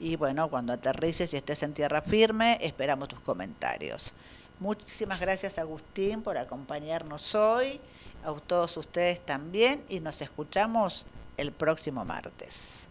[0.00, 4.14] Y bueno, cuando aterrices y estés en tierra firme, esperamos tus comentarios.
[4.60, 7.80] Muchísimas gracias, Agustín, por acompañarnos hoy.
[8.24, 9.84] A todos ustedes también.
[9.90, 12.88] Y nos escuchamos el próximo martes.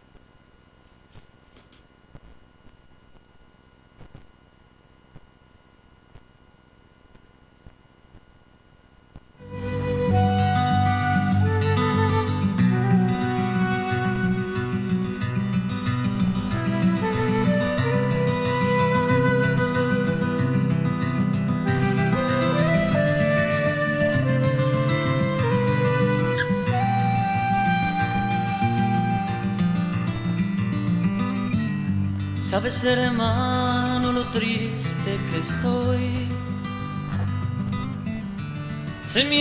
[32.59, 36.16] Sabes, hermano, lo triste que estoy.
[39.17, 39.37] Se me